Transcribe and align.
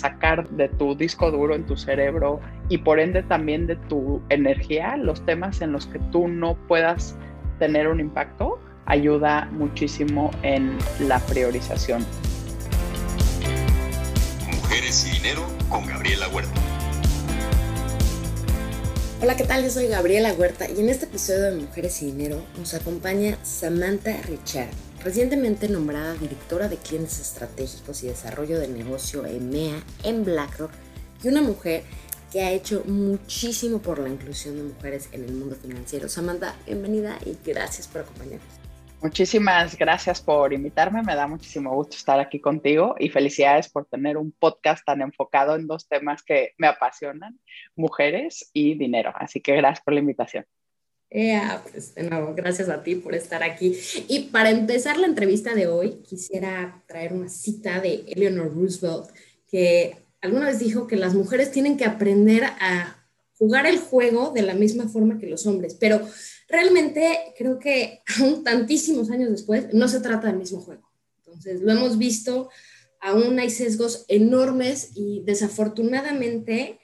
sacar 0.00 0.48
de 0.50 0.68
tu 0.68 0.94
disco 0.94 1.30
duro 1.30 1.54
en 1.54 1.66
tu 1.66 1.76
cerebro 1.76 2.40
y 2.68 2.78
por 2.78 2.98
ende 2.98 3.22
también 3.22 3.66
de 3.66 3.76
tu 3.76 4.22
energía 4.30 4.96
los 4.96 5.24
temas 5.26 5.60
en 5.60 5.72
los 5.72 5.86
que 5.86 5.98
tú 6.10 6.26
no 6.28 6.56
puedas 6.66 7.16
tener 7.58 7.86
un 7.88 8.00
impacto 8.00 8.58
ayuda 8.86 9.48
muchísimo 9.52 10.30
en 10.42 10.76
la 11.00 11.20
priorización. 11.20 12.04
Mujeres 14.50 15.06
y 15.06 15.18
dinero 15.18 15.46
con 15.68 15.86
Gabriela 15.86 16.28
Huerta. 16.28 16.60
Hola, 19.22 19.36
¿qué 19.36 19.44
tal? 19.44 19.62
Yo 19.62 19.70
soy 19.70 19.86
Gabriela 19.86 20.32
Huerta 20.32 20.66
y 20.70 20.80
en 20.80 20.88
este 20.88 21.04
episodio 21.04 21.42
de 21.42 21.60
Mujeres 21.60 22.00
y 22.00 22.06
Dinero 22.06 22.42
nos 22.56 22.72
acompaña 22.72 23.36
Samantha 23.42 24.16
Richard, 24.26 24.70
recientemente 25.02 25.68
nombrada 25.68 26.14
directora 26.14 26.68
de 26.68 26.76
clientes 26.76 27.20
estratégicos 27.20 28.02
y 28.02 28.08
desarrollo 28.08 28.58
de 28.58 28.68
negocio 28.68 29.24
EMEA 29.24 29.82
en 30.04 30.24
BlackRock 30.24 30.70
y 31.22 31.28
una 31.28 31.42
mujer 31.42 31.82
que 32.30 32.42
ha 32.42 32.52
hecho 32.52 32.84
muchísimo 32.86 33.80
por 33.80 33.98
la 33.98 34.08
inclusión 34.08 34.56
de 34.56 34.62
mujeres 34.62 35.08
en 35.12 35.24
el 35.24 35.32
mundo 35.32 35.56
financiero. 35.56 36.08
Samantha, 36.08 36.54
bienvenida 36.66 37.18
y 37.24 37.36
gracias 37.44 37.88
por 37.88 38.02
acompañarnos. 38.02 38.60
Muchísimas 39.02 39.78
gracias 39.78 40.20
por 40.20 40.52
invitarme, 40.52 41.02
me 41.02 41.14
da 41.14 41.26
muchísimo 41.26 41.74
gusto 41.74 41.96
estar 41.96 42.20
aquí 42.20 42.38
contigo 42.38 42.96
y 42.98 43.08
felicidades 43.08 43.70
por 43.70 43.86
tener 43.86 44.18
un 44.18 44.30
podcast 44.30 44.84
tan 44.84 45.00
enfocado 45.00 45.56
en 45.56 45.66
dos 45.66 45.88
temas 45.88 46.22
que 46.22 46.52
me 46.58 46.66
apasionan, 46.66 47.40
mujeres 47.74 48.50
y 48.52 48.76
dinero. 48.76 49.12
Así 49.16 49.40
que 49.40 49.56
gracias 49.56 49.82
por 49.82 49.94
la 49.94 50.00
invitación. 50.00 50.44
Pues 51.10 51.94
de 51.94 52.08
gracias 52.36 52.68
a 52.68 52.82
ti 52.82 52.94
por 52.94 53.14
estar 53.14 53.42
aquí. 53.42 53.76
Y 54.08 54.28
para 54.30 54.50
empezar 54.50 54.96
la 54.96 55.06
entrevista 55.06 55.54
de 55.54 55.66
hoy, 55.66 56.02
quisiera 56.08 56.82
traer 56.86 57.12
una 57.12 57.28
cita 57.28 57.80
de 57.80 58.04
Eleanor 58.08 58.54
Roosevelt, 58.54 59.10
que 59.48 59.96
alguna 60.20 60.46
vez 60.46 60.58
dijo 60.58 60.86
que 60.86 60.96
las 60.96 61.14
mujeres 61.14 61.50
tienen 61.50 61.76
que 61.76 61.84
aprender 61.84 62.44
a 62.44 62.96
jugar 63.38 63.66
el 63.66 63.78
juego 63.78 64.32
de 64.32 64.42
la 64.42 64.54
misma 64.54 64.88
forma 64.88 65.18
que 65.18 65.26
los 65.26 65.46
hombres, 65.46 65.74
pero 65.74 66.06
realmente 66.46 67.32
creo 67.38 67.58
que 67.58 68.02
aún 68.18 68.44
tantísimos 68.44 69.10
años 69.10 69.30
después 69.30 69.72
no 69.72 69.88
se 69.88 70.00
trata 70.00 70.28
del 70.28 70.36
mismo 70.36 70.60
juego. 70.60 70.90
Entonces, 71.18 71.62
lo 71.62 71.72
hemos 71.72 71.96
visto, 71.96 72.50
aún 73.00 73.38
hay 73.38 73.50
sesgos 73.50 74.04
enormes 74.08 74.90
y 74.94 75.22
desafortunadamente, 75.24 76.79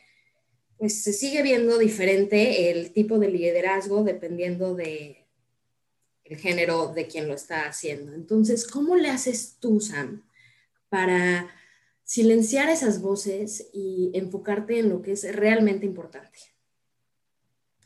pues 0.78 1.02
se 1.02 1.12
sigue 1.12 1.42
viendo 1.42 1.78
diferente 1.78 2.70
el 2.70 2.92
tipo 2.92 3.18
de 3.18 3.28
liderazgo 3.28 4.04
dependiendo 4.04 4.74
de 4.74 5.26
el 6.24 6.36
género 6.36 6.88
de 6.88 7.06
quien 7.06 7.28
lo 7.28 7.34
está 7.34 7.66
haciendo. 7.66 8.12
Entonces, 8.12 8.66
¿cómo 8.66 8.96
le 8.96 9.08
haces 9.08 9.58
tú, 9.60 9.80
Sam, 9.80 10.24
para 10.88 11.48
silenciar 12.02 12.68
esas 12.68 13.00
voces 13.00 13.70
y 13.72 14.10
enfocarte 14.14 14.78
en 14.78 14.88
lo 14.88 15.02
que 15.02 15.12
es 15.12 15.34
realmente 15.34 15.86
importante? 15.86 16.38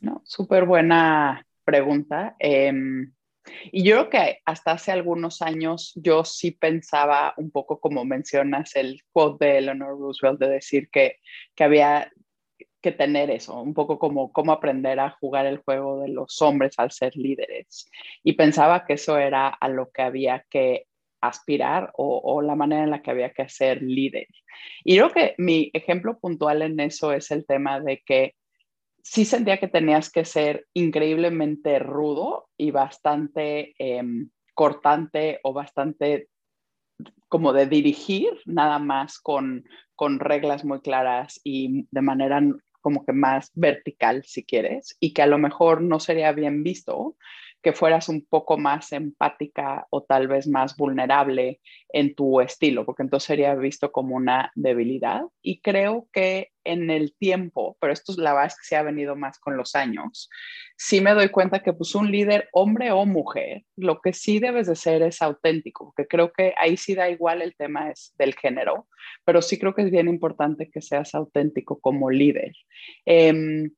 No, 0.01 0.21
súper 0.25 0.65
buena 0.65 1.45
pregunta. 1.63 2.35
Em, 2.39 3.13
y 3.71 3.83
yo 3.83 3.95
creo 3.95 4.09
que 4.09 4.39
hasta 4.45 4.71
hace 4.71 4.91
algunos 4.91 5.41
años 5.41 5.93
yo 5.95 6.25
sí 6.25 6.51
pensaba 6.51 7.33
un 7.37 7.51
poco 7.51 7.79
como 7.79 8.05
mencionas 8.05 8.75
el 8.75 9.03
quote 9.11 9.45
de 9.45 9.57
Eleanor 9.59 9.99
Roosevelt 9.99 10.39
de 10.39 10.49
decir 10.49 10.89
que, 10.89 11.17
que 11.55 11.63
había 11.63 12.11
que 12.81 12.91
tener 12.91 13.29
eso, 13.29 13.61
un 13.61 13.73
poco 13.73 13.99
como 13.99 14.31
cómo 14.31 14.51
aprender 14.51 14.99
a 14.99 15.11
jugar 15.11 15.45
el 15.45 15.59
juego 15.59 16.01
de 16.01 16.09
los 16.09 16.41
hombres 16.41 16.73
al 16.77 16.91
ser 16.91 17.15
líderes. 17.15 17.89
Y 18.23 18.33
pensaba 18.33 18.85
que 18.85 18.93
eso 18.93 19.17
era 19.17 19.49
a 19.49 19.69
lo 19.69 19.91
que 19.91 20.01
había 20.01 20.45
que 20.49 20.87
aspirar 21.21 21.91
o, 21.93 22.41
la 22.41 22.55
manera 22.55 22.83
en 22.83 22.89
la 22.89 23.01
que 23.01 23.11
había 23.11 23.31
que 23.31 23.47
ser 23.47 23.81
líder. 23.81 24.27
Y 24.83 24.97
creo 24.97 25.11
que 25.11 25.35
mi 25.37 25.69
ejemplo 25.73 26.17
puntual 26.19 26.63
en 26.63 26.79
eso 26.79 27.13
es 27.13 27.29
el 27.31 27.45
tema 27.45 27.79
de 27.79 28.01
que 28.03 28.33
sí 29.03 29.25
sentía 29.25 29.59
que 29.59 29.67
tenías 29.67 30.11
que 30.11 30.25
ser 30.25 30.65
increíblemente 30.73 31.79
rudo 31.79 32.49
y 32.57 32.71
bastante 32.71 33.75
em, 33.77 34.29
cortante 34.53 35.39
o 35.43 35.53
bastante 35.53 36.27
como 37.27 37.53
de 37.53 37.65
dirigir 37.65 38.29
nada 38.45 38.77
más 38.79 39.19
con, 39.19 39.63
con 39.95 40.19
reglas 40.19 40.65
muy 40.65 40.81
claras 40.81 41.39
y 41.43 41.87
de 41.91 42.01
manera 42.01 42.41
como 42.81 43.05
que 43.05 43.13
más 43.13 43.51
vertical 43.55 44.23
si 44.25 44.43
quieres 44.43 44.97
y 44.99 45.13
que 45.13 45.21
a 45.21 45.27
lo 45.27 45.37
mejor 45.37 45.81
no 45.81 45.99
sería 45.99 46.31
bien 46.33 46.63
visto 46.63 47.15
que 47.61 47.73
fueras 47.73 48.09
un 48.09 48.25
poco 48.25 48.57
más 48.57 48.91
empática 48.91 49.85
o 49.91 50.03
tal 50.03 50.27
vez 50.27 50.47
más 50.47 50.75
vulnerable 50.75 51.61
en 51.89 52.15
tu 52.15 52.41
estilo, 52.41 52.85
porque 52.85 53.03
entonces 53.03 53.27
sería 53.27 53.53
visto 53.55 53.91
como 53.91 54.15
una 54.15 54.51
debilidad. 54.55 55.21
Y 55.41 55.61
creo 55.61 56.07
que 56.11 56.49
en 56.63 56.89
el 56.89 57.15
tiempo, 57.17 57.77
pero 57.79 57.93
esto 57.93 58.11
es 58.11 58.17
la 58.17 58.33
base 58.33 58.57
que 58.59 58.67
se 58.67 58.75
ha 58.75 58.83
venido 58.83 59.15
más 59.15 59.39
con 59.39 59.57
los 59.57 59.75
años, 59.75 60.29
sí 60.77 61.01
me 61.01 61.13
doy 61.13 61.29
cuenta 61.29 61.61
que 61.61 61.73
pues 61.73 61.93
un 61.95 62.11
líder, 62.11 62.49
hombre 62.51 62.91
o 62.91 63.05
mujer, 63.05 63.63
lo 63.75 63.99
que 64.01 64.13
sí 64.13 64.39
debes 64.39 64.67
de 64.67 64.75
ser 64.75 65.01
es 65.03 65.21
auténtico, 65.21 65.85
porque 65.85 66.07
creo 66.07 66.31
que 66.31 66.53
ahí 66.57 66.77
sí 66.77 66.95
da 66.95 67.09
igual 67.09 67.41
el 67.41 67.55
tema 67.55 67.91
es 67.91 68.13
del 68.17 68.35
género, 68.35 68.87
pero 69.25 69.41
sí 69.41 69.59
creo 69.59 69.75
que 69.75 69.83
es 69.83 69.91
bien 69.91 70.07
importante 70.07 70.69
que 70.71 70.81
seas 70.81 71.13
auténtico 71.13 71.79
como 71.79 72.09
líder. 72.09 72.53
Em, 73.05 73.71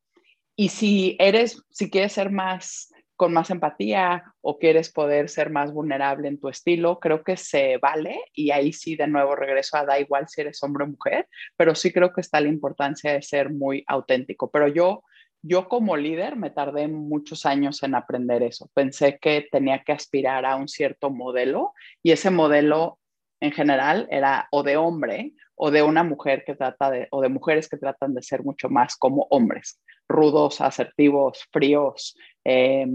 y 0.56 0.70
si 0.70 1.18
eres, 1.20 1.64
si 1.72 1.90
quieres 1.90 2.14
ser 2.14 2.32
más 2.32 2.93
con 3.16 3.34
más 3.34 3.50
empatía 3.50 4.24
o 4.42 4.58
quieres 4.58 4.92
poder 4.92 5.30
ser 5.30 5.50
más 5.50 5.72
vulnerable 5.72 6.28
en 6.28 6.40
tu 6.40 6.50
estilo, 6.50 7.00
creo 7.00 7.24
que 7.24 7.38
se 7.38 7.78
vale 7.78 8.20
y 8.34 8.52
ahí 8.52 8.74
sí 8.74 8.96
de 8.96 9.08
nuevo 9.08 9.36
regreso 9.36 9.78
a 9.78 9.86
da 9.86 10.00
igual 10.00 10.28
si 10.28 10.42
eres 10.42 10.62
hombre 10.64 10.86
o 10.86 10.88
mujer, 10.88 11.28
pero 11.56 11.76
sí 11.76 11.92
creo 11.92 12.12
que 12.12 12.22
está 12.22 12.42
la 12.42 12.50
importancia 12.50 13.14
de 13.14 13.22
ser 13.22 13.52
muy 13.52 13.84
auténtico. 13.88 14.50
Pero 14.50 14.68
yo, 14.68 15.04
yo 15.42 15.68
como 15.70 15.96
líder 15.96 16.36
me 16.36 16.50
tardé 16.50 16.88
muchos 16.88 17.46
años 17.46 17.84
en 17.84 17.96
aprender 17.96 18.44
eso. 18.44 18.70
Pensé 18.74 19.20
que 19.20 19.48
tenía 19.52 19.84
que 19.84 19.92
aspirar 19.92 20.46
a 20.46 20.56
un 20.56 20.68
cierto 20.68 21.10
modelo 21.10 21.74
y 22.02 22.12
ese 22.12 22.32
modelo 22.32 23.00
en 23.40 23.52
general 23.52 24.08
era 24.10 24.48
o 24.52 24.64
de 24.64 24.78
hombre 24.78 25.34
o 25.56 25.70
de 25.70 25.84
una 25.84 26.04
mujer 26.04 26.44
que 26.46 26.56
trata 26.56 26.90
de, 26.90 27.08
o 27.12 27.22
de 27.22 27.30
mujeres 27.30 27.70
que 27.70 27.78
tratan 27.78 28.14
de 28.14 28.24
ser 28.24 28.44
mucho 28.44 28.70
más 28.70 28.96
como 28.96 29.28
hombres, 29.30 29.82
rudos, 30.08 30.62
asertivos, 30.62 31.46
fríos, 31.52 32.16
eh, 32.46 32.88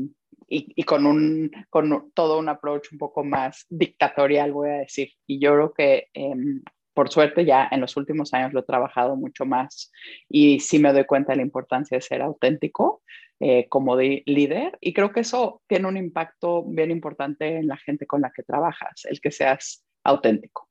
y, 0.50 0.82
con, 0.84 1.04
un, 1.04 1.50
con 1.68 2.10
todo 2.14 2.38
un 2.38 2.48
approach 2.48 2.92
un 2.92 2.98
poco 2.98 3.22
más 3.22 3.66
dictatorial, 3.68 4.52
voy 4.52 4.70
a 4.70 4.78
decir. 4.78 5.10
Y 5.26 5.38
yo 5.40 5.52
creo 5.52 5.74
que 5.74 6.08
em, 6.14 6.62
por 6.94 7.10
suerte 7.10 7.44
ya 7.44 7.68
en 7.70 7.80
los 7.80 7.96
últimos 7.96 8.34
años 8.34 8.52
lo 8.52 8.60
he 8.60 8.64
trabajado 8.64 9.14
mucho 9.14 9.44
más 9.44 9.92
y 10.28 10.58
sí 10.58 10.78
me 10.78 10.92
doy 10.92 11.04
cuenta 11.04 11.32
de 11.32 11.36
la 11.36 11.42
importancia 11.42 11.96
de 11.96 12.02
ser 12.02 12.22
auténtico 12.22 13.02
eh, 13.38 13.68
como 13.68 13.96
de 13.96 14.24
líder 14.26 14.76
y 14.80 14.92
creo 14.94 15.12
que 15.12 15.20
eso 15.20 15.62
tiene 15.68 15.86
un 15.86 15.96
impacto 15.96 16.64
bien 16.64 16.90
importante 16.90 17.58
en 17.58 17.68
la 17.68 17.76
gente 17.76 18.06
con 18.06 18.22
la 18.22 18.32
que 18.34 18.42
trabajas, 18.42 19.04
el 19.04 19.20
que 19.20 19.30
seas 19.30 19.84
auténtico. 20.02 20.68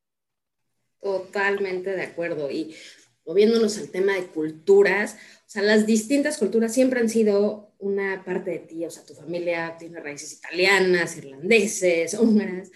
Totalmente 0.99 1.91
de 1.91 2.03
acuerdo. 2.03 2.51
Y 2.51 2.75
moviéndonos 3.25 3.77
al 3.77 3.89
tema 3.89 4.13
de 4.13 4.25
culturas, 4.25 5.17
o 5.45 5.49
sea, 5.49 5.61
las 5.61 5.85
distintas 5.85 6.37
culturas 6.37 6.73
siempre 6.73 6.99
han 6.99 7.07
sido 7.07 7.66
una 7.79 8.23
parte 8.23 8.51
de 8.51 8.59
ti, 8.59 8.85
o 8.85 8.89
sea, 8.89 9.03
tu 9.05 9.13
familia 9.13 9.75
tiene 9.77 9.99
raíces 9.99 10.33
italianas, 10.33 11.17
irlandeses, 11.17 12.13
húngaras, 12.15 12.71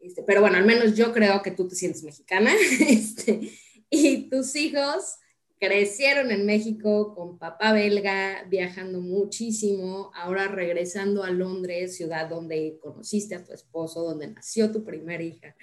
este, 0.00 0.22
pero 0.22 0.42
bueno, 0.42 0.58
al 0.58 0.66
menos 0.66 0.94
yo 0.94 1.12
creo 1.12 1.40
que 1.42 1.50
tú 1.50 1.66
te 1.66 1.74
sientes 1.74 2.02
mexicana, 2.02 2.52
este, 2.88 3.50
y 3.88 4.28
tus 4.28 4.54
hijos 4.56 5.16
crecieron 5.58 6.30
en 6.30 6.44
México 6.44 7.14
con 7.14 7.38
papá 7.38 7.72
belga, 7.72 8.44
viajando 8.50 9.00
muchísimo, 9.00 10.10
ahora 10.14 10.48
regresando 10.48 11.22
a 11.22 11.30
Londres, 11.30 11.96
ciudad 11.96 12.28
donde 12.28 12.78
conociste 12.82 13.34
a 13.34 13.44
tu 13.44 13.52
esposo, 13.52 14.02
donde 14.02 14.28
nació 14.28 14.70
tu 14.70 14.84
primera 14.84 15.22
hija. 15.22 15.56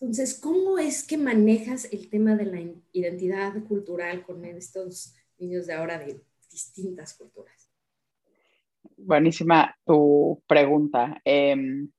Entonces, 0.00 0.34
¿cómo 0.34 0.78
es 0.78 1.04
que 1.04 1.16
manejas 1.16 1.88
el 1.92 2.10
tema 2.10 2.34
de 2.34 2.44
la 2.44 2.60
identidad 2.92 3.52
cultural 3.68 4.26
con 4.26 4.44
estos 4.44 5.14
niños 5.38 5.66
de 5.66 5.74
ahora 5.74 5.98
de 5.98 6.20
distintas 6.50 7.14
culturas? 7.14 7.61
Buenísima 9.04 9.76
tu 9.84 10.42
pregunta. 10.46 11.20
Em, 11.24 11.90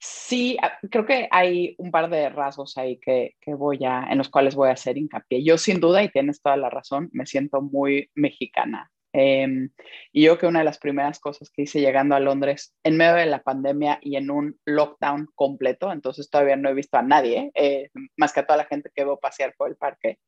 sí, 0.00 0.56
ah, 0.62 0.78
creo 0.90 1.06
que 1.06 1.28
hay 1.30 1.74
un 1.78 1.90
par 1.90 2.10
de 2.10 2.28
rasgos 2.28 2.76
ahí 2.78 2.98
que, 2.98 3.36
que, 3.40 3.54
voy 3.54 3.84
a, 3.84 4.06
en 4.10 4.18
los 4.18 4.28
cuales 4.28 4.54
voy 4.54 4.68
a 4.68 4.72
hacer 4.72 4.98
hincapié. 4.98 5.44
Yo 5.44 5.58
sin 5.58 5.80
duda, 5.80 6.02
y 6.02 6.08
tienes 6.10 6.42
toda 6.42 6.56
la 6.56 6.70
razón, 6.70 7.08
me 7.12 7.26
siento 7.26 7.62
muy 7.62 8.10
mexicana. 8.14 8.90
Em, 9.12 9.70
y 10.12 10.24
yo 10.24 10.36
que 10.36 10.46
una 10.46 10.58
de 10.58 10.66
las 10.66 10.78
primeras 10.78 11.18
cosas 11.20 11.50
que 11.50 11.62
hice 11.62 11.80
llegando 11.80 12.14
a 12.14 12.20
Londres 12.20 12.74
en 12.84 12.98
medio 12.98 13.14
de 13.14 13.24
la 13.24 13.42
pandemia 13.42 13.98
y 14.02 14.16
en 14.16 14.30
un 14.30 14.60
lockdown 14.66 15.28
completo, 15.34 15.90
entonces 15.90 16.28
todavía 16.28 16.56
no 16.56 16.68
he 16.68 16.74
visto 16.74 16.98
a 16.98 17.02
nadie, 17.02 17.50
eh, 17.54 17.88
más 18.18 18.34
que 18.34 18.40
a 18.40 18.46
toda 18.46 18.58
la 18.58 18.66
gente 18.66 18.90
que 18.94 19.04
veo 19.04 19.18
pasear 19.18 19.54
por 19.56 19.70
el 19.70 19.76
parque, 19.76 20.18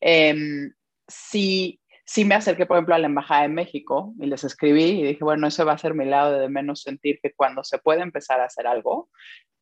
em, 0.00 0.72
sí, 1.06 1.80
sí 2.04 2.24
me 2.24 2.34
acerqué, 2.34 2.66
por 2.66 2.76
ejemplo, 2.76 2.94
a 2.94 2.98
la 2.98 3.06
Embajada 3.06 3.42
de 3.42 3.48
México 3.48 4.14
y 4.20 4.26
les 4.26 4.44
escribí 4.44 4.82
y 4.82 5.02
dije, 5.02 5.24
bueno, 5.24 5.46
ese 5.46 5.64
va 5.64 5.72
a 5.72 5.78
ser 5.78 5.94
mi 5.94 6.04
lado 6.04 6.38
de 6.38 6.48
menos 6.48 6.82
sentir 6.82 7.18
que 7.22 7.32
cuando 7.34 7.64
se 7.64 7.78
puede 7.78 8.02
empezar 8.02 8.40
a 8.40 8.46
hacer 8.46 8.66
algo, 8.66 9.08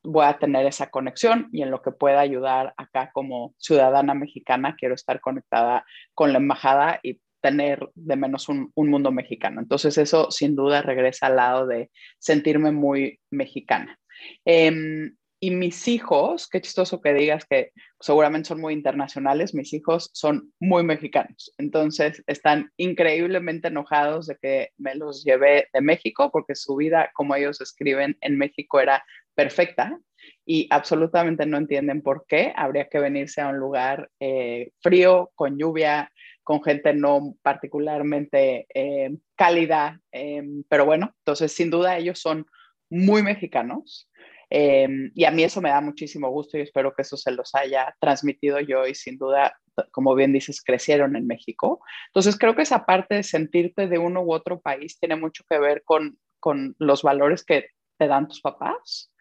voy 0.03 0.25
a 0.25 0.39
tener 0.39 0.67
esa 0.67 0.91
conexión 0.91 1.49
y 1.53 1.63
en 1.63 1.71
lo 1.71 1.83
que 1.83 1.93
pueda 1.93 2.21
ayudar 2.21 2.75
acá 2.77 3.11
como 3.13 3.55
ciudadana 3.59 4.15
mexicana, 4.15 4.77
quiero 4.79 4.95
estar 4.95 5.21
conectada 5.21 5.85
con 6.15 6.33
la 6.33 6.39
embajada 6.39 7.01
y 7.03 7.21
tener 7.41 7.89
de 7.95 8.17
menos 8.17 8.49
un, 8.49 8.73
mundo 8.75 9.13
mexicano. 9.13 9.61
Entonces 9.61 9.97
eso 9.99 10.31
sin 10.31 10.57
duda 10.57 10.83
regresa 10.83 11.27
al 11.27 11.37
lado 11.37 11.67
de 11.67 11.91
sentirme 12.19 12.71
muy 12.71 13.21
mexicana. 13.31 13.99
Em, 14.45 15.17
y 15.43 15.51
mis 15.51 15.89
hijos, 15.89 16.47
qué 16.49 16.61
chistoso 16.61 17.01
que 17.01 17.15
digas 17.15 17.47
que 17.47 17.73
seguramente 17.99 18.49
son 18.49 18.61
muy 18.61 18.75
internacionales, 18.75 19.55
mis 19.55 19.73
hijos 19.73 20.11
son 20.13 20.53
muy 20.61 20.85
mexicanos. 20.85 21.55
Entonces 21.57 22.23
están 22.27 22.71
increíblemente 22.77 23.69
enojados 23.69 24.27
de 24.27 24.37
que 24.37 24.69
me 24.77 24.95
los 24.95 25.25
llevé 25.25 25.69
de 25.73 25.81
México 25.81 26.31
porque 26.31 26.55
su 26.55 26.77
vida, 26.77 27.11
como 27.15 27.35
ellos 27.35 27.61
escriben, 27.63 28.19
en 28.21 28.37
México 28.37 28.81
era 28.81 29.03
perfecta 29.35 29.99
y 30.45 30.67
absolutamente 30.71 31.47
no 31.47 31.57
entienden 31.57 32.03
por 32.03 32.27
qué 32.27 32.53
habría 32.55 32.91
que 32.91 32.99
venirse 32.99 33.41
a 33.41 33.49
un 33.49 33.57
lugar 33.57 34.11
eh, 34.21 34.73
frío, 34.81 35.31
con 35.35 35.59
lluvia, 35.59 36.13
con 36.43 36.63
gente 36.63 36.93
no 36.93 37.35
particularmente 37.41 38.67
eh, 38.75 39.17
cálida, 39.37 40.03
eh, 40.13 40.43
pero 40.69 40.85
bueno, 40.85 41.15
entonces 41.21 41.53
sin 41.53 41.71
duda 41.71 41.97
ellos 41.97 42.19
son 42.19 42.47
muy 42.91 43.23
mexicanos 43.23 44.10
Em, 44.51 45.13
y 45.15 45.25
a 45.25 45.31
mí 45.31 45.45
eso 45.45 45.61
me 45.61 45.71
da 45.71 45.81
muchísimo 45.81 46.29
gusto 46.29 46.59
y 46.59 46.63
espero 46.63 46.93
que 46.93 47.03
eso 47.03 47.17
se 47.17 47.31
los 47.31 47.55
haya 47.55 47.95
transmitido 48.01 48.59
yo 48.59 48.85
y 48.85 48.97
sin 48.97 49.17
duda, 49.17 49.57
como 49.93 50.15
bien 50.17 50.33
dices, 50.33 50.61
crecieron 50.61 51.15
en 51.15 51.29
México. 51.29 51.81
Entonces 52.09 52.37
creo 52.37 52.57
que 52.57 52.63
esa 52.63 52.85
parte 52.85 53.15
de 53.15 53.23
sentirte 53.23 53.87
de 53.87 53.99
uno 53.99 54.23
u 54.23 54.33
otro 54.33 54.61
país 54.61 54.99
tiene 54.99 55.15
mucho 55.15 55.45
que 55.49 55.59
ver 55.61 55.83
con, 55.85 56.19
con 56.41 56.75
los 56.79 57.03
valores 57.03 57.45
que 57.45 57.69
te 57.97 58.09
dan 58.09 58.27
tus 58.27 58.41
papás. 58.41 59.13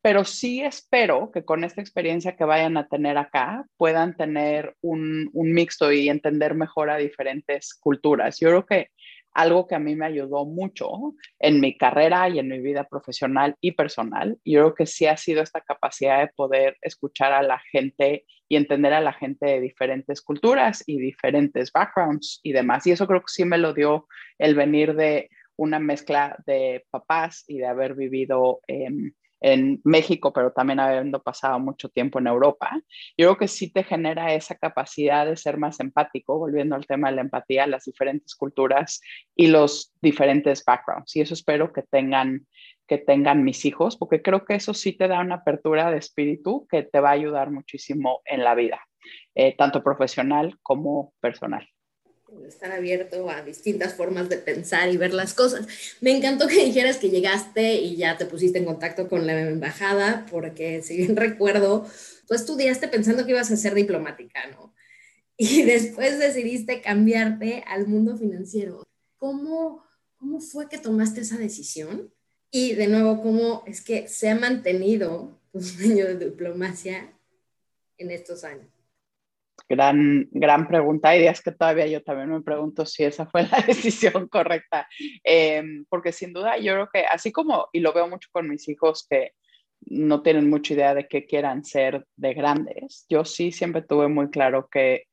Pero 0.00 0.24
sí 0.24 0.62
espero 0.62 1.30
que 1.30 1.44
con 1.44 1.62
esta 1.62 1.80
experiencia 1.80 2.34
que 2.34 2.44
vayan 2.44 2.76
a 2.76 2.88
tener 2.88 3.18
acá 3.18 3.64
puedan 3.76 4.16
tener 4.16 4.74
un, 4.80 5.30
un 5.32 5.52
mixto 5.52 5.92
y 5.92 6.08
entender 6.08 6.54
mejor 6.54 6.90
a 6.90 6.96
diferentes 6.96 7.74
culturas. 7.74 8.40
Yo 8.40 8.48
creo 8.48 8.66
que 8.66 8.88
algo 9.34 9.66
que 9.66 9.74
a 9.74 9.78
mí 9.78 9.96
me 9.96 10.06
ayudó 10.06 10.44
mucho 10.44 11.14
en 11.38 11.60
mi 11.60 11.76
carrera 11.76 12.28
y 12.28 12.38
en 12.38 12.48
mi 12.48 12.60
vida 12.60 12.84
profesional 12.84 13.56
y 13.60 13.72
personal. 13.72 14.38
Yo 14.44 14.60
creo 14.60 14.74
que 14.74 14.86
sí 14.86 15.06
ha 15.06 15.16
sido 15.16 15.42
esta 15.42 15.60
capacidad 15.60 16.20
de 16.20 16.28
poder 16.28 16.76
escuchar 16.82 17.32
a 17.32 17.42
la 17.42 17.60
gente 17.70 18.24
y 18.48 18.56
entender 18.56 18.92
a 18.92 19.00
la 19.00 19.12
gente 19.12 19.46
de 19.46 19.60
diferentes 19.60 20.20
culturas 20.20 20.84
y 20.86 20.98
diferentes 20.98 21.72
backgrounds 21.72 22.40
y 22.42 22.52
demás. 22.52 22.86
Y 22.86 22.92
eso 22.92 23.06
creo 23.06 23.20
que 23.20 23.28
sí 23.28 23.44
me 23.44 23.58
lo 23.58 23.72
dio 23.72 24.06
el 24.38 24.54
venir 24.54 24.94
de 24.94 25.30
una 25.56 25.78
mezcla 25.78 26.36
de 26.46 26.84
papás 26.90 27.44
y 27.46 27.58
de 27.58 27.66
haber 27.66 27.94
vivido 27.94 28.60
en 28.66 29.14
en 29.42 29.80
México, 29.84 30.32
pero 30.32 30.52
también 30.52 30.80
habiendo 30.80 31.22
pasado 31.22 31.58
mucho 31.58 31.88
tiempo 31.88 32.18
en 32.18 32.28
Europa, 32.28 32.70
yo 33.18 33.26
creo 33.26 33.36
que 33.36 33.48
sí 33.48 33.70
te 33.72 33.82
genera 33.82 34.32
esa 34.34 34.54
capacidad 34.54 35.26
de 35.26 35.36
ser 35.36 35.58
más 35.58 35.80
empático, 35.80 36.38
volviendo 36.38 36.76
al 36.76 36.86
tema 36.86 37.10
de 37.10 37.16
la 37.16 37.22
empatía, 37.22 37.66
las 37.66 37.84
diferentes 37.84 38.34
culturas 38.34 39.00
y 39.34 39.48
los 39.48 39.92
diferentes 40.00 40.64
backgrounds. 40.64 41.14
Y 41.16 41.20
eso 41.20 41.34
espero 41.34 41.72
que 41.72 41.82
tengan 41.82 42.46
que 42.86 42.98
tengan 42.98 43.44
mis 43.44 43.64
hijos, 43.64 43.96
porque 43.96 44.20
creo 44.22 44.44
que 44.44 44.56
eso 44.56 44.74
sí 44.74 44.92
te 44.92 45.08
da 45.08 45.20
una 45.20 45.36
apertura 45.36 45.90
de 45.90 45.98
espíritu 45.98 46.66
que 46.68 46.82
te 46.82 47.00
va 47.00 47.10
a 47.10 47.12
ayudar 47.12 47.50
muchísimo 47.50 48.20
en 48.24 48.44
la 48.44 48.54
vida, 48.54 48.82
eh, 49.34 49.56
tanto 49.56 49.82
profesional 49.82 50.58
como 50.62 51.14
personal 51.20 51.71
estar 52.46 52.72
abierto 52.72 53.30
a 53.30 53.42
distintas 53.42 53.94
formas 53.94 54.28
de 54.28 54.38
pensar 54.38 54.90
y 54.90 54.96
ver 54.96 55.14
las 55.14 55.34
cosas. 55.34 55.66
Me 56.00 56.16
encantó 56.16 56.48
que 56.48 56.64
dijeras 56.64 56.96
que 56.96 57.10
llegaste 57.10 57.74
y 57.74 57.96
ya 57.96 58.16
te 58.16 58.26
pusiste 58.26 58.58
en 58.58 58.64
contacto 58.64 59.08
con 59.08 59.26
la 59.26 59.40
embajada, 59.40 60.26
porque 60.30 60.82
si 60.82 60.96
bien 60.96 61.16
recuerdo, 61.16 61.86
tú 62.26 62.34
estudiaste 62.34 62.88
pensando 62.88 63.24
que 63.24 63.32
ibas 63.32 63.50
a 63.50 63.56
ser 63.56 63.74
diplomática, 63.74 64.46
¿no? 64.50 64.74
Y 65.36 65.62
después 65.64 66.18
decidiste 66.18 66.80
cambiarte 66.80 67.64
al 67.66 67.86
mundo 67.86 68.16
financiero. 68.16 68.82
¿Cómo, 69.16 69.84
cómo 70.16 70.40
fue 70.40 70.68
que 70.68 70.78
tomaste 70.78 71.20
esa 71.20 71.38
decisión? 71.38 72.12
Y 72.50 72.74
de 72.74 72.88
nuevo, 72.88 73.22
¿cómo 73.22 73.62
es 73.66 73.80
que 73.80 74.08
se 74.08 74.28
ha 74.28 74.34
mantenido 74.34 75.40
tu 75.52 75.62
sueño 75.62 76.06
de 76.06 76.16
diplomacia 76.16 77.12
en 77.96 78.10
estos 78.10 78.44
años? 78.44 78.81
Gran, 79.72 80.28
gran 80.32 80.68
pregunta. 80.68 81.08
Hay 81.08 81.20
días 81.20 81.40
que 81.40 81.50
todavía 81.50 81.86
yo 81.86 82.02
también 82.02 82.28
me 82.28 82.42
pregunto 82.42 82.84
si 82.84 83.04
esa 83.04 83.24
fue 83.24 83.44
la 83.50 83.58
decisión 83.66 84.28
correcta, 84.28 84.86
em, 85.24 85.86
porque 85.88 86.12
sin 86.12 86.34
duda 86.34 86.58
yo 86.58 86.74
creo 86.74 86.90
que 86.92 87.06
así 87.06 87.32
como, 87.32 87.68
y 87.72 87.80
lo 87.80 87.94
veo 87.94 88.06
mucho 88.06 88.28
con 88.32 88.50
mis 88.50 88.68
hijos 88.68 89.06
que 89.08 89.32
no 89.86 90.20
tienen 90.20 90.50
mucha 90.50 90.74
idea 90.74 90.94
de 90.94 91.08
qué 91.08 91.24
quieran 91.24 91.64
ser 91.64 92.04
de 92.16 92.34
grandes, 92.34 93.06
yo 93.08 93.24
sí 93.24 93.50
siempre 93.50 93.80
tuve 93.80 94.08
muy 94.08 94.28
claro 94.28 94.68
que, 94.70 95.06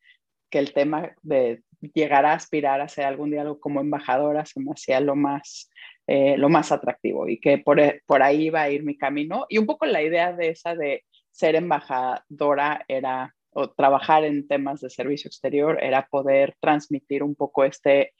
que 0.50 0.60
el 0.60 0.74
tema 0.74 1.16
de 1.22 1.64
llegar 1.94 2.26
a 2.26 2.34
aspirar 2.34 2.82
a 2.82 2.90
ser 2.90 3.06
algún 3.06 3.32
día 3.32 3.46
como 3.62 3.80
embajadora 3.80 4.46
se 4.46 4.60
me 4.60 4.72
hacía 4.74 5.00
lo 5.00 5.16
más, 5.16 5.72
eh, 6.06 6.36
lo 6.38 6.50
más 6.50 6.74
atractivo 6.74 7.30
y 7.30 7.40
que 7.40 7.60
por, 7.60 7.80
por 8.06 8.22
ahí 8.24 8.48
iba 8.48 8.62
a 8.64 8.70
ir 8.70 8.84
mi 8.84 8.98
camino. 8.98 9.46
Y 9.48 9.58
un 9.58 9.66
poco 9.66 9.86
la 9.86 10.04
idea 10.04 10.34
de 10.34 10.50
esa 10.50 10.76
de 10.76 11.06
ser 11.32 11.56
embajadora 11.56 12.84
era 12.90 13.34
o 13.51 13.69
trabajar 13.69 14.24
en 14.24 14.48
temas 14.48 14.81
de 14.81 14.90
servicio 14.90 15.28
exterior 15.28 15.78
era 15.81 16.07
poder 16.07 16.56
transmitir 16.60 17.24
un 17.24 17.36
poco 17.36 17.63
este, 17.63 18.13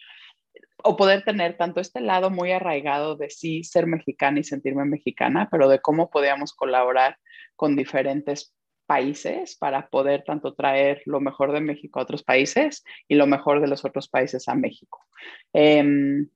o 0.83 0.95
poder 0.95 1.23
tener 1.23 1.57
tanto 1.57 1.79
este 1.79 2.01
lado 2.01 2.29
muy 2.29 2.51
arraigado 2.51 3.15
de 3.15 3.29
sí 3.29 3.63
ser 3.63 3.85
mexicana 3.85 4.39
y 4.39 4.43
sentirme 4.43 4.85
mexicana, 4.85 5.47
pero 5.51 5.67
de 5.69 5.79
cómo 5.79 6.09
podíamos 6.09 6.53
colaborar 6.53 7.17
con 7.55 7.75
diferentes 7.75 8.53
países 8.87 9.55
para 9.55 9.87
poder 9.89 10.23
tanto 10.23 10.55
traer 10.55 11.03
lo 11.05 11.19
mejor 11.19 11.51
de 11.51 11.61
México 11.61 11.99
a 11.99 12.03
otros 12.03 12.23
países 12.23 12.83
y 13.07 13.15
lo 13.15 13.27
mejor 13.27 13.61
de 13.61 13.67
los 13.67 13.85
otros 13.85 14.09
países 14.09 14.47
a 14.47 14.55
México. 14.55 15.05
Em, 15.53 16.27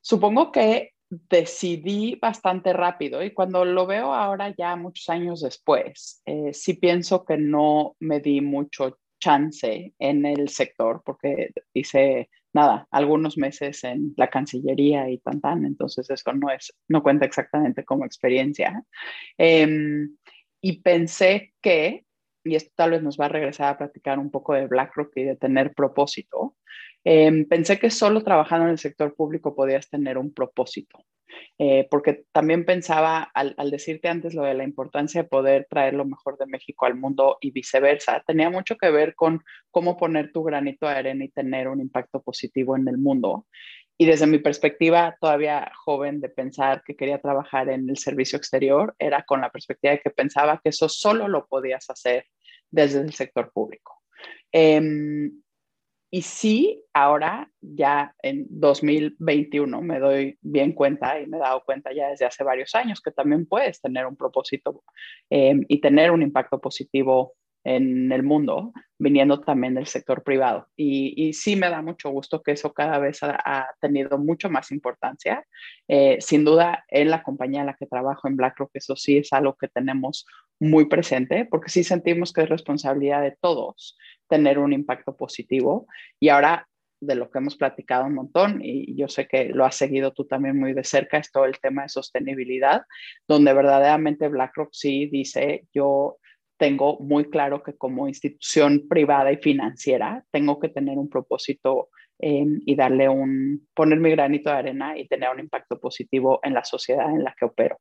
supongo 0.00 0.52
que 0.52 0.92
decidí 1.10 2.16
bastante 2.20 2.72
rápido 2.72 3.22
y 3.22 3.32
cuando 3.32 3.64
lo 3.64 3.86
veo 3.86 4.14
ahora 4.14 4.54
ya 4.56 4.76
muchos 4.76 5.08
años 5.08 5.40
después, 5.40 6.22
eh, 6.24 6.54
sí 6.54 6.74
pienso 6.74 7.24
que 7.24 7.36
no 7.36 7.96
me 7.98 8.20
di 8.20 8.40
mucho 8.40 8.98
chance 9.18 9.92
en 9.98 10.24
el 10.24 10.48
sector 10.48 11.02
porque 11.04 11.50
hice 11.74 12.30
nada, 12.52 12.86
algunos 12.90 13.36
meses 13.36 13.84
en 13.84 14.14
la 14.16 14.28
Cancillería 14.28 15.08
y 15.10 15.18
tan 15.18 15.40
tan, 15.40 15.64
entonces 15.64 16.08
eso 16.10 16.32
no 16.32 16.50
es, 16.50 16.74
no 16.88 17.02
cuenta 17.02 17.26
exactamente 17.26 17.84
como 17.84 18.04
experiencia. 18.04 18.82
Em, 19.38 20.16
y 20.60 20.80
pensé 20.80 21.54
que, 21.60 22.04
y 22.44 22.54
esto 22.54 22.72
tal 22.74 22.92
vez 22.92 23.02
nos 23.02 23.18
va 23.18 23.26
a 23.26 23.28
regresar 23.28 23.68
a 23.68 23.78
platicar 23.78 24.18
un 24.18 24.30
poco 24.30 24.54
de 24.54 24.66
BlackRock 24.66 25.12
y 25.16 25.24
de 25.24 25.36
tener 25.36 25.74
propósito, 25.74 26.56
Em, 27.04 27.46
pensé 27.46 27.78
que 27.78 27.90
solo 27.90 28.22
trabajando 28.22 28.66
en 28.66 28.72
el 28.72 28.78
sector 28.78 29.14
público 29.14 29.54
podías 29.54 29.88
tener 29.88 30.18
un 30.18 30.34
propósito, 30.34 30.98
eh, 31.58 31.88
porque 31.90 32.24
también 32.32 32.66
pensaba, 32.66 33.22
al, 33.34 33.54
decirte 33.70 34.08
antes 34.08 34.34
lo 34.34 34.42
de 34.42 34.52
la 34.54 34.64
importancia 34.64 35.22
de 35.22 35.28
poder 35.28 35.66
traer 35.70 35.94
lo 35.94 36.04
mejor 36.04 36.36
de 36.36 36.46
México 36.46 36.84
al 36.84 36.96
mundo 36.96 37.38
y 37.40 37.52
viceversa, 37.52 38.22
tenía 38.26 38.50
mucho 38.50 38.76
que 38.76 38.90
ver 38.90 39.14
con 39.14 39.42
cómo 39.70 39.96
poner 39.96 40.30
tu 40.30 40.42
granito 40.42 40.86
de 40.86 40.92
arena 40.94 41.24
y 41.24 41.30
tener 41.30 41.68
un 41.68 41.80
impacto 41.80 42.20
positivo 42.22 42.76
en 42.76 42.86
el 42.86 42.98
mundo. 42.98 43.46
Y 44.00 44.06
desde 44.06 44.26
mi 44.26 44.38
perspectiva 44.38 45.14
todavía 45.20 45.70
joven 45.84 46.22
de 46.22 46.30
pensar 46.30 46.82
que 46.86 46.96
quería 46.96 47.20
trabajar 47.20 47.68
en 47.68 47.86
el 47.90 47.98
servicio 47.98 48.38
exterior, 48.38 48.94
era 48.98 49.24
con 49.24 49.42
la 49.42 49.50
perspectiva 49.50 49.92
de 49.92 50.00
que 50.00 50.08
pensaba 50.08 50.58
que 50.64 50.70
eso 50.70 50.88
solo 50.88 51.28
lo 51.28 51.46
podías 51.46 51.90
hacer 51.90 52.24
desde 52.70 53.00
el 53.00 53.12
sector 53.12 53.52
público. 53.52 53.98
Em, 54.50 55.42
y 56.10 56.22
sí, 56.22 56.82
ahora 56.94 57.52
ya 57.60 58.14
en 58.22 58.46
2021 58.48 59.82
me 59.82 59.98
doy 59.98 60.38
bien 60.40 60.72
cuenta 60.72 61.20
y 61.20 61.26
me 61.26 61.36
he 61.36 61.40
dado 61.40 61.62
cuenta 61.66 61.92
ya 61.92 62.08
desde 62.08 62.24
hace 62.24 62.42
varios 62.42 62.74
años 62.74 63.02
que 63.02 63.10
también 63.10 63.44
puedes 63.44 63.82
tener 63.82 64.06
un 64.06 64.16
propósito 64.16 64.82
em, 65.28 65.62
y 65.68 65.78
tener 65.82 66.10
un 66.10 66.22
impacto 66.22 66.58
positivo 66.58 67.34
en 67.64 68.10
el 68.12 68.22
mundo, 68.22 68.72
viniendo 68.98 69.40
también 69.40 69.74
del 69.74 69.86
sector 69.86 70.22
privado. 70.22 70.68
Y, 70.76 71.32
sí 71.32 71.56
me 71.56 71.68
da 71.70 71.82
mucho 71.82 72.10
gusto 72.10 72.42
que 72.42 72.52
eso 72.52 72.72
cada 72.72 72.98
vez 72.98 73.20
ha, 73.22 73.68
tenido 73.80 74.18
mucho 74.18 74.50
más 74.50 74.70
importancia. 74.70 75.44
Eh, 75.88 76.18
sin 76.20 76.44
duda, 76.44 76.84
en 76.88 77.10
la 77.10 77.22
compañía 77.22 77.60
en 77.60 77.66
la 77.66 77.74
que 77.74 77.86
trabajo, 77.86 78.28
en 78.28 78.36
BlackRock, 78.36 78.70
eso 78.74 78.96
sí 78.96 79.18
es 79.18 79.32
algo 79.32 79.56
que 79.56 79.68
tenemos 79.68 80.26
muy 80.58 80.86
presente, 80.86 81.46
porque 81.50 81.70
sí 81.70 81.84
sentimos 81.84 82.32
que 82.32 82.42
es 82.42 82.48
responsabilidad 82.48 83.22
de 83.22 83.36
todos 83.40 83.96
tener 84.28 84.58
un 84.58 84.72
impacto 84.72 85.16
positivo. 85.16 85.86
Y 86.18 86.28
ahora, 86.28 86.66
de 87.00 87.14
lo 87.14 87.30
que 87.30 87.38
hemos 87.38 87.56
platicado 87.56 88.06
un 88.06 88.14
montón, 88.14 88.60
y 88.62 88.94
yo 88.94 89.08
sé 89.08 89.26
que 89.26 89.46
lo 89.46 89.64
has 89.64 89.74
seguido 89.74 90.12
tú 90.12 90.26
también 90.26 90.58
muy 90.58 90.74
de 90.74 90.84
cerca, 90.84 91.18
es 91.18 91.32
todo 91.32 91.46
el 91.46 91.58
tema 91.58 91.82
de 91.82 91.88
sostenibilidad, 91.88 92.82
donde 93.26 93.52
verdaderamente 93.52 94.28
BlackRock 94.28 94.70
sí 94.72 95.06
dice, 95.06 95.66
yo 95.72 96.18
tengo 96.60 96.98
muy 96.98 97.30
claro 97.30 97.62
que 97.62 97.72
como 97.72 98.06
institución 98.06 98.86
privada 98.86 99.32
y 99.32 99.38
financiera 99.38 100.22
tengo 100.30 100.60
que 100.60 100.68
tener 100.68 100.98
un 100.98 101.08
propósito 101.08 101.88
em, 102.18 102.60
y 102.66 102.76
darle 102.76 103.08
un, 103.08 103.66
poner 103.72 103.98
mi 103.98 104.10
granito 104.10 104.50
de 104.50 104.56
arena 104.56 104.98
y 104.98 105.08
tener 105.08 105.30
un 105.30 105.40
impacto 105.40 105.80
positivo 105.80 106.38
en 106.42 106.52
la 106.52 106.62
sociedad 106.62 107.08
en 107.08 107.24
la 107.24 107.34
que 107.34 107.46
opero. 107.46 107.80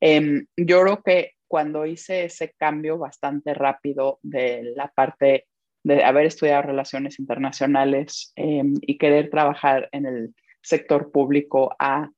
Em, 0.00 0.44
yo 0.56 0.82
creo 0.82 1.02
que 1.04 1.34
cuando 1.46 1.86
hice 1.86 2.24
ese 2.24 2.52
cambio 2.58 2.98
bastante 2.98 3.54
rápido 3.54 4.18
de 4.22 4.72
la 4.74 4.88
parte 4.88 5.46
de 5.84 6.02
haber 6.02 6.26
estudiado 6.26 6.62
relaciones 6.62 7.20
internacionales 7.20 8.32
em, 8.34 8.74
y 8.80 8.98
querer 8.98 9.30
trabajar 9.30 9.88
en 9.92 10.04
el 10.04 10.34
sector 10.62 11.12
público 11.12 11.76
a, 11.78 12.10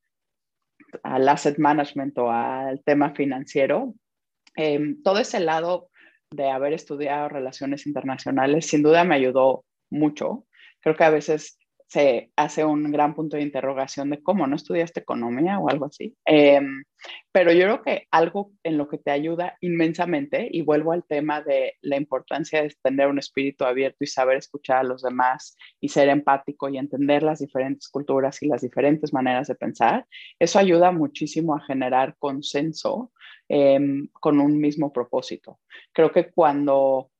al 1.02 1.28
asset 1.28 1.58
management 1.58 2.16
o 2.16 2.30
al 2.30 2.82
tema 2.82 3.14
financiero, 3.14 3.92
todo 5.04 5.20
ese 5.20 5.38
lado 5.38 5.88
de 6.30 6.50
haber 6.50 6.72
estudiado 6.72 7.28
relaciones 7.28 7.86
internacionales 7.86 8.66
sin 8.66 8.82
duda 8.82 9.04
me 9.04 9.14
ayudó 9.14 9.64
mucho. 9.90 10.46
Creo 10.80 10.96
que 10.96 11.04
a 11.04 11.10
veces 11.10 11.58
se 11.88 12.30
hace 12.36 12.64
un 12.66 12.92
gran 12.92 13.14
punto 13.14 13.36
de 13.36 13.42
interrogación 13.42 14.10
de 14.10 14.22
cómo 14.22 14.46
no 14.46 14.56
estudiaste 14.56 15.00
economía 15.00 15.58
o 15.58 15.70
algo 15.70 15.86
así. 15.86 16.14
Em, 16.26 16.84
pero 17.32 17.50
yo 17.50 17.62
creo 17.62 17.82
que 17.82 18.06
algo 18.10 18.52
en 18.62 18.76
lo 18.76 18.88
que 18.88 18.98
te 18.98 19.10
ayuda 19.10 19.56
inmensamente, 19.62 20.48
y 20.50 20.60
vuelvo 20.62 20.92
al 20.92 21.04
tema 21.04 21.40
de 21.40 21.74
la 21.80 21.96
importancia 21.96 22.62
de 22.62 22.74
tener 22.82 23.08
un 23.08 23.18
espíritu 23.18 23.64
abierto 23.64 23.98
y 24.00 24.06
saber 24.06 24.36
escuchar 24.36 24.78
a 24.78 24.82
los 24.82 25.02
demás 25.02 25.56
y 25.80 25.88
ser 25.88 26.10
empático 26.10 26.68
y 26.68 26.76
entender 26.76 27.22
las 27.22 27.38
diferentes 27.38 27.88
culturas 27.88 28.42
y 28.42 28.48
las 28.48 28.60
diferentes 28.60 29.14
maneras 29.14 29.48
de 29.48 29.54
pensar, 29.54 30.06
eso 30.38 30.58
ayuda 30.58 30.92
muchísimo 30.92 31.56
a 31.56 31.64
generar 31.64 32.16
consenso 32.18 33.12
em, 33.48 34.08
con 34.12 34.40
un 34.40 34.58
mismo 34.60 34.92
propósito. 34.92 35.58
Creo 35.92 36.12
que 36.12 36.30
cuando 36.30 37.10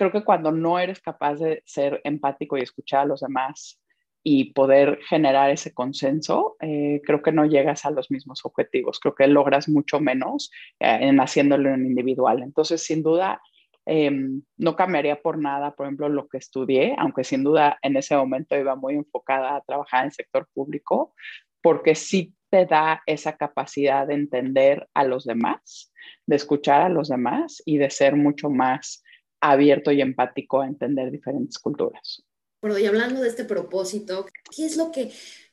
creo 0.00 0.12
que 0.12 0.24
cuando 0.24 0.50
no 0.50 0.78
eres 0.78 0.98
capaz 0.98 1.34
de 1.34 1.62
ser 1.66 2.00
empático 2.04 2.56
y 2.56 2.62
escuchar 2.62 3.00
a 3.00 3.04
los 3.04 3.20
demás 3.20 3.78
y 4.22 4.54
poder 4.54 4.98
generar 5.06 5.50
ese 5.50 5.74
consenso, 5.74 6.56
eh, 6.60 7.02
creo 7.04 7.20
que 7.20 7.32
no 7.32 7.44
llegas 7.44 7.84
a 7.84 7.90
los 7.90 8.10
mismos 8.10 8.40
objetivos. 8.46 8.98
Creo 8.98 9.14
que 9.14 9.26
logras 9.26 9.68
mucho 9.68 10.00
menos 10.00 10.50
eh, 10.78 11.00
en 11.02 11.20
haciéndolo 11.20 11.68
en 11.68 11.84
individual. 11.84 12.42
Entonces, 12.42 12.82
sin 12.82 13.02
duda, 13.02 13.42
em, 13.84 14.40
no 14.56 14.74
cambiaría 14.74 15.20
por 15.20 15.36
nada, 15.36 15.74
por 15.74 15.84
ejemplo, 15.84 16.08
lo 16.08 16.28
que 16.28 16.38
estudié, 16.38 16.94
aunque 16.96 17.22
sin 17.22 17.44
duda 17.44 17.78
en 17.82 17.94
ese 17.98 18.16
momento 18.16 18.56
iba 18.56 18.76
muy 18.76 18.94
enfocada 18.94 19.54
a 19.54 19.60
trabajar 19.60 20.00
en 20.00 20.06
el 20.06 20.12
sector 20.12 20.48
público, 20.54 21.14
porque 21.60 21.94
sí 21.94 22.34
te 22.50 22.66
da 22.66 23.02
esa 23.06 23.36
capacidad 23.36 24.06
de 24.06 24.14
entender 24.14 24.88
a 24.94 25.04
los 25.04 25.24
demás, 25.24 25.92
de 26.26 26.36
escuchar 26.36 26.82
a 26.82 26.88
los 26.88 27.08
demás 27.08 27.62
y 27.64 27.78
de 27.78 27.90
ser 27.90 28.16
mucho 28.16 28.50
más 28.50 29.02
abierto 29.40 29.90
y 29.92 30.00
empático 30.00 30.60
a 30.60 30.66
entender 30.66 31.10
diferentes 31.10 31.58
culturas. 31.58 32.22
Bueno, 32.60 32.78
y 32.78 32.84
hablando 32.84 33.22
de 33.22 33.28
este 33.28 33.44
propósito, 33.44 34.26
¿qué 34.54 34.66
es 34.66 34.76
lo 34.76 34.90
que 34.92 35.10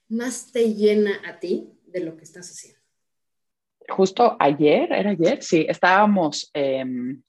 más 0.10 0.52
te 0.52 0.74
llena 0.74 1.22
a 1.26 1.40
ti 1.40 1.72
de 1.86 2.02
lo 2.02 2.18
que 2.18 2.24
estás 2.24 2.50
haciendo? 2.50 2.82
Justo 3.90 4.36
ayer, 4.40 4.92
era 4.92 5.12
ayer, 5.12 5.42
sí, 5.42 5.66
estábamos 5.70 6.50
em, 6.54 7.22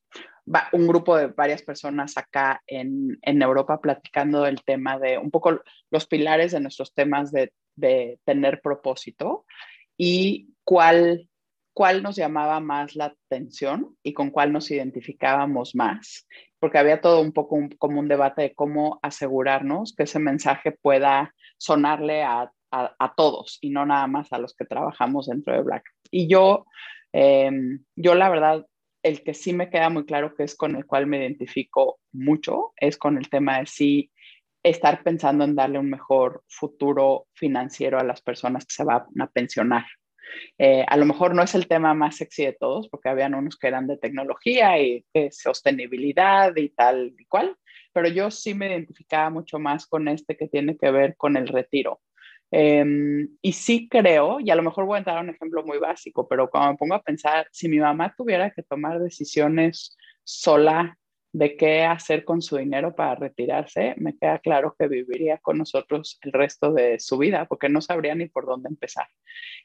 un 0.72 0.86
grupo 0.88 1.16
de 1.16 1.28
varias 1.28 1.62
personas 1.62 2.16
acá 2.16 2.60
en, 2.66 3.16
en, 3.22 3.42
Europa 3.42 3.80
platicando 3.80 4.42
del 4.42 4.64
tema 4.64 4.98
de 4.98 5.18
un 5.18 5.30
poco 5.30 5.60
los 5.90 6.06
pilares 6.06 6.50
de 6.50 6.60
nuestros 6.60 6.92
temas 6.94 7.30
de, 7.30 7.52
de 7.78 8.18
tener 8.24 8.60
propósito 8.60 9.44
y 9.96 10.54
cuál 10.64 11.28
cuál 11.78 12.02
nos 12.02 12.16
llamaba 12.16 12.58
más 12.58 12.96
la 12.96 13.04
atención 13.04 13.96
y 14.02 14.12
con 14.12 14.30
cuál 14.32 14.52
nos 14.52 14.68
identificábamos 14.68 15.76
más, 15.76 16.26
porque 16.58 16.76
había 16.76 17.00
todo 17.00 17.20
un 17.20 17.30
poco 17.30 17.56
como 17.78 18.00
un 18.00 18.08
debate 18.08 18.42
de 18.42 18.52
cómo 18.52 18.98
asegurarnos 19.00 19.94
que 19.94 20.02
ese 20.02 20.18
mensaje 20.18 20.72
pueda 20.72 21.32
sonarle 21.56 22.24
a, 22.24 22.50
todos 23.16 23.58
y 23.60 23.70
no 23.70 23.86
nada 23.86 24.08
más 24.08 24.32
a 24.32 24.38
los 24.38 24.56
que 24.56 24.64
trabajamos 24.64 25.28
dentro 25.28 25.54
de 25.54 25.62
Black. 25.62 25.84
Y 26.10 26.26
yo, 26.26 26.66
em, 27.12 27.84
yo 27.94 28.16
la 28.16 28.28
verdad, 28.28 28.66
el 29.04 29.22
que 29.22 29.32
sí 29.32 29.52
me 29.52 29.70
queda 29.70 29.88
muy 29.88 30.04
claro 30.04 30.34
que 30.34 30.42
es 30.42 30.56
con 30.56 30.74
el 30.74 30.84
cual 30.84 31.06
me 31.06 31.18
identifico 31.18 32.00
mucho 32.10 32.72
es 32.76 32.98
con 32.98 33.18
el 33.18 33.30
tema 33.30 33.60
de 33.60 33.66
sí 33.66 34.10
estar 34.70 35.02
pensando 35.02 35.44
en 35.44 35.54
darle 35.54 35.78
un 35.78 35.90
mejor 35.90 36.42
futuro 36.48 37.26
financiero 37.34 37.98
a 37.98 38.04
las 38.04 38.22
personas 38.22 38.64
que 38.64 38.74
se 38.74 38.84
van 38.84 39.04
a 39.18 39.26
pensionar. 39.26 39.84
Eh, 40.58 40.84
a 40.86 40.96
lo 40.96 41.06
mejor 41.06 41.34
no 41.34 41.42
es 41.42 41.54
el 41.54 41.68
tema 41.68 41.94
más 41.94 42.16
sexy 42.16 42.44
de 42.44 42.52
todos, 42.52 42.88
porque 42.88 43.08
habían 43.08 43.34
unos 43.34 43.56
que 43.56 43.68
eran 43.68 43.86
de 43.86 43.96
tecnología 43.96 44.78
y 44.80 45.04
de 45.14 45.30
sostenibilidad 45.30 46.54
y 46.56 46.68
tal 46.70 47.14
y 47.18 47.24
cual, 47.26 47.56
pero 47.92 48.08
yo 48.08 48.30
sí 48.30 48.54
me 48.54 48.68
identificaba 48.68 49.30
mucho 49.30 49.58
más 49.58 49.86
con 49.86 50.08
este 50.08 50.36
que 50.36 50.48
tiene 50.48 50.76
que 50.76 50.90
ver 50.90 51.16
con 51.16 51.36
el 51.36 51.48
retiro. 51.48 52.00
Em, 52.50 53.28
y 53.42 53.52
sí 53.52 53.88
creo, 53.88 54.40
y 54.40 54.50
a 54.50 54.54
lo 54.54 54.62
mejor 54.62 54.86
voy 54.86 54.96
a 54.96 54.98
entrar 54.98 55.18
a 55.18 55.20
un 55.20 55.30
ejemplo 55.30 55.62
muy 55.64 55.78
básico, 55.78 56.26
pero 56.26 56.48
cuando 56.48 56.72
me 56.72 56.78
pongo 56.78 56.94
a 56.94 57.02
pensar, 57.02 57.46
si 57.52 57.68
mi 57.68 57.78
mamá 57.78 58.14
tuviera 58.16 58.50
que 58.50 58.62
tomar 58.62 58.98
decisiones 59.00 59.96
sola 60.24 60.96
de 61.32 61.56
qué 61.56 61.84
hacer 61.84 62.24
con 62.24 62.40
su 62.40 62.56
dinero 62.56 62.94
para 62.94 63.14
retirarse, 63.14 63.94
me 63.98 64.16
queda 64.16 64.38
claro 64.38 64.74
que 64.78 64.88
viviría 64.88 65.38
con 65.38 65.58
nosotros 65.58 66.18
el 66.22 66.32
resto 66.32 66.72
de 66.72 66.98
su 67.00 67.18
vida, 67.18 67.46
porque 67.46 67.68
no 67.68 67.80
sabría 67.80 68.14
ni 68.14 68.26
por 68.26 68.46
dónde 68.46 68.68
empezar. 68.68 69.06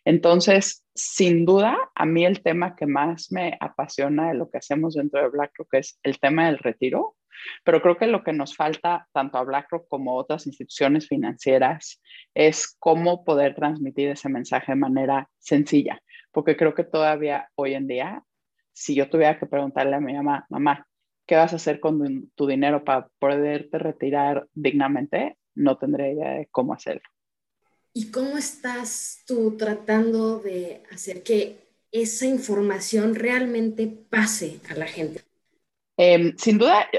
Entonces, 0.04 0.86
sin 0.94 1.46
duda, 1.46 1.78
a 1.96 2.06
mí 2.06 2.26
el 2.26 2.42
tema 2.42 2.76
que 2.76 2.86
más 2.86 3.32
me 3.32 3.58
apasiona 3.60 4.30
de 4.30 4.36
lo 4.36 4.50
que 4.50 4.58
hacemos 4.58 4.96
dentro 4.96 5.22
de 5.22 5.30
BlackRock 5.30 5.74
es 5.76 6.00
el 6.04 6.20
tema 6.20 6.48
del 6.48 6.60
retiro, 6.60 7.16
pero 7.64 7.82
creo 7.82 7.98
que 7.98 8.08
lo 8.08 8.24
que 8.24 8.34
nos 8.34 8.56
falta 8.56 9.08
tanto 9.12 9.38
a 9.38 9.44
BlackRock 9.44 9.88
como 9.88 10.12
a 10.12 10.16
otras 10.16 10.46
instituciones 10.48 11.08
financieras 11.08 12.02
es 12.34 12.76
cómo 12.80 13.24
poder 13.24 13.56
transmitir 13.56 14.10
ese 14.10 14.30
mensaje 14.30 14.74
de 14.74 14.78
manera 14.78 15.30
sencilla, 15.40 16.02
porque 16.32 16.58
creo 16.58 16.74
que 16.74 16.84
todavía 16.84 17.50
hoy 17.56 17.74
en 17.74 17.88
día, 17.88 18.24
si 18.74 18.96
yo 18.96 19.10
tuviera 19.10 19.40
que 19.40 19.46
preguntarle 19.46 19.96
a 19.96 20.00
mi 20.00 20.14
mamá, 20.14 20.46
mamá, 20.50 20.88
¿qué 21.26 21.36
vas 21.36 21.54
a 21.54 21.58
hacer 21.58 21.80
con 21.80 22.32
tu 22.36 22.48
dinero 22.48 22.84
para 22.84 23.08
poderte 23.20 23.78
retirar 23.78 24.48
dignamente? 24.54 25.38
No 25.56 25.78
tendré 25.78 26.14
idea 26.14 26.32
de 26.32 26.48
cómo 26.52 26.74
hacerlo. 26.74 27.04
¿Y 27.94 28.10
cómo 28.10 28.38
estás 28.38 29.24
tú 29.28 29.56
tratando 29.56 30.40
de 30.40 30.82
hacer 30.92 31.22
que 31.22 31.58
esa 31.92 32.26
información 32.26 33.14
realmente 33.14 33.88
pase 33.88 34.60
a 34.70 34.74
la 34.74 34.88
gente? 34.88 35.22
Em, 35.96 36.36
sin 36.38 36.58
duda, 36.58 36.90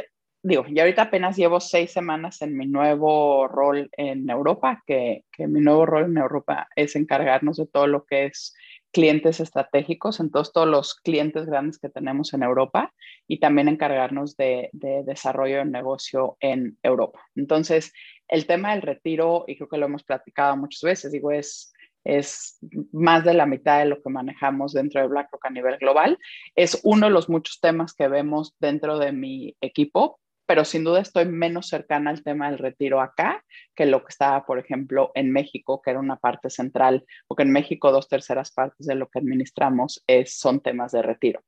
digo, 0.41 0.65
y 0.69 0.79
ahorita 0.79 1.03
apenas 1.03 1.37
llevo 1.37 1.59
seis 1.59 1.91
semanas 1.91 2.41
en 2.43 2.57
mi 2.57 2.67
nuevo 2.67 3.49
rol 3.49 3.91
en 3.97 4.31
Europa, 4.31 4.85
que, 4.87 5.25
que 5.33 5.49
mi 5.49 5.61
nuevo 5.61 5.85
rol 5.85 6.05
en 6.05 6.17
Europa 6.17 6.69
es 6.77 6.95
encargarnos 6.95 7.57
de 7.57 7.67
todo 7.67 7.89
lo 7.89 8.05
que 8.05 8.27
es 8.27 8.55
clientes 8.95 9.41
estratégicos, 9.41 10.21
entonces 10.21 10.53
todos 10.53 10.69
los 10.69 10.95
clientes 10.95 11.47
grandes 11.47 11.79
que 11.79 11.91
tenemos 11.91 12.33
en 12.33 12.45
Europa 12.45 12.95
y 13.27 13.41
también 13.41 13.69
encargarnos 13.69 14.37
de, 14.37 14.71
desarrollo 14.73 15.59
de 15.59 15.65
negocio 15.67 16.37
en 16.41 16.79
Europa. 16.83 17.21
Entonces, 17.35 17.93
el 18.29 18.47
tema 18.47 18.73
del 18.73 18.83
retiro, 18.83 19.45
y 19.49 19.57
creo 19.57 19.69
que 19.69 19.79
lo 19.79 19.87
hemos 19.87 20.05
platicado 20.05 20.57
muchas 20.57 20.83
veces, 20.83 21.13
digo, 21.13 21.33
es, 21.33 21.73
es 22.05 22.59
más 22.93 23.25
de 23.25 23.35
la 23.35 23.47
mitad 23.47 23.81
de 23.81 23.87
lo 23.87 24.01
que 24.01 24.11
manejamos 24.11 24.73
dentro 24.73 25.01
de 25.01 25.09
BlackRock 25.09 25.45
a 25.45 25.51
nivel 25.51 25.77
global. 25.79 26.17
Es 26.55 26.81
uno 26.85 27.07
de 27.07 27.13
los 27.13 27.29
muchos 27.29 27.61
temas 27.61 27.95
que 27.95 28.07
vemos 28.07 28.55
dentro 28.61 28.99
de 28.99 29.11
mi 29.11 29.57
equipo, 29.61 30.21
pero 30.47 30.65
sin 30.65 30.85
duda 30.85 31.01
estoy 31.01 31.27
menos 31.27 31.69
cercana 31.69 32.11
al 32.11 32.23
tema 32.23 32.51
del 32.51 32.59
retiro 32.59 33.01
acá 33.01 33.43
que 33.75 33.87
lo 33.87 34.01
que 34.01 34.11
estaba, 34.11 34.45
por 34.45 34.59
ejemplo, 34.59 35.11
en 35.15 35.31
México, 35.31 35.81
que 35.83 35.91
era 35.91 36.01
una 36.01 36.17
parte 36.17 36.51
central, 36.51 37.05
porque 37.27 37.45
en 37.45 37.53
México 37.53 37.93
dos 37.93 38.09
terceras 38.09 38.53
partes 38.53 38.87
de 38.87 38.95
lo 38.95 39.09
que 39.09 39.19
administramos 39.19 40.05
son 40.27 40.61
temas 40.61 40.93
de 40.93 41.03
retiro. 41.03 41.43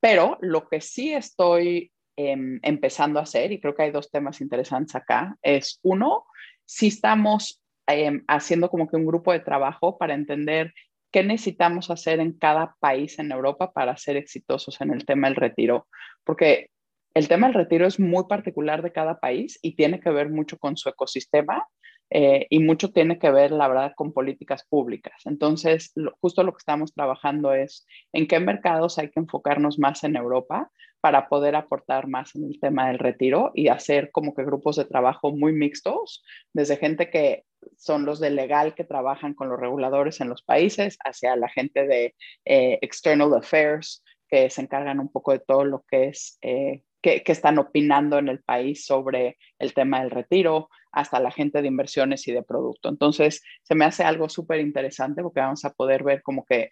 Pero 0.00 0.38
lo 0.40 0.68
que 0.68 0.80
sí 0.80 1.12
estoy 1.12 1.92
em, 2.16 2.58
empezando 2.62 3.18
a 3.18 3.22
hacer, 3.22 3.52
y 3.52 3.60
creo 3.60 3.74
que 3.74 3.84
hay 3.84 3.90
dos 3.90 4.10
temas 4.10 4.40
interesantes 4.40 4.94
acá, 4.94 5.36
es 5.42 5.80
uno, 5.82 6.24
si 6.64 6.88
estamos 6.88 7.62
em, 7.86 8.24
haciendo 8.26 8.68
como 8.68 8.88
que 8.88 8.96
un 8.96 9.06
grupo 9.06 9.32
de 9.32 9.40
trabajo 9.40 9.98
para 9.98 10.14
entender 10.14 10.72
qué 11.12 11.22
necesitamos 11.22 11.90
hacer 11.90 12.20
en 12.20 12.32
cada 12.32 12.74
país 12.80 13.18
en 13.18 13.32
Europa 13.32 13.72
para 13.72 13.96
ser 13.96 14.16
exitosos 14.16 14.80
en 14.80 14.90
el 14.92 15.06
tema 15.06 15.28
del 15.28 15.36
retiro, 15.36 15.88
porque 16.24 16.70
el 17.16 17.28
tema 17.28 17.46
del 17.46 17.54
retiro 17.54 17.86
es 17.86 17.98
muy 17.98 18.24
particular 18.28 18.82
de 18.82 18.92
cada 18.92 19.18
país 19.18 19.58
y 19.62 19.74
tiene 19.74 20.00
que 20.00 20.10
ver 20.10 20.28
mucho 20.28 20.58
con 20.58 20.76
su 20.76 20.90
ecosistema 20.90 21.66
eh, 22.10 22.46
y 22.50 22.58
mucho 22.58 22.92
tiene 22.92 23.18
que 23.18 23.30
ver, 23.30 23.52
la 23.52 23.68
verdad, 23.68 23.94
con 23.96 24.12
políticas 24.12 24.66
públicas. 24.68 25.22
Entonces, 25.24 25.94
justo 26.20 26.42
lo 26.42 26.52
que 26.52 26.58
estamos 26.58 26.92
trabajando 26.92 27.54
es 27.54 27.86
en 28.12 28.28
qué 28.28 28.38
mercados 28.38 28.98
hay 28.98 29.10
que 29.10 29.20
enfocarnos 29.20 29.78
más 29.78 30.04
en 30.04 30.14
Europa 30.14 30.70
para 31.00 31.30
poder 31.30 31.56
aportar 31.56 32.06
más 32.06 32.36
en 32.36 32.44
el 32.44 32.60
tema 32.60 32.88
del 32.88 32.98
retiro 32.98 33.50
y 33.54 33.68
hacer 33.68 34.10
como 34.12 34.34
que 34.34 34.44
grupos 34.44 34.76
de 34.76 34.84
trabajo 34.84 35.34
muy 35.34 35.54
mixtos, 35.54 36.22
desde 36.52 36.76
gente 36.76 37.08
que 37.08 37.44
son 37.78 38.04
los 38.04 38.20
de 38.20 38.28
legal 38.28 38.74
que 38.74 38.84
trabajan 38.84 39.32
con 39.32 39.48
los 39.48 39.58
reguladores 39.58 40.20
en 40.20 40.28
los 40.28 40.42
países, 40.42 40.98
hacia 41.02 41.34
la 41.34 41.48
gente 41.48 41.86
de 41.86 42.14
eh, 42.44 42.78
External 42.82 43.32
Affairs, 43.32 44.04
que 44.28 44.50
se 44.50 44.60
encargan 44.60 45.00
un 45.00 45.10
poco 45.10 45.32
de 45.32 45.38
todo 45.38 45.64
lo 45.64 45.82
que 45.88 46.08
es 46.08 46.38
eh, 46.42 46.82
que, 47.02 47.22
están 47.26 47.58
opinando 47.58 48.18
en 48.18 48.28
el 48.28 48.40
país 48.42 48.84
sobre 48.84 49.38
el 49.58 49.74
tema 49.74 50.00
del 50.00 50.10
retiro, 50.10 50.68
hasta 50.92 51.20
la 51.20 51.30
gente 51.30 51.60
de 51.60 51.68
inversiones 51.68 52.26
y 52.26 52.32
de 52.32 52.42
producto. 52.42 52.88
Entonces, 52.88 53.42
se 53.62 53.74
me 53.74 53.84
hace 53.84 54.02
algo 54.02 54.28
súper 54.28 54.60
interesante 54.60 55.22
porque 55.22 55.40
vamos 55.40 55.64
a 55.64 55.72
poder 55.72 56.02
ver 56.02 56.22
como 56.22 56.44
que 56.44 56.70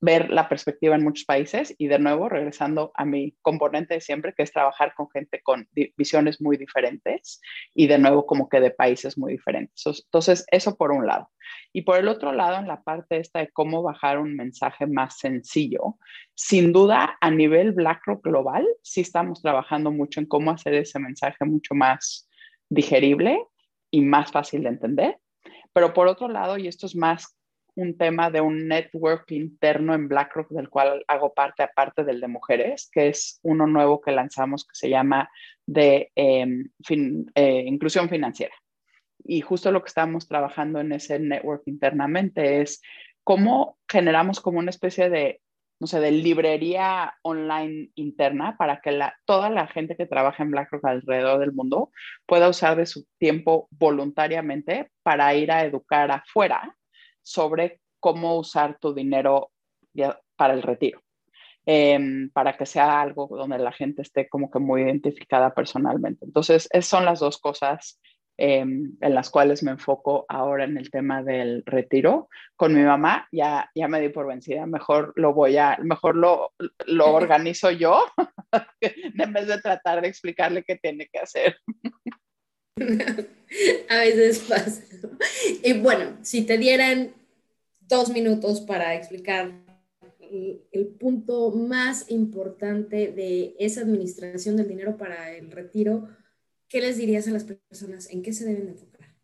ver 0.00 0.30
la 0.30 0.48
perspectiva 0.48 0.94
en 0.94 1.02
muchos 1.02 1.24
países 1.24 1.74
y 1.76 1.88
de 1.88 1.98
nuevo 1.98 2.28
regresando 2.28 2.92
a 2.94 3.04
mi 3.04 3.36
componente 3.42 3.94
de 3.94 4.00
siempre, 4.00 4.32
que 4.32 4.44
es 4.44 4.52
trabajar 4.52 4.94
con 4.94 5.10
gente 5.10 5.40
con 5.42 5.68
visiones 5.96 6.40
muy 6.40 6.56
diferentes 6.56 7.40
y 7.74 7.88
de 7.88 7.98
nuevo 7.98 8.26
como 8.26 8.48
que 8.48 8.60
de 8.60 8.70
países 8.70 9.18
muy 9.18 9.32
diferentes. 9.32 9.84
Entonces, 9.86 10.46
eso 10.50 10.76
por 10.76 10.92
un 10.92 11.06
lado. 11.06 11.30
Y 11.72 11.82
por 11.82 11.98
el 11.98 12.08
otro 12.08 12.32
lado, 12.32 12.58
en 12.58 12.68
la 12.68 12.82
parte 12.82 13.18
esta 13.18 13.40
de 13.40 13.50
cómo 13.50 13.82
bajar 13.82 14.18
un 14.18 14.36
mensaje 14.36 14.86
más 14.86 15.18
sencillo, 15.18 15.96
sin 16.34 16.72
duda 16.72 17.16
a 17.20 17.30
nivel 17.30 17.72
BlackRock 17.72 18.22
global, 18.22 18.66
sí 18.82 19.00
estamos 19.00 19.42
trabajando 19.42 19.90
mucho 19.90 20.20
en 20.20 20.26
cómo 20.26 20.50
hacer 20.50 20.74
ese 20.74 20.98
mensaje 20.98 21.44
mucho 21.44 21.74
más 21.74 22.28
digerible 22.68 23.42
y 23.90 24.02
más 24.02 24.30
fácil 24.30 24.62
de 24.62 24.68
entender. 24.68 25.18
Pero 25.72 25.92
por 25.92 26.06
otro 26.06 26.28
lado, 26.28 26.58
y 26.58 26.68
esto 26.68 26.86
es 26.86 26.94
más 26.94 27.37
un 27.78 27.96
tema 27.96 28.28
de 28.28 28.40
un 28.40 28.66
network 28.66 29.30
interno 29.30 29.94
en 29.94 30.08
BlackRock 30.08 30.50
del 30.50 30.68
cual 30.68 31.04
hago 31.06 31.32
parte 31.32 31.62
aparte 31.62 32.02
del 32.02 32.20
de 32.20 32.26
mujeres, 32.26 32.90
que 32.92 33.06
es 33.06 33.38
uno 33.42 33.68
nuevo 33.68 34.00
que 34.00 34.10
lanzamos 34.10 34.64
que 34.64 34.74
se 34.74 34.90
llama 34.90 35.30
de 35.64 36.10
em, 36.16 36.70
eh, 37.36 37.64
inclusión 37.66 38.08
financiera. 38.08 38.54
Y 39.22 39.42
justo 39.42 39.70
lo 39.70 39.80
que 39.82 39.88
estamos 39.88 40.26
trabajando 40.26 40.80
en 40.80 40.90
ese 40.90 41.20
network 41.20 41.62
internamente 41.66 42.62
es 42.62 42.82
cómo 43.22 43.78
generamos 43.88 44.40
como 44.40 44.58
una 44.58 44.70
especie 44.70 45.08
de, 45.08 45.40
no 45.78 45.86
sé, 45.86 46.00
de 46.00 46.10
librería 46.10 47.14
online 47.22 47.90
interna 47.94 48.56
para 48.56 48.80
que 48.80 48.90
la, 48.90 49.14
toda 49.24 49.50
la 49.50 49.68
gente 49.68 49.96
que 49.96 50.06
trabaja 50.06 50.42
en 50.42 50.50
BlackRock 50.50 50.84
alrededor 50.84 51.38
del 51.38 51.52
mundo 51.52 51.92
pueda 52.26 52.48
usar 52.48 52.76
de 52.76 52.86
su 52.86 53.06
tiempo 53.18 53.68
voluntariamente 53.70 54.90
para 55.04 55.32
ir 55.36 55.52
a 55.52 55.64
educar 55.64 56.10
afuera 56.10 56.74
sobre 57.28 57.80
cómo 58.00 58.38
usar 58.38 58.78
tu 58.80 58.94
dinero 58.94 59.50
para 60.36 60.54
el 60.54 60.62
retiro, 60.62 61.02
em, 61.66 62.30
para 62.30 62.56
que 62.56 62.64
sea 62.64 63.02
algo 63.02 63.28
donde 63.30 63.58
la 63.58 63.72
gente 63.72 64.02
esté 64.02 64.28
como 64.28 64.50
que 64.50 64.58
muy 64.58 64.82
identificada 64.82 65.52
personalmente. 65.52 66.24
Entonces, 66.24 66.68
esas 66.72 66.86
son 66.86 67.04
las 67.04 67.20
dos 67.20 67.38
cosas 67.38 68.00
em, 68.40 68.96
en 69.00 69.14
las 69.14 69.30
cuales 69.30 69.64
me 69.64 69.72
enfoco 69.72 70.24
ahora 70.28 70.64
en 70.64 70.78
el 70.78 70.90
tema 70.90 71.24
del 71.24 71.64
retiro. 71.66 72.28
Con 72.56 72.72
mi 72.72 72.82
mamá 72.82 73.26
ya, 73.32 73.68
ya 73.74 73.88
me 73.88 74.00
di 74.00 74.10
por 74.10 74.28
vencida, 74.28 74.64
mejor 74.64 75.12
lo 75.16 75.34
voy 75.34 75.56
a, 75.56 75.76
mejor 75.82 76.14
lo, 76.14 76.52
lo 76.86 77.12
organizo 77.14 77.70
yo 77.72 78.04
en 78.80 79.32
vez 79.32 79.48
de 79.48 79.60
tratar 79.60 80.00
de 80.00 80.08
explicarle 80.08 80.62
qué 80.62 80.76
tiene 80.76 81.08
que 81.12 81.18
hacer. 81.18 81.56
a 83.90 83.96
veces 83.96 84.38
pasa. 84.48 84.82
Y 85.62 85.74
bueno, 85.74 86.16
si 86.22 86.44
te 86.44 86.58
dieran 86.58 87.12
dos 87.80 88.10
minutos 88.10 88.60
para 88.60 88.94
explicar 88.94 89.52
el, 90.20 90.88
punto 90.98 91.50
más 91.50 92.10
importante 92.10 93.12
de 93.12 93.54
esa 93.58 93.82
administración 93.82 94.56
del 94.56 94.68
dinero 94.68 94.96
para 94.96 95.30
el 95.36 95.50
retiro, 95.50 96.08
¿qué 96.68 96.80
les 96.80 96.98
dirías 96.98 97.28
a 97.28 97.30
las 97.30 97.44
personas? 97.44 98.10
¿En 98.10 98.22
qué 98.22 98.32
se 98.32 98.44
deben 98.44 98.68
enfocar? 98.68 99.14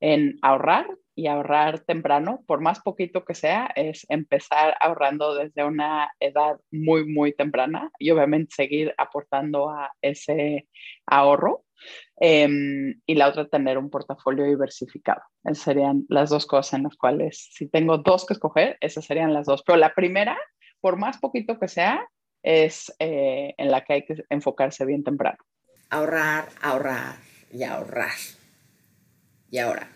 En 0.00 0.38
ahorrar 0.42 0.86
y 1.14 1.26
ahorrar 1.26 1.80
temprano, 1.80 2.42
por 2.46 2.60
más 2.60 2.80
poquito 2.80 3.24
que 3.24 3.34
sea, 3.34 3.70
es 3.74 4.06
empezar 4.08 4.74
ahorrando 4.80 5.34
desde 5.34 5.64
una 5.64 6.10
edad 6.20 6.58
muy, 6.70 7.06
muy 7.06 7.32
temprana 7.34 7.90
y 7.98 8.10
obviamente 8.10 8.54
seguir 8.54 8.94
aportando 8.98 9.70
a 9.70 9.92
ese 10.00 10.68
ahorro 11.06 11.64
Em, 12.24 13.00
y 13.04 13.16
la 13.16 13.28
otra 13.28 13.48
tener 13.48 13.78
un 13.78 13.90
portafolio 13.90 14.44
diversificado. 14.44 15.22
Esas 15.42 15.64
serían 15.64 16.06
las 16.08 16.30
dos 16.30 16.46
cosas 16.46 16.74
en 16.74 16.84
las 16.84 16.94
cuales, 16.94 17.48
si 17.52 17.66
tengo 17.66 17.98
dos 17.98 18.24
que 18.26 18.34
escoger, 18.34 18.78
esas 18.80 19.04
serían 19.04 19.34
las 19.34 19.46
dos. 19.46 19.64
Pero 19.66 19.76
la 19.76 19.92
primera, 19.92 20.38
por 20.80 20.96
más 20.96 21.18
poquito 21.18 21.58
que 21.58 21.66
sea, 21.66 22.08
es 22.44 22.94
eh, 23.00 23.54
en 23.58 23.72
la 23.72 23.84
que 23.84 23.94
hay 23.94 24.04
que 24.04 24.22
enfocarse 24.30 24.84
bien 24.84 25.02
temprano. 25.02 25.38
Ahorrar, 25.90 26.48
ahorrar 26.60 27.16
y 27.52 27.64
ahorrar. 27.64 28.14
Y 29.50 29.58
ahora, 29.58 29.90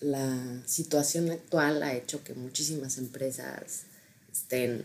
la 0.00 0.66
situación 0.66 1.30
actual 1.30 1.84
ha 1.84 1.94
hecho 1.94 2.24
que 2.24 2.34
muchísimas 2.34 2.98
empresas 2.98 3.86
estén 4.32 4.84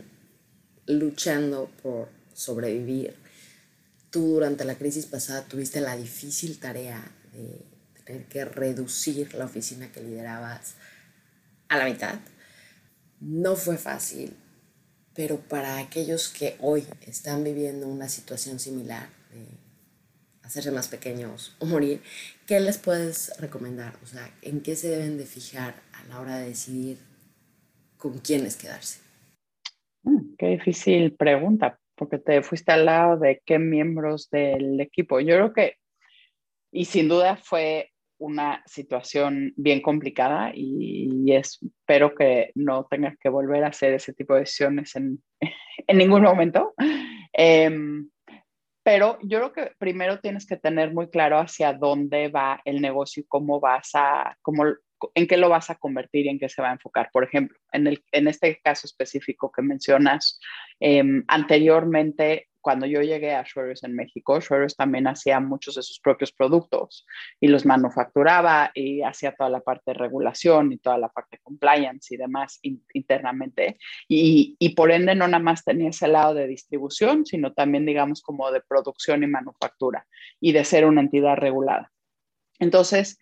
luchando 0.86 1.72
por 1.82 2.10
sobrevivir 2.36 3.16
tú 4.12 4.34
durante 4.34 4.66
la 4.66 4.76
crisis 4.76 5.06
pasada 5.08 5.44
tuviste 5.46 5.82
la 5.82 5.96
difícil 5.96 6.60
tarea 6.60 7.02
de 7.34 7.66
tener 8.04 8.26
que 8.26 8.46
reducir 8.46 9.34
la 9.34 9.46
oficina 9.46 9.92
que 9.92 10.02
liderabas 10.02 10.76
a 11.70 11.78
la 11.78 11.86
mitad. 11.86 12.20
No 13.22 13.56
fue 13.56 13.78
fácil, 13.78 14.36
pero 15.16 15.38
para 15.38 15.78
aquellos 15.78 16.30
que 16.30 16.58
hoy 16.60 16.86
están 17.08 17.44
viviendo 17.44 17.88
una 17.88 18.10
situación 18.10 18.60
similar, 18.60 19.08
de 19.32 19.48
hacerse 20.44 20.72
más 20.72 20.90
pequeños 20.90 21.56
o 21.60 21.66
morir, 21.66 22.02
¿qué 22.46 22.60
les 22.60 22.78
puedes 22.78 23.32
recomendar? 23.40 23.98
O 24.04 24.08
sea, 24.08 24.30
¿en 24.42 24.62
qué 24.62 24.76
se 24.76 24.90
deben 24.90 25.18
de 25.18 25.26
fijar 25.26 25.76
a 25.94 26.04
la 26.08 26.20
hora 26.20 26.38
de 26.38 26.50
decidir 26.50 26.98
con 27.98 28.18
quiénes 28.20 28.58
quedarse? 28.58 29.00
Mm, 30.04 30.36
qué 30.38 30.48
difícil 30.48 31.14
pregunta, 31.14 31.80
porque 32.02 32.18
te 32.18 32.42
fuiste 32.42 32.72
al 32.72 32.88
lado 32.88 33.16
de 33.20 33.44
qué 33.46 33.60
miembros 33.60 34.28
del 34.32 34.82
equipo. 34.82 35.20
Yo 35.20 35.36
creo 35.36 35.54
que, 35.54 35.76
y 36.74 36.86
sin 36.86 37.08
duda 37.08 37.38
fue 37.38 37.92
una 38.18 38.64
situación 38.66 39.54
bien 39.56 39.84
complicada 39.84 40.52
y, 40.52 41.32
espero 41.32 42.16
que 42.16 42.50
no 42.56 42.88
tengas 42.90 43.20
que 43.20 43.30
volver 43.30 43.64
a 43.64 43.68
hacer 43.68 43.94
ese 43.94 44.14
tipo 44.14 44.34
de 44.34 44.40
decisiones 44.40 44.96
en, 44.96 45.22
en 45.88 45.98
ningún 46.00 46.24
momento. 46.24 46.74
Em, 47.34 48.10
pero 48.84 49.20
yo 49.22 49.38
creo 49.38 49.54
que 49.54 49.76
primero 49.78 50.20
tienes 50.22 50.48
que 50.48 50.58
tener 50.58 50.96
muy 50.96 51.08
claro 51.08 51.38
hacia 51.38 51.72
dónde 51.72 52.30
va 52.30 52.62
el 52.66 52.82
negocio 52.82 53.22
y 53.22 53.28
cómo 53.28 53.60
vas 53.60 53.92
a, 53.94 54.36
cómo, 54.42 54.64
en 55.16 55.28
qué 55.28 55.38
lo 55.38 55.50
vas 55.50 55.70
a 55.70 55.76
convertir 55.76 56.26
y 56.26 56.30
en 56.30 56.40
qué 56.40 56.50
se 56.50 56.62
va 56.62 56.70
a 56.70 56.74
enfocar. 56.74 57.10
Por 57.12 57.24
ejemplo, 57.24 57.58
en, 57.72 57.88
el, 57.88 58.04
en 58.12 58.28
este 58.28 58.60
caso 58.64 58.88
específico 58.88 59.52
que 59.52 59.62
mencionas, 59.62 60.40
em, 60.80 61.24
anteriormente, 61.28 62.50
cuando 62.62 62.86
yo 62.86 63.02
llegué 63.02 63.34
a 63.34 63.44
Schwerers 63.44 63.84
en 63.84 63.96
México, 63.96 64.40
Schwerers 64.40 64.76
también 64.76 65.08
hacía 65.08 65.40
muchos 65.40 65.76
de 65.76 65.82
sus 65.82 66.00
propios 66.00 66.32
productos 66.32 67.06
y 67.40 67.48
los 67.48 67.66
manufacturaba 67.66 68.72
y 68.74 69.02
hacía 69.02 69.34
toda 69.34 69.50
la 69.50 69.62
parte 69.62 69.84
de 69.88 69.94
regulación 69.96 70.72
y 70.72 70.78
toda 70.78 70.98
la 70.98 71.10
parte 71.10 71.38
de 71.38 71.44
compliance 71.44 72.14
y 72.14 72.18
demás 72.18 72.60
internamente. 72.94 73.78
Y, 74.08 74.56
y 74.60 74.76
por 74.76 74.92
ende 74.92 75.16
no 75.16 75.28
nada 75.28 75.44
más 75.44 75.64
tenía 75.64 75.90
ese 75.90 76.08
lado 76.08 76.36
de 76.36 76.48
distribución, 76.48 77.26
sino 77.26 77.52
también, 77.54 77.86
digamos, 77.86 78.22
como 78.22 78.52
de 78.52 78.62
producción 78.62 79.24
y 79.24 79.28
manufactura 79.28 80.06
y 80.40 80.52
de 80.52 80.64
ser 80.64 80.86
una 80.86 81.02
entidad 81.02 81.38
regulada. 81.38 81.92
Entonces, 82.60 83.18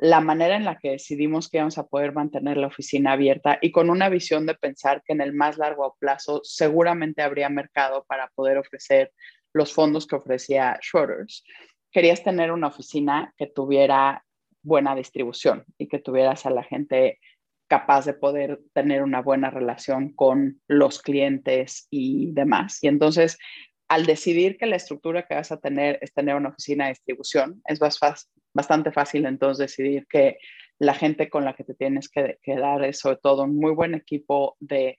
la 0.00 0.22
manera 0.22 0.56
en 0.56 0.64
la 0.64 0.78
que 0.78 0.92
decidimos 0.92 1.50
que 1.50 1.58
íbamos 1.58 1.76
a 1.76 1.86
poder 1.86 2.14
mantener 2.14 2.56
la 2.56 2.68
oficina 2.68 3.12
abierta 3.12 3.58
y 3.60 3.70
con 3.70 3.90
una 3.90 4.08
visión 4.08 4.46
de 4.46 4.54
pensar 4.54 5.02
que 5.04 5.12
en 5.12 5.20
el 5.20 5.34
más 5.34 5.58
largo 5.58 5.94
plazo 6.00 6.40
seguramente 6.42 7.20
habría 7.20 7.50
mercado 7.50 8.06
para 8.08 8.28
poder 8.34 8.56
ofrecer 8.56 9.12
los 9.52 9.74
fondos 9.74 10.06
que 10.06 10.16
ofrecía 10.16 10.78
Schroeders. 10.82 11.44
Querías 11.92 12.24
tener 12.24 12.50
una 12.50 12.68
oficina 12.68 13.34
que 13.36 13.46
tuviera 13.46 14.24
buena 14.62 14.94
distribución 14.94 15.64
y 15.76 15.86
que 15.86 15.98
tuvieras 15.98 16.46
a 16.46 16.50
la 16.50 16.62
gente 16.62 17.18
capaz 17.68 18.06
de 18.06 18.14
poder 18.14 18.58
tener 18.72 19.02
una 19.02 19.20
buena 19.20 19.50
relación 19.50 20.14
con 20.14 20.62
los 20.66 21.02
clientes 21.02 21.88
y 21.90 22.32
demás. 22.32 22.78
Y 22.82 22.88
entonces, 22.88 23.36
al 23.86 24.06
decidir 24.06 24.56
que 24.56 24.66
la 24.66 24.76
estructura 24.76 25.26
que 25.26 25.34
vas 25.34 25.52
a 25.52 25.60
tener 25.60 25.98
es 26.00 26.14
tener 26.14 26.36
una 26.36 26.48
oficina 26.48 26.84
de 26.84 26.92
distribución, 26.92 27.60
es 27.66 27.80
más, 27.82 27.98
fácil 27.98 28.30
bastante 28.52 28.92
fácil 28.92 29.26
entonces 29.26 29.58
decidir 29.70 30.06
que 30.08 30.38
la 30.78 30.94
gente 30.94 31.28
con 31.28 31.44
la 31.44 31.54
que 31.54 31.64
te 31.64 31.74
tienes 31.74 32.08
que 32.08 32.38
quedar 32.42 32.84
es 32.84 32.98
sobre 32.98 33.16
todo 33.16 33.44
un 33.44 33.56
muy 33.56 33.72
buen 33.72 33.94
equipo 33.94 34.56
de, 34.60 34.98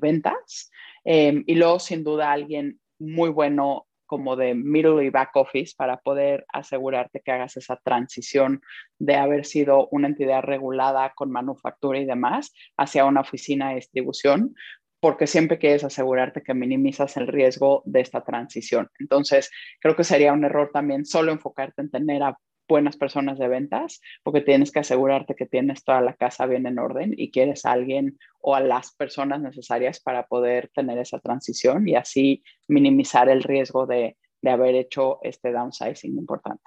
ventas 0.00 0.70
em, 1.04 1.44
y 1.46 1.54
luego 1.56 1.78
sin 1.78 2.02
duda 2.02 2.32
alguien 2.32 2.80
muy 2.98 3.28
bueno 3.28 3.86
como 4.06 4.36
de 4.36 4.54
middle 4.54 5.04
y 5.04 5.10
back 5.10 5.34
office 5.34 5.74
para 5.76 5.98
poder 5.98 6.46
asegurarte 6.52 7.20
que 7.20 7.32
hagas 7.32 7.56
esa 7.56 7.76
transición 7.76 8.62
de 8.98 9.16
haber 9.16 9.44
sido 9.44 9.88
una 9.90 10.08
entidad 10.08 10.42
regulada 10.42 11.12
con 11.14 11.30
manufactura 11.30 11.98
y 11.98 12.06
demás 12.06 12.54
hacia 12.76 13.04
una 13.04 13.20
oficina 13.20 13.70
de 13.70 13.76
distribución, 13.76 14.54
porque 15.00 15.26
siempre 15.26 15.58
quieres 15.58 15.84
asegurarte 15.84 16.42
que 16.42 16.54
minimizas 16.54 17.16
el 17.16 17.26
riesgo 17.26 17.82
de 17.84 18.00
esta 18.00 18.24
transición. 18.24 18.88
Entonces, 18.98 19.50
creo 19.80 19.94
que 19.94 20.04
sería 20.04 20.32
un 20.32 20.44
error 20.44 20.70
también 20.72 21.04
solo 21.04 21.32
enfocarte 21.32 21.82
en 21.82 21.90
tener 21.90 22.22
a 22.22 22.38
buenas 22.68 22.96
personas 22.96 23.38
de 23.38 23.48
ventas, 23.48 24.00
porque 24.22 24.40
tienes 24.40 24.72
que 24.72 24.80
asegurarte 24.80 25.34
que 25.34 25.46
tienes 25.46 25.84
toda 25.84 26.00
la 26.00 26.14
casa 26.14 26.46
bien 26.46 26.66
en 26.66 26.78
orden 26.78 27.14
y 27.16 27.30
quieres 27.30 27.64
a 27.64 27.72
alguien 27.72 28.18
o 28.40 28.54
a 28.54 28.60
las 28.60 28.94
personas 28.94 29.40
necesarias 29.40 30.00
para 30.00 30.26
poder 30.26 30.70
tener 30.74 30.98
esa 30.98 31.18
transición 31.18 31.88
y 31.88 31.96
así 31.96 32.42
minimizar 32.68 33.28
el 33.28 33.42
riesgo 33.42 33.86
de, 33.86 34.16
de 34.42 34.50
haber 34.50 34.74
hecho 34.74 35.18
este 35.22 35.52
downsizing 35.52 36.16
importante. 36.16 36.62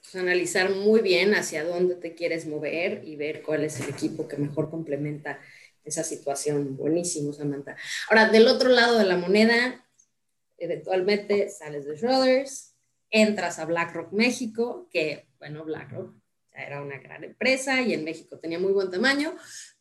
pues, 0.00 0.14
analizar 0.16 0.70
muy 0.70 1.00
bien 1.00 1.34
hacia 1.34 1.64
dónde 1.64 1.94
te 1.94 2.14
quieres 2.14 2.46
mover 2.46 3.02
y 3.04 3.16
ver 3.16 3.42
cuál 3.42 3.64
es 3.64 3.80
el 3.80 3.88
equipo 3.88 4.28
que 4.28 4.36
mejor 4.36 4.70
complementa 4.70 5.38
esa 5.84 6.04
situación. 6.04 6.76
Buenísimo, 6.76 7.32
Samantha. 7.32 7.76
Ahora, 8.08 8.28
del 8.28 8.46
otro 8.48 8.68
lado 8.68 8.98
de 8.98 9.04
la 9.04 9.16
moneda, 9.16 9.84
eventualmente 10.58 11.48
sales 11.48 11.86
de 11.86 11.96
Schroders, 11.96 12.76
entras 13.10 13.58
a 13.58 13.64
BlackRock 13.64 14.12
México, 14.12 14.88
que, 14.90 15.26
bueno, 15.42 15.64
BlackRock 15.64 16.14
era 16.54 16.80
una 16.80 16.98
gran 16.98 17.24
empresa 17.24 17.82
y 17.82 17.94
en 17.94 18.04
México 18.04 18.38
tenía 18.38 18.60
muy 18.60 18.72
buen 18.72 18.92
tamaño, 18.92 19.34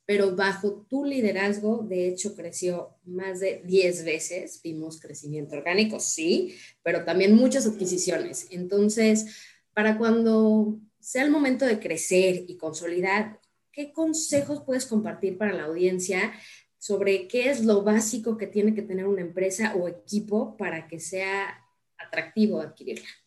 pero 0.08 0.36
bajo 0.36 0.88
tu 0.89 1.06
liderazgo, 1.06 1.86
de 1.88 2.08
hecho, 2.08 2.36
creció 2.36 2.97
más 3.06 3.41
de 3.41 3.62
10 3.63 4.04
veces. 4.04 4.60
Vimos 4.63 5.00
crecimiento 5.00 5.56
orgánico, 5.56 6.00
sí, 6.00 6.58
pero 6.82 7.06
también 7.06 7.36
muchas 7.36 7.67
adquisiciones. 7.67 8.47
Entonces, 8.50 9.38
para 9.76 10.00
cuando 10.00 10.80
sea 11.00 11.24
el 11.24 11.30
momento 11.30 11.65
de 11.65 11.80
crecer 11.80 12.43
y 12.47 12.58
consolidar, 12.58 13.39
¿qué 13.71 13.93
consejos 13.93 14.63
puedes 14.65 14.88
compartir 14.88 15.38
para 15.38 15.54
la 15.54 15.65
audiencia 15.65 16.34
sobre 16.80 17.28
qué 17.28 17.52
es 17.52 17.63
lo 17.63 17.84
básico 17.84 18.36
que 18.36 18.47
tiene 18.47 18.74
que 18.74 18.82
tener 18.82 19.06
una 19.06 19.21
empresa 19.21 19.76
o 19.76 19.88
equipo 19.88 20.58
para 20.58 20.88
que 20.88 21.00
sea 21.00 21.63
atractivo 22.00 22.62
adquirirla? 22.62 23.20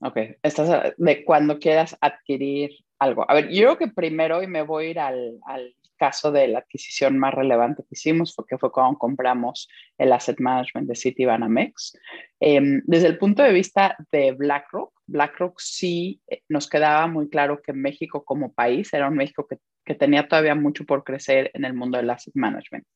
Ok, 0.00 0.16
estás 0.42 0.94
de 0.96 1.24
cuando 1.24 1.58
quieras 1.58 1.96
adquirir 2.00 2.70
algo. 2.98 3.28
A 3.28 3.34
ver, 3.34 3.48
yo 3.48 3.62
creo 3.62 3.78
que 3.78 3.88
primero, 3.88 4.42
y 4.42 4.46
me 4.46 4.62
voy 4.62 4.86
a 4.86 4.90
ir 4.90 4.98
al, 5.00 5.38
al 5.46 5.74
caso 5.98 6.32
de 6.32 6.48
la 6.48 6.60
adquisición 6.60 7.18
más 7.18 7.34
relevante 7.34 7.82
que 7.82 7.88
hicimos, 7.92 8.34
porque 8.34 8.56
fue 8.56 8.72
cuando 8.72 8.98
compramos 8.98 9.68
el 9.98 10.12
asset 10.12 10.40
management 10.40 10.88
de 10.88 10.96
Citibanamex. 10.96 11.98
Eh, 12.40 12.60
desde 12.84 13.08
el 13.08 13.18
punto 13.18 13.42
de 13.42 13.52
vista 13.52 13.96
de 14.12 14.32
BlackRock, 14.32 14.92
BlackRock 15.06 15.58
sí 15.58 16.20
eh, 16.28 16.42
nos 16.48 16.68
quedaba 16.68 17.06
muy 17.08 17.28
claro 17.28 17.60
que 17.60 17.72
México 17.72 18.24
como 18.24 18.52
país 18.52 18.92
era 18.94 19.08
un 19.08 19.16
México 19.16 19.46
que, 19.46 19.58
que 19.84 19.94
tenía 19.94 20.28
todavía 20.28 20.54
mucho 20.54 20.84
por 20.84 21.04
crecer 21.04 21.50
en 21.54 21.64
el 21.64 21.74
mundo 21.74 21.98
del 21.98 22.10
asset 22.10 22.34
management, 22.34 22.86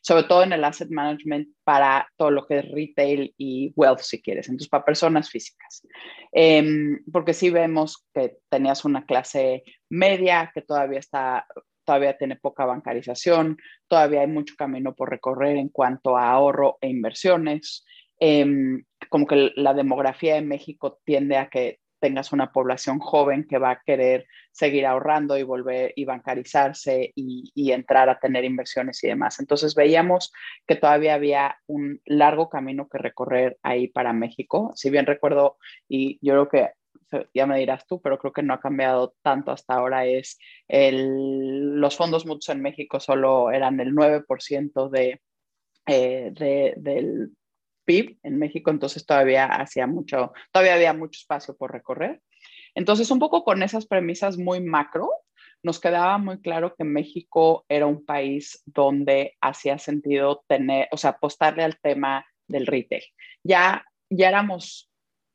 sobre 0.00 0.24
todo 0.24 0.42
en 0.42 0.52
el 0.52 0.64
asset 0.64 0.90
management 0.90 1.48
para 1.64 2.08
todo 2.16 2.30
lo 2.30 2.46
que 2.46 2.58
es 2.58 2.70
retail 2.70 3.34
y 3.36 3.72
wealth, 3.76 4.00
si 4.00 4.20
quieres, 4.20 4.48
entonces 4.48 4.68
para 4.68 4.84
personas 4.84 5.30
físicas. 5.30 5.86
Eh, 6.32 6.98
porque 7.12 7.34
sí 7.34 7.50
vemos 7.50 8.06
que 8.14 8.38
tenías 8.48 8.84
una 8.84 9.04
clase 9.04 9.62
media 9.88 10.50
que 10.54 10.62
todavía 10.62 10.98
está 10.98 11.46
todavía 11.84 12.16
tiene 12.16 12.36
poca 12.36 12.64
bancarización, 12.64 13.58
todavía 13.88 14.20
hay 14.20 14.28
mucho 14.28 14.54
camino 14.56 14.94
por 14.94 15.10
recorrer 15.10 15.56
en 15.56 15.70
cuanto 15.70 16.16
a 16.16 16.30
ahorro 16.30 16.78
e 16.80 16.88
inversiones. 16.88 17.84
Em, 18.20 18.84
como 19.08 19.26
que 19.26 19.50
la 19.56 19.74
demografía 19.74 20.34
de 20.34 20.42
México 20.42 21.00
tiende 21.04 21.36
a 21.36 21.48
que 21.48 21.80
tengas 22.00 22.32
una 22.32 22.52
población 22.52 22.98
joven 22.98 23.46
que 23.48 23.58
va 23.58 23.70
a 23.70 23.82
querer 23.82 24.26
seguir 24.50 24.86
ahorrando 24.86 25.38
y 25.38 25.42
volver 25.42 25.92
y 25.94 26.04
bancarizarse 26.04 27.12
y, 27.14 27.70
entrar 27.70 28.08
a 28.08 28.18
tener 28.18 28.44
inversiones 28.44 29.02
y 29.04 29.08
demás. 29.08 29.38
Entonces 29.38 29.74
veíamos 29.74 30.32
que 30.66 30.76
todavía 30.76 31.14
había 31.14 31.56
un 31.66 32.00
largo 32.04 32.48
camino 32.48 32.88
que 32.88 32.98
recorrer 32.98 33.58
ahí 33.62 33.88
para 33.88 34.12
México. 34.12 34.72
Si 34.74 34.90
bien 34.90 35.06
recuerdo, 35.06 35.58
y 35.88 36.18
yo 36.20 36.32
creo 36.34 36.48
que 36.48 36.70
ya 37.34 37.46
me 37.46 37.58
dirás 37.58 37.86
tú, 37.86 38.00
pero 38.00 38.18
creo 38.18 38.32
que 38.32 38.42
no 38.42 38.54
ha 38.54 38.60
cambiado 38.60 39.14
tanto 39.22 39.52
hasta 39.52 39.74
ahora, 39.74 40.06
es 40.06 40.38
el, 40.68 41.80
los 41.80 41.96
fondos 41.96 42.26
mutuos 42.26 42.48
en 42.48 42.62
México 42.62 43.00
solo 43.00 43.50
eran 43.50 43.80
el 43.80 43.94
9% 43.94 44.88
de, 44.90 45.20
eh, 45.86 46.30
de, 46.32 46.74
del 46.76 47.32
PIB 47.84 48.18
en 48.22 48.38
México, 48.38 48.70
entonces 48.70 49.06
todavía 49.06 49.46
hacía 49.46 49.86
mucho, 49.86 50.32
todavía 50.52 50.74
había 50.74 50.92
mucho 50.92 51.18
espacio 51.18 51.56
por 51.56 51.72
recorrer. 51.72 52.20
Entonces, 52.74 53.10
un 53.10 53.18
poco 53.18 53.44
con 53.44 53.62
esas 53.62 53.86
premisas 53.86 54.38
muy 54.38 54.60
macro, 54.60 55.10
nos 55.62 55.80
quedaba 55.80 56.18
muy 56.18 56.40
claro 56.40 56.74
que 56.76 56.84
México 56.84 57.64
era 57.68 57.86
un 57.86 58.04
país 58.04 58.62
donde 58.64 59.36
hacía 59.40 59.78
sentido 59.78 60.44
tener, 60.48 60.88
o 60.90 60.96
sea, 60.96 61.10
apostarle 61.10 61.64
al 61.64 61.78
tema 61.78 62.24
del 62.48 62.66
retail. 62.66 63.02
Ya, 63.44 63.84
ya 64.08 64.28
éramos 64.28 64.89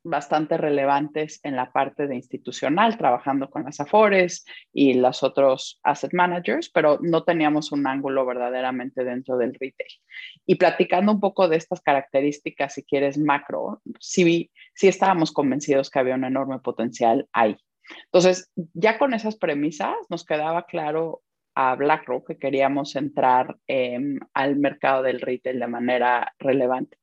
bastante 0.06 0.56
relevantes 0.56 1.40
en 1.42 1.56
la 1.56 1.72
parte 1.72 2.06
de 2.06 2.14
institucional, 2.14 2.96
trabajando 2.96 3.50
con 3.50 3.64
las 3.64 3.80
Afores 3.80 4.44
y 4.72 4.94
los 4.94 5.22
otros 5.22 5.80
asset 5.82 6.12
managers, 6.14 6.70
pero 6.70 6.98
no 7.02 7.24
teníamos 7.24 7.72
un 7.72 7.86
ángulo 7.86 8.24
verdaderamente 8.24 9.04
dentro 9.04 9.36
del 9.36 9.54
retail. 9.54 9.90
Y 10.46 10.54
platicando 10.54 11.12
un 11.12 11.20
poco 11.20 11.48
de 11.48 11.56
estas 11.56 11.80
características, 11.80 12.74
si 12.74 12.84
quieres, 12.84 13.18
macro, 13.18 13.82
sí, 13.98 14.50
sí 14.74 14.88
estábamos 14.88 15.32
convencidos 15.32 15.90
que 15.90 15.98
había 15.98 16.14
un 16.14 16.24
enorme 16.24 16.60
potencial 16.60 17.28
ahí. 17.32 17.56
Entonces, 18.04 18.50
ya 18.74 18.98
con 18.98 19.14
esas 19.14 19.36
premisas, 19.36 19.94
nos 20.08 20.24
quedaba 20.24 20.66
claro 20.66 21.22
a 21.54 21.74
BlackRock 21.74 22.28
que 22.28 22.38
queríamos 22.38 22.94
entrar 22.96 23.56
eh, 23.66 23.98
al 24.34 24.56
mercado 24.56 25.02
del 25.02 25.20
retail 25.20 25.58
de 25.58 25.66
manera 25.66 26.34
relevante. 26.38 26.98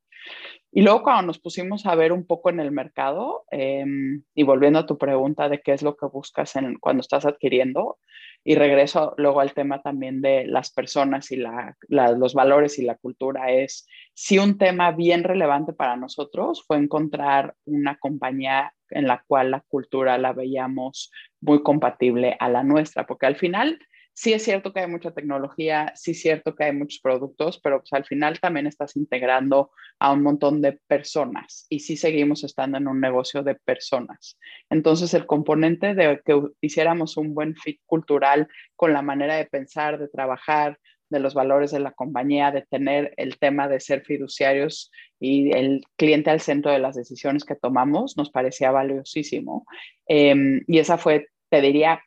Y 0.75 0.81
luego 0.81 1.03
cuando 1.03 1.27
nos 1.27 1.37
pusimos 1.37 1.85
a 1.85 1.93
ver 1.93 2.11
un 2.11 2.25
poco 2.25 2.49
en 2.49 2.59
el 2.59 2.71
mercado, 2.71 3.45
em, 3.51 4.23
y 4.33 4.41
volviendo 4.41 4.79
a 4.79 4.87
tu 4.87 4.97
pregunta 4.97 5.47
de 5.47 5.61
qué 5.61 5.71
es 5.71 5.83
lo 5.83 5.95
que 5.95 6.07
buscas 6.07 6.55
en, 6.55 6.79
cuando 6.79 7.01
estás 7.01 7.27
adquiriendo, 7.27 7.99
y 8.43 8.55
regreso 8.55 9.13
luego 9.17 9.39
al 9.39 9.53
tema 9.53 9.83
también 9.83 10.19
de 10.21 10.47
las 10.47 10.71
personas 10.71 11.31
y 11.31 11.35
la, 11.35 11.77
los 11.89 12.33
valores 12.33 12.79
y 12.79 12.83
la 12.83 12.95
cultura, 12.95 13.51
es 13.51 13.87
si 14.15 14.39
un 14.39 14.57
tema 14.57 14.91
bien 14.91 15.23
relevante 15.23 15.73
para 15.73 15.95
nosotros 15.95 16.63
fue 16.65 16.77
encontrar 16.77 17.53
una 17.65 17.97
compañía 17.99 18.73
en 18.89 19.05
la 19.05 19.23
cual 19.27 19.51
la 19.51 19.61
cultura 19.61 20.17
la 20.17 20.33
veíamos 20.33 21.11
muy 21.39 21.61
compatible 21.61 22.35
a 22.39 22.49
la 22.49 22.63
nuestra, 22.63 23.05
porque 23.05 23.27
al 23.27 23.35
final 23.35 23.79
sí 24.13 24.33
es 24.33 24.43
cierto 24.43 24.73
que 24.73 24.81
hay 24.81 24.87
mucha 24.87 25.11
tecnología, 25.11 25.91
sí 25.95 26.11
es 26.11 26.21
cierto 26.21 26.55
que 26.55 26.65
hay 26.65 26.73
muchos 26.73 26.99
productos, 27.01 27.59
pero 27.61 27.79
pues 27.79 27.93
al 27.93 28.05
final 28.05 28.39
también 28.39 28.67
estás 28.67 28.95
integrando 28.95 29.71
a 29.99 30.11
un 30.11 30.21
montón 30.21 30.61
de 30.61 30.79
personas 30.87 31.65
y 31.69 31.79
sí 31.79 31.97
seguimos 31.97 32.43
estando 32.43 32.77
en 32.77 32.87
un 32.87 33.01
negocio 33.01 33.43
de 33.43 33.55
personas. 33.55 34.37
Entonces 34.69 35.13
el 35.13 35.25
componente 35.25 35.95
de 35.95 36.21
que 36.25 36.41
hiciéramos 36.61 37.17
un 37.17 37.33
buen 37.33 37.55
fit 37.55 37.79
cultural 37.85 38.47
con 38.75 38.93
la 38.93 39.01
manera 39.01 39.35
de 39.35 39.45
pensar, 39.45 39.99
de 39.99 40.07
trabajar, 40.07 40.77
de 41.09 41.19
los 41.19 41.33
valores 41.33 41.71
de 41.71 41.79
la 41.79 41.91
compañía, 41.91 42.51
de 42.51 42.63
tener 42.63 43.13
el 43.17 43.37
tema 43.37 43.67
de 43.67 43.79
ser 43.79 44.03
fiduciarios 44.03 44.91
y 45.19 45.51
el 45.51 45.83
cliente 45.95 46.31
al 46.31 46.41
centro 46.41 46.71
de 46.71 46.79
las 46.79 46.95
decisiones 46.95 47.45
que 47.45 47.55
tomamos, 47.55 48.17
nos 48.17 48.31
parecía 48.31 48.71
valiosísimo. 48.71 49.65
Eh, 50.07 50.61
y 50.67 50.79
esa 50.79 50.97
fue, 50.97 51.27
te 51.49 51.61
diría, 51.61 52.01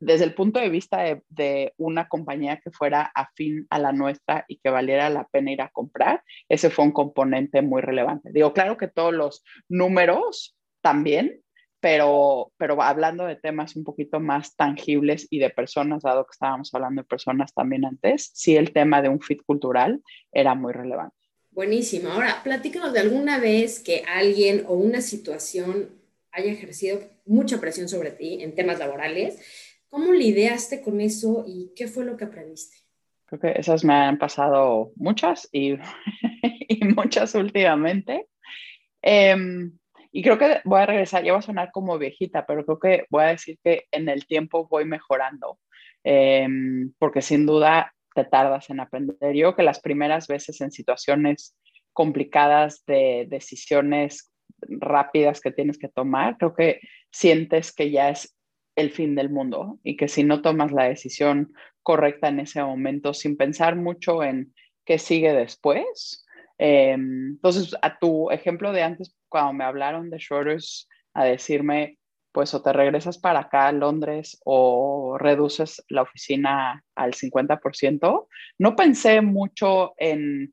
desde 0.00 0.24
el 0.24 0.34
punto 0.34 0.60
de 0.60 0.68
vista 0.68 1.02
de, 1.28 1.72
una 1.76 2.08
compañía 2.08 2.60
que 2.60 2.70
fuera 2.70 3.10
afín 3.14 3.66
a 3.70 3.78
la 3.78 3.92
nuestra 3.92 4.44
y 4.48 4.58
que 4.58 4.70
valiera 4.70 5.10
la 5.10 5.26
pena 5.28 5.52
ir 5.52 5.62
a 5.62 5.70
comprar, 5.70 6.22
ese 6.48 6.70
fue 6.70 6.84
un 6.84 6.92
componente 6.92 7.62
muy 7.62 7.82
relevante. 7.82 8.30
Digo, 8.32 8.52
claro 8.52 8.76
que 8.76 8.88
todos 8.88 9.14
los 9.14 9.44
números 9.68 10.56
también, 10.80 11.40
pero, 11.80 12.52
pero 12.56 12.80
hablando 12.82 13.26
de 13.26 13.36
temas 13.36 13.76
un 13.76 13.84
poquito 13.84 14.20
más 14.20 14.56
tangibles 14.56 15.26
y 15.30 15.38
de 15.38 15.50
personas, 15.50 16.02
dado 16.02 16.24
que 16.24 16.32
estábamos 16.32 16.74
hablando 16.74 17.02
de 17.02 17.08
personas 17.08 17.52
también 17.52 17.84
antes, 17.84 18.30
sí 18.34 18.56
el 18.56 18.72
tema 18.72 19.02
de 19.02 19.08
un 19.08 19.20
fit 19.20 19.42
cultural 19.44 20.02
era 20.32 20.54
muy 20.54 20.72
relevante. 20.72 21.16
Buenísimo. 21.50 22.10
Ahora, 22.10 22.42
platícanos 22.44 22.92
de 22.92 23.00
alguna 23.00 23.38
vez 23.38 23.80
que 23.80 24.04
alguien 24.06 24.64
o 24.68 24.74
una 24.74 25.00
situación 25.00 25.88
haya 26.36 26.52
ejercido 26.52 27.00
mucha 27.24 27.60
presión 27.60 27.88
sobre 27.88 28.10
ti 28.10 28.42
en 28.42 28.54
temas 28.54 28.78
laborales. 28.78 29.40
¿Cómo 29.88 30.12
lidiaste 30.12 30.82
con 30.82 31.00
eso 31.00 31.44
y 31.46 31.72
qué 31.74 31.88
fue 31.88 32.04
lo 32.04 32.16
que 32.16 32.24
aprendiste? 32.24 32.76
Creo 33.24 33.40
que 33.40 33.58
esas 33.58 33.84
me 33.84 33.94
han 33.94 34.18
pasado 34.18 34.92
muchas 34.96 35.48
y, 35.50 35.76
muchas 36.94 37.34
últimamente. 37.34 38.28
Um, 39.02 39.78
y 40.12 40.22
creo 40.22 40.38
que 40.38 40.60
voy 40.64 40.80
a 40.80 40.86
regresar, 40.86 41.24
ya 41.24 41.32
voy 41.32 41.38
a 41.40 41.42
sonar 41.42 41.70
como 41.72 41.98
viejita, 41.98 42.46
pero 42.46 42.64
creo 42.64 42.78
que 42.78 43.06
voy 43.10 43.24
a 43.24 43.28
decir 43.28 43.58
que 43.64 43.84
en 43.90 44.08
el 44.08 44.26
tiempo 44.26 44.68
voy 44.68 44.84
mejorando, 44.84 45.58
um, 46.04 46.92
porque 46.98 47.22
sin 47.22 47.46
duda 47.46 47.92
te 48.14 48.24
tardas 48.24 48.68
en 48.70 48.80
aprender. 48.80 49.34
Yo 49.34 49.56
que 49.56 49.62
las 49.62 49.80
primeras 49.80 50.26
veces 50.26 50.60
en 50.60 50.70
situaciones 50.70 51.56
complicadas 51.92 52.84
de 52.86 53.26
decisiones 53.28 54.30
rápidas 54.68 55.40
que 55.40 55.50
tienes 55.50 55.78
que 55.78 55.88
tomar, 55.88 56.36
creo 56.38 56.54
que 56.54 56.80
sientes 57.10 57.72
que 57.72 57.90
ya 57.90 58.10
es 58.10 58.36
el 58.76 58.90
fin 58.90 59.14
del 59.14 59.30
mundo 59.30 59.78
y 59.82 59.96
que 59.96 60.08
si 60.08 60.22
no 60.22 60.42
tomas 60.42 60.72
la 60.72 60.84
decisión 60.84 61.52
correcta 61.82 62.28
en 62.28 62.40
ese 62.40 62.62
momento 62.62 63.14
sin 63.14 63.36
pensar 63.36 63.76
mucho 63.76 64.22
en 64.22 64.52
qué 64.84 64.98
sigue 64.98 65.32
después. 65.32 66.24
Eh, 66.58 66.92
entonces, 66.92 67.74
a 67.82 67.98
tu 67.98 68.30
ejemplo 68.30 68.72
de 68.72 68.82
antes, 68.82 69.16
cuando 69.28 69.52
me 69.52 69.64
hablaron 69.64 70.10
de 70.10 70.18
Shorters, 70.18 70.88
a 71.14 71.24
decirme, 71.24 71.98
pues 72.30 72.52
o 72.52 72.62
te 72.62 72.72
regresas 72.72 73.16
para 73.18 73.40
acá 73.40 73.68
a 73.68 73.72
Londres 73.72 74.38
o 74.44 75.16
reduces 75.18 75.82
la 75.88 76.02
oficina 76.02 76.84
al 76.94 77.14
50%, 77.14 78.28
no 78.58 78.76
pensé 78.76 79.22
mucho 79.22 79.94
en, 79.96 80.52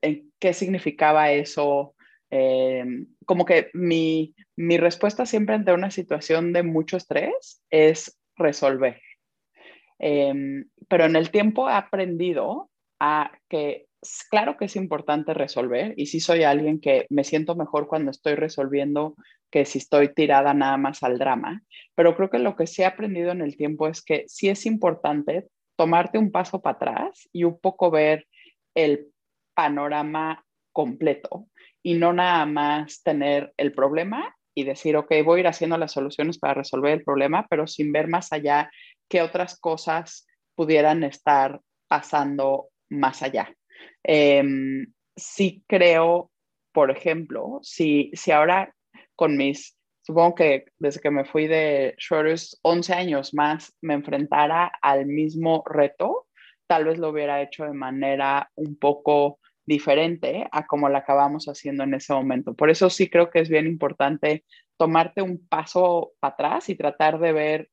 en 0.00 0.32
qué 0.38 0.52
significaba 0.52 1.32
eso 1.32 1.96
Em, 2.30 3.06
como 3.26 3.44
que 3.44 3.70
mi, 3.74 4.34
mi 4.56 4.76
respuesta 4.78 5.26
siempre 5.26 5.56
ante 5.56 5.72
una 5.72 5.90
situación 5.90 6.52
de 6.52 6.62
mucho 6.62 6.96
estrés 6.96 7.62
es 7.70 8.18
resolver. 8.36 9.00
Em, 9.98 10.68
pero 10.88 11.04
en 11.04 11.16
el 11.16 11.30
tiempo 11.30 11.68
he 11.68 11.74
aprendido 11.74 12.70
a 13.00 13.32
que 13.48 13.86
claro 14.30 14.56
que 14.56 14.64
es 14.66 14.76
importante 14.76 15.34
resolver 15.34 15.92
y 15.96 16.06
sí 16.06 16.20
soy 16.20 16.42
alguien 16.42 16.80
que 16.80 17.06
me 17.10 17.24
siento 17.24 17.54
mejor 17.54 17.86
cuando 17.86 18.10
estoy 18.10 18.34
resolviendo 18.34 19.14
que 19.50 19.64
si 19.64 19.78
estoy 19.78 20.14
tirada 20.14 20.54
nada 20.54 20.76
más 20.76 21.02
al 21.02 21.18
drama, 21.18 21.62
pero 21.94 22.16
creo 22.16 22.30
que 22.30 22.38
lo 22.38 22.56
que 22.56 22.66
sí 22.66 22.82
he 22.82 22.86
aprendido 22.86 23.32
en 23.32 23.42
el 23.42 23.56
tiempo 23.56 23.88
es 23.88 24.02
que 24.02 24.24
sí 24.28 24.48
es 24.48 24.64
importante 24.64 25.48
tomarte 25.76 26.18
un 26.18 26.30
paso 26.30 26.62
para 26.62 26.76
atrás 26.76 27.28
y 27.32 27.44
un 27.44 27.58
poco 27.58 27.90
ver 27.90 28.26
el 28.74 29.08
panorama 29.54 30.44
completo 30.72 31.48
y 31.82 31.94
no 31.94 32.12
nada 32.12 32.46
más 32.46 33.02
tener 33.02 33.52
el 33.56 33.72
problema 33.72 34.34
y 34.54 34.64
decir, 34.64 34.96
ok, 34.96 35.12
voy 35.24 35.38
a 35.38 35.40
ir 35.40 35.46
haciendo 35.46 35.78
las 35.78 35.92
soluciones 35.92 36.38
para 36.38 36.54
resolver 36.54 36.92
el 36.92 37.04
problema, 37.04 37.46
pero 37.48 37.66
sin 37.66 37.92
ver 37.92 38.08
más 38.08 38.32
allá 38.32 38.70
qué 39.08 39.22
otras 39.22 39.58
cosas 39.58 40.26
pudieran 40.54 41.04
estar 41.04 41.60
pasando 41.88 42.68
más 42.90 43.22
allá. 43.22 43.54
Eh, 44.04 44.42
sí 45.16 45.64
creo, 45.66 46.30
por 46.72 46.90
ejemplo, 46.90 47.60
si, 47.62 48.10
si 48.14 48.30
ahora 48.30 48.74
con 49.16 49.36
mis, 49.36 49.76
supongo 50.02 50.34
que 50.34 50.64
desde 50.78 51.00
que 51.00 51.10
me 51.10 51.24
fui 51.24 51.46
de 51.46 51.94
Schroeder's 51.98 52.58
11 52.62 52.92
años 52.94 53.34
más, 53.34 53.76
me 53.80 53.94
enfrentara 53.94 54.72
al 54.80 55.06
mismo 55.06 55.62
reto, 55.66 56.26
tal 56.66 56.84
vez 56.84 56.98
lo 56.98 57.10
hubiera 57.10 57.42
hecho 57.42 57.64
de 57.64 57.72
manera 57.72 58.50
un 58.54 58.76
poco 58.76 59.39
diferente 59.70 60.48
a 60.50 60.66
como 60.66 60.88
la 60.88 60.98
acabamos 60.98 61.46
haciendo 61.46 61.84
en 61.84 61.94
ese 61.94 62.12
momento. 62.12 62.54
Por 62.54 62.70
eso 62.70 62.90
sí 62.90 63.08
creo 63.08 63.30
que 63.30 63.38
es 63.38 63.48
bien 63.48 63.66
importante 63.66 64.44
tomarte 64.76 65.22
un 65.22 65.46
paso 65.46 66.12
atrás 66.20 66.68
y 66.68 66.74
tratar 66.74 67.20
de 67.20 67.32
ver 67.32 67.70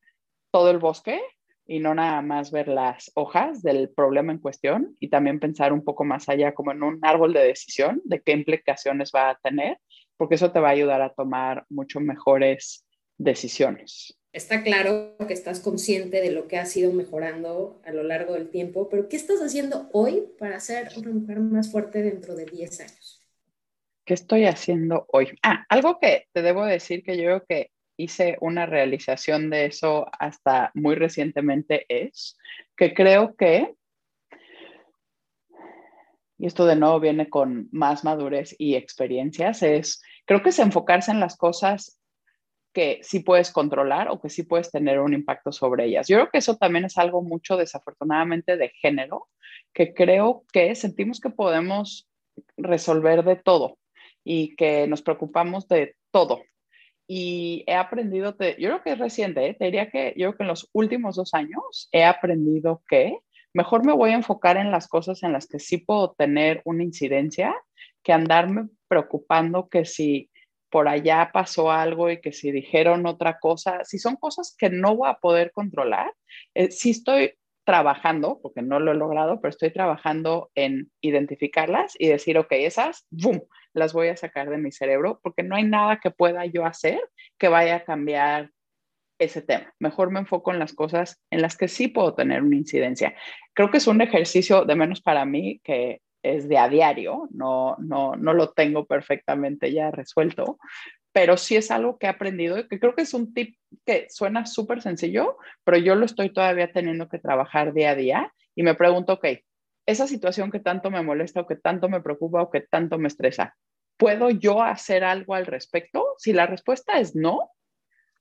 todo 0.52 0.70
el 0.70 0.78
bosque 0.78 1.20
y 1.66 1.80
no 1.80 1.96
nada 1.96 2.22
más 2.22 2.52
ver 2.52 2.68
las 2.68 3.12
hojas 3.16 3.64
del 3.64 3.90
problema 3.90 4.32
en 4.32 4.38
cuestión 4.38 4.96
y 5.00 5.10
también 5.10 5.40
pensar 5.40 5.74
un 5.74 5.84
poco 5.84 6.06
más 6.06 6.30
allá 6.30 6.54
como 6.54 6.72
en 6.72 6.84
un 6.84 7.00
árbol 7.02 7.34
de 7.34 7.44
decisión 7.44 8.00
de 8.06 8.22
qué 8.22 8.34
implicaciones 8.34 9.12
va 9.14 9.32
a 9.32 9.40
tener, 9.40 9.80
porque 10.18 10.36
eso 10.36 10.52
te 10.52 10.60
va 10.60 10.70
a 10.70 10.74
ayudar 10.74 11.02
a 11.02 11.14
tomar 11.14 11.66
mucho 11.68 12.00
mejores 12.00 12.86
decisiones. 13.18 14.17
Está 14.34 14.62
claro 14.62 15.16
que 15.28 15.34
estás 15.34 15.60
consciente 15.60 16.22
de 16.22 16.32
lo 16.32 16.48
que 16.48 16.58
has 16.58 16.76
ido 16.78 16.92
mejorando 16.92 17.82
a 17.86 17.92
lo 17.92 18.04
largo 18.04 18.34
del 18.34 18.50
tiempo, 18.50 18.90
pero 18.90 19.10
¿qué 19.10 19.16
estás 19.16 19.42
haciendo 19.42 19.90
hoy 19.94 20.26
para 20.38 20.60
ser 20.60 20.90
una 20.98 21.12
mujer 21.12 21.40
más 21.40 21.72
fuerte 21.72 22.02
dentro 22.04 22.36
de 22.36 22.46
10 22.46 22.82
años? 22.82 23.24
¿Qué 24.06 24.14
estoy 24.14 24.46
haciendo 24.46 25.06
hoy? 25.12 25.30
Ah, 25.44 25.66
algo 25.70 26.00
que 26.00 26.28
te 26.34 26.42
debo 26.42 26.66
decir 26.66 27.04
que 27.04 27.18
yo 27.18 27.24
creo 27.24 27.46
que 27.48 27.72
hice 27.98 28.38
una 28.42 28.66
realización 28.66 29.50
de 29.50 29.66
eso 29.66 30.08
hasta 30.18 30.72
muy 30.76 30.96
recientemente 30.96 31.86
es 31.90 32.38
que 32.76 32.94
creo 32.94 33.36
que, 33.36 33.74
y 36.38 36.46
esto 36.46 36.66
de 36.66 36.76
nuevo 36.76 37.00
viene 37.00 37.30
con 37.30 37.68
más 37.72 38.04
madurez 38.04 38.56
y 38.60 38.76
experiencias, 38.76 39.64
es, 39.64 40.02
creo 40.26 40.44
que 40.44 40.50
es 40.50 40.60
enfocarse 40.60 41.12
en 41.12 41.20
las 41.20 41.36
cosas 41.36 42.00
que 42.78 43.00
sí 43.02 43.22
puedes 43.22 43.50
controlar 43.50 44.08
o 44.12 44.22
que 44.22 44.30
sí 44.30 44.44
puedes 44.44 44.70
tener 44.70 45.00
un 45.00 45.16
impacto 45.16 45.52
sobre 45.52 45.86
ellas. 45.86 46.08
Yo 46.08 46.18
creo 46.18 46.30
que 46.30 46.38
eso 46.38 46.58
también 46.58 46.86
es 46.86 47.00
algo 47.00 47.24
mucho 47.24 47.58
desafortunadamente 47.58 48.56
de 48.56 48.70
género, 48.70 49.30
que 49.74 49.96
creo 49.96 50.44
que 50.54 50.76
sentimos 50.76 51.20
que 51.20 51.32
podemos 51.32 52.08
resolver 52.56 53.24
de 53.24 53.36
todo 53.36 53.80
y 54.24 54.56
que 54.56 54.86
nos 54.86 55.02
preocupamos 55.02 55.68
de 55.68 55.96
todo 56.12 56.44
y 57.08 57.64
he 57.66 57.74
aprendido, 57.74 58.38
yo 58.38 58.56
creo 58.56 58.84
que 58.84 58.92
es 58.92 59.00
reciente, 59.00 59.48
¿eh? 59.48 59.56
te 59.56 59.66
diría 59.66 59.90
que 59.90 60.14
yo 60.16 60.28
creo 60.28 60.38
que 60.38 60.44
en 60.44 60.50
los 60.50 60.70
últimos 60.72 61.16
dos 61.16 61.34
años 61.34 61.90
he 61.92 62.04
aprendido 62.04 62.84
que 62.88 63.18
mejor 63.54 63.84
me 63.84 63.94
voy 63.94 64.12
a 64.12 64.18
enfocar 64.18 64.58
en 64.58 64.70
las 64.70 64.88
cosas 64.88 65.24
en 65.24 65.34
las 65.34 65.48
que 65.48 65.58
sí 65.58 65.80
puedo 65.80 66.14
tener 66.16 66.62
una 66.64 66.84
incidencia 66.84 67.56
que 68.04 68.14
andarme 68.14 68.68
preocupando 68.88 69.68
que 69.68 69.84
si 69.84 70.30
por 70.70 70.88
allá 70.88 71.32
pasó 71.34 71.72
algo 71.72 72.10
y 72.10 72.20
que 72.20 72.34
si 72.34 72.52
dijeron 72.52 73.06
otra 73.06 73.40
cosa, 73.40 73.84
si 73.84 74.00
son 74.00 74.16
cosas 74.16 74.56
que 74.58 74.70
no 74.70 74.96
voy 74.96 75.10
a 75.10 75.16
poder 75.16 75.52
controlar, 75.52 76.14
eh, 76.54 76.72
sí 76.72 76.92
estoy 76.92 77.34
trabajando, 77.66 78.40
porque 78.42 78.62
no 78.62 78.80
lo 78.80 78.92
he 78.92 78.96
logrado, 78.96 79.42
pero 79.42 79.50
estoy 79.50 79.72
trabajando 79.72 80.50
en 80.56 80.90
identificarlas 81.02 81.96
y 82.00 82.08
decir, 82.08 82.38
ok, 82.38 82.52
esas, 82.52 83.06
¡boom!, 83.10 83.44
las 83.74 83.92
voy 83.92 84.08
a 84.08 84.16
sacar 84.16 84.50
de 84.50 84.58
mi 84.58 84.72
cerebro, 84.72 85.20
porque 85.22 85.44
no 85.44 85.56
hay 85.56 85.66
nada 85.66 86.00
que 86.02 86.10
pueda 86.10 86.46
yo 86.46 86.66
hacer 86.66 87.00
que 87.38 87.50
vaya 87.50 87.76
a 87.76 87.84
cambiar 87.84 88.52
ese 89.20 89.42
tema. 89.42 89.74
Mejor 89.80 90.12
me 90.12 90.20
enfoco 90.20 90.54
en 90.54 90.60
las 90.60 90.74
cosas 90.74 91.22
en 91.30 91.42
las 91.42 91.58
que 91.58 91.68
sí 91.68 91.88
puedo 91.88 92.14
tener 92.14 92.42
una 92.42 92.56
incidencia. 92.56 93.16
Creo 93.54 93.70
que 93.70 93.78
es 93.78 93.88
un 93.88 94.02
ejercicio, 94.02 94.64
de 94.64 94.76
menos 94.76 95.02
para 95.02 95.26
mí, 95.26 95.60
que 95.64 96.02
es 96.36 96.50
de 96.50 96.58
a 96.58 96.70
diario, 96.70 97.28
no, 97.32 97.76
no, 97.80 98.16
no 98.16 98.34
lo 98.34 98.52
tengo 98.52 98.86
perfectamente 98.86 99.72
ya 99.72 99.92
resuelto, 99.92 100.60
pero 101.12 101.38
sí 101.38 101.56
es 101.56 101.72
algo 101.72 101.98
que 101.98 102.06
he 102.06 102.10
aprendido 102.10 102.68
que 102.68 102.80
creo 102.80 102.94
que 102.96 103.02
es 103.02 103.14
un 103.14 103.34
tip 103.34 103.58
que 103.86 104.08
suena 104.10 104.46
súper 104.46 104.82
sencillo, 104.82 105.38
pero 105.64 105.78
yo 105.78 105.96
lo 105.96 106.06
estoy 106.06 106.32
todavía 106.32 106.72
teniendo 106.72 107.10
que 107.10 107.20
trabajar 107.20 107.74
día 107.74 107.92
a 107.92 107.96
día 107.96 108.34
y 108.56 108.64
me 108.64 108.76
pregunto, 108.76 109.14
ok, 109.14 109.26
esa 109.88 110.06
situación 110.06 110.52
que 110.52 110.60
tanto 110.60 110.92
me 110.92 111.02
molesta 111.02 111.42
o 111.42 111.48
que 111.48 111.56
tanto 111.56 111.90
me 111.90 112.02
preocupa 112.02 112.42
o 112.42 112.52
que 112.52 112.62
tanto 112.62 112.98
me 112.98 113.08
estresa, 113.08 113.56
¿puedo 113.98 114.30
yo 114.30 114.62
hacer 114.62 115.04
algo 115.04 115.34
al 115.34 115.46
respecto? 115.46 116.06
Si 116.18 116.34
la 116.34 116.46
respuesta 116.46 117.00
es 117.00 117.16
no, 117.16 117.52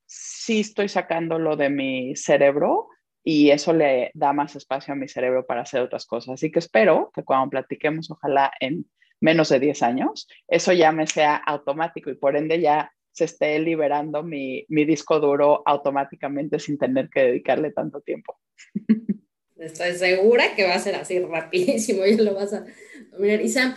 sí 0.07 0.61
estoy 0.61 0.89
sacándolo 0.89 1.57
de 1.57 1.69
mi 1.69 2.17
cerebro 2.17 2.89
y 3.29 3.51
eso 3.51 3.73
le 3.73 4.13
da 4.15 4.33
más 4.33 4.55
espacio 4.55 4.95
a 4.95 4.97
mi 4.97 5.09
cerebro 5.09 5.45
para 5.45 5.63
hacer 5.63 5.81
otras 5.81 6.07
cosas. 6.07 6.35
Así 6.35 6.53
que 6.53 6.61
espero 6.61 7.11
que 7.13 7.25
cuando 7.25 7.51
platiquemos, 7.51 8.09
ojalá 8.09 8.53
en 8.61 8.87
menos 9.21 9.49
de 9.49 9.59
10 9.59 9.83
años, 9.83 10.29
eso 10.47 10.73
ya 10.73 10.93
me 10.93 11.09
sea 11.09 11.35
automático 11.35 12.09
y 12.09 12.15
por 12.15 12.37
ende 12.37 12.61
ya 12.61 12.93
se 13.11 13.25
esté 13.25 13.59
liberando 13.59 14.23
mi, 14.23 14.65
mi 14.69 14.85
disco 14.85 15.19
duro 15.19 15.65
automáticamente 15.67 16.61
sin 16.61 16.79
tener 16.79 17.11
que 17.11 17.23
dedicarle 17.23 17.73
tanto 17.73 18.01
tiempo. 18.01 18.39
Estoy 19.57 19.95
segura 19.95 20.55
que 20.55 20.65
va 20.65 20.75
a 20.75 20.79
ser 20.79 20.95
así 20.95 21.19
rapidísimo, 21.19 22.07
ya 22.07 22.23
lo 22.23 22.33
vas 22.33 22.53
a 22.53 22.65
mirar. 23.19 23.41
Y 23.41 23.49
Sam, 23.49 23.75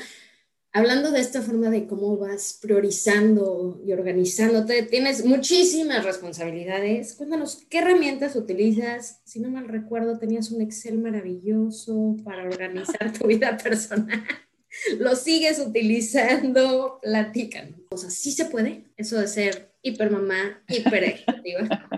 hablando 0.72 1.12
de 1.12 1.20
esta 1.20 1.42
forma 1.42 1.70
de 1.70 1.88
cómo 1.88 2.18
vas 2.18 2.60
priorizando 2.62 3.82
y 3.86 3.94
organizándote, 3.94 4.84
tienes 4.84 5.26
muchísimas 5.26 6.04
responsabilidades. 6.04 7.16
Cuéntanos, 7.16 7.66
¿qué 7.70 7.80
herramientas 7.80 8.36
utilizas? 8.36 9.22
Si 9.26 9.40
no 9.40 9.50
mal 9.50 9.68
recuerdo, 9.68 10.20
tenías 10.20 10.52
un 10.52 10.62
Excel 10.62 11.00
maravilloso 11.00 12.18
para 12.24 12.44
organizar 12.44 13.14
tu 13.14 13.28
vida 13.28 13.58
personal 13.58 14.24
lo 15.00 15.16
sigues 15.16 15.60
utilizando, 15.60 17.00
platican. 17.02 17.76
O 17.90 17.98
sea, 17.98 18.10
sí 18.10 18.32
se 18.32 18.46
puede, 18.46 18.86
eso 18.98 19.20
de 19.20 19.28
ser 19.28 19.74
hipermamá, 19.82 20.62
hiper 20.68 21.04
ejecutiva. 21.04 21.90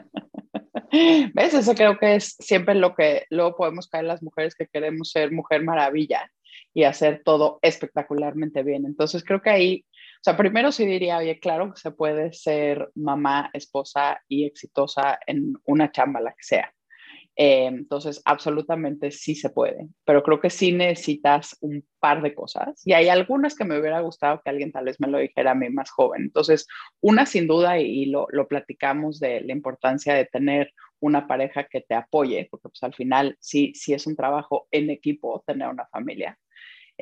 ¿Ves? 1.34 1.54
Eso 1.54 1.74
creo 1.74 1.98
que 1.98 2.16
es 2.16 2.36
siempre 2.40 2.76
lo 2.76 2.96
que 2.96 3.26
luego 3.30 3.56
podemos 3.56 3.88
caer 3.88 4.06
las 4.06 4.22
mujeres 4.22 4.56
que 4.56 4.68
queremos 4.68 5.12
ser 5.12 5.32
mujer 5.32 5.64
maravilla 5.64 6.30
y 6.74 6.84
hacer 6.84 7.22
todo 7.24 7.60
espectacularmente 7.62 8.64
bien. 8.64 8.86
Entonces 8.86 9.24
creo 9.24 9.42
que 9.42 9.50
ahí, 9.50 9.86
o 9.90 10.24
sea, 10.24 10.38
primero 10.38 10.72
sí 10.72 10.86
diría, 10.86 11.18
oye, 11.18 11.40
claro 11.40 11.74
que 11.74 11.80
se 11.80 11.92
puede 11.92 12.34
ser 12.34 12.90
mamá, 12.96 13.50
esposa 13.54 14.22
y 14.28 14.46
exitosa 14.46 15.20
en 15.28 15.54
una 15.66 15.92
chamba, 15.92 16.22
la 16.22 16.32
que 16.32 16.44
sea. 16.44 16.74
Eh, 17.38 17.66
entonces, 17.66 18.22
absolutamente 18.26 19.10
sí 19.10 19.36
se 19.36 19.50
puede, 19.50 19.88
pero 20.04 20.22
creo 20.22 20.42
que 20.42 20.50
sí 20.50 20.74
necesitas 20.74 21.58
un 21.62 21.86
par 22.00 22.22
de 22.22 22.36
cosas 22.36 22.86
y 22.86 22.92
hay 22.92 23.08
algunas 23.08 23.56
que 23.56 23.64
me 23.64 23.80
hubiera 23.80 24.02
gustado 24.02 24.42
que 24.44 24.50
alguien 24.50 24.72
tal 24.72 24.86
vez 24.86 25.00
me 25.00 25.08
lo 25.08 25.18
dijera 25.18 25.52
a 25.52 25.56
mí 25.56 25.70
más 25.70 25.90
joven. 25.92 26.24
Entonces, 26.24 26.68
una 27.00 27.26
sin 27.26 27.48
duda, 27.48 27.80
y, 27.80 28.06
lo, 28.08 28.28
lo, 28.32 28.48
platicamos 28.48 29.20
de 29.20 29.42
la 29.42 29.54
importancia 29.54 30.14
de 30.14 30.26
tener 30.26 30.74
una 31.00 31.26
pareja 31.26 31.64
que 31.64 31.82
te 31.82 31.96
apoye, 31.96 32.48
porque 32.52 32.70
pues 32.70 32.84
al 32.84 32.94
final 32.94 33.38
sí, 33.40 33.72
sí 33.76 33.94
es 33.94 34.08
un 34.08 34.16
trabajo 34.16 34.68
en 34.70 34.90
equipo 34.90 35.44
tener 35.48 35.70
una 35.70 35.88
familia. 35.88 36.38